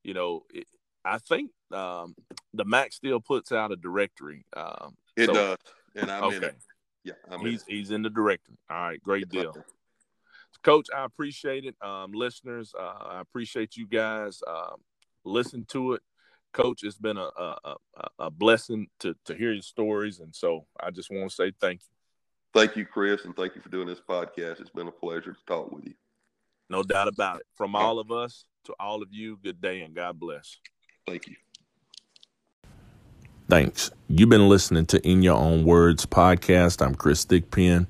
you 0.04 0.14
know, 0.14 0.44
it, 0.52 0.66
I 1.06 1.18
think 1.18 1.52
um, 1.74 2.16
the 2.54 2.66
MAC 2.66 2.94
still 2.94 3.20
puts 3.20 3.52
out 3.52 3.72
a 3.72 3.76
directory. 3.76 4.46
Um, 4.56 4.96
it 5.16 5.28
so, 5.28 5.34
does, 5.34 5.58
and 5.96 6.12
I'm 6.12 6.24
okay. 6.26 6.38
in 6.38 6.44
it. 6.44 6.56
Yeah, 7.04 7.14
I'm 7.30 7.40
he's 7.42 7.64
in 7.68 7.76
he's 7.76 7.92
in 7.92 8.02
the 8.02 8.10
directory. 8.10 8.58
All 8.70 8.78
right, 8.78 9.02
great 9.02 9.30
deal. 9.30 9.54
Coach, 10.64 10.88
I 10.96 11.06
appreciate 11.06 11.66
it. 11.66 11.76
Um, 11.82 12.12
listeners, 12.12 12.74
uh, 12.80 12.94
I 13.10 13.22
appreciate 13.22 13.76
you 13.76 13.88
guys. 13.88 14.42
Um, 14.48 14.76
listen 15.24 15.66
to 15.70 15.94
it. 15.94 16.02
Coach, 16.54 16.84
it's 16.84 16.98
been 16.98 17.18
a, 17.18 17.30
a, 17.38 17.76
a, 18.20 18.30
blessing 18.30 18.88
to, 19.00 19.16
to 19.26 19.34
hear 19.34 19.54
your 19.54 19.62
stories. 19.62 20.20
And 20.20 20.36
so 20.36 20.66
I 20.80 20.92
just 20.92 21.10
want 21.10 21.30
to 21.30 21.36
say 21.36 21.54
thank 21.62 21.82
you. 21.82 21.88
Thank 22.54 22.76
you, 22.76 22.86
Chris, 22.86 23.24
and 23.24 23.36
thank 23.36 23.56
you 23.56 23.62
for 23.62 23.70
doing 23.70 23.88
this 23.88 24.02
podcast. 24.02 24.60
It's 24.60 24.70
been 24.70 24.90
a 24.90 24.92
pleasure 24.92 25.32
to 25.32 25.46
talk 25.48 25.72
with 25.72 25.86
you. 25.86 25.94
No 26.70 26.84
doubt 26.84 27.08
about 27.08 27.38
it. 27.38 27.46
From 27.56 27.76
all 27.76 28.00
of 28.00 28.12
us 28.12 28.46
to 28.66 28.76
all 28.80 29.02
of 29.02 29.10
you, 29.12 29.38
good 29.42 29.62
day 29.62 29.82
and 29.82 29.96
God 29.96 30.20
bless. 30.20 30.58
Thank 31.08 31.28
you. 31.28 31.36
Thanks. 33.52 33.92
You've 34.08 34.30
been 34.30 34.48
listening 34.48 34.86
to 34.86 35.06
In 35.06 35.24
Your 35.24 35.36
Own 35.36 35.66
Words 35.66 36.06
podcast. 36.06 36.82
I'm 36.82 36.96
Chris 36.96 37.26
Thigpen. 37.26 37.86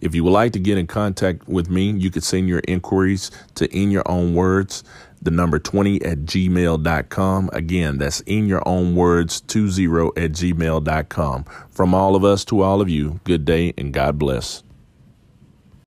If 0.00 0.14
you 0.14 0.24
would 0.24 0.30
like 0.30 0.54
to 0.54 0.58
get 0.58 0.78
in 0.78 0.86
contact 0.86 1.46
with 1.46 1.68
me, 1.68 1.90
you 1.90 2.10
could 2.10 2.24
send 2.24 2.48
your 2.48 2.62
inquiries 2.66 3.30
to 3.56 3.70
In 3.76 3.90
Your 3.90 4.10
Own 4.10 4.34
Words, 4.34 4.82
the 5.20 5.30
number 5.30 5.58
20 5.58 6.02
at 6.02 6.20
gmail.com. 6.20 7.50
Again, 7.52 7.98
that's 7.98 8.20
In 8.20 8.46
Your 8.46 8.66
Own 8.66 8.96
Words 8.96 9.42
20 9.42 9.84
at 10.16 10.32
gmail.com. 10.32 11.44
From 11.68 11.94
all 11.94 12.16
of 12.16 12.24
us 12.24 12.42
to 12.46 12.62
all 12.62 12.80
of 12.80 12.88
you, 12.88 13.20
good 13.24 13.44
day 13.44 13.74
and 13.76 13.92
God 13.92 14.18
bless. 14.18 14.62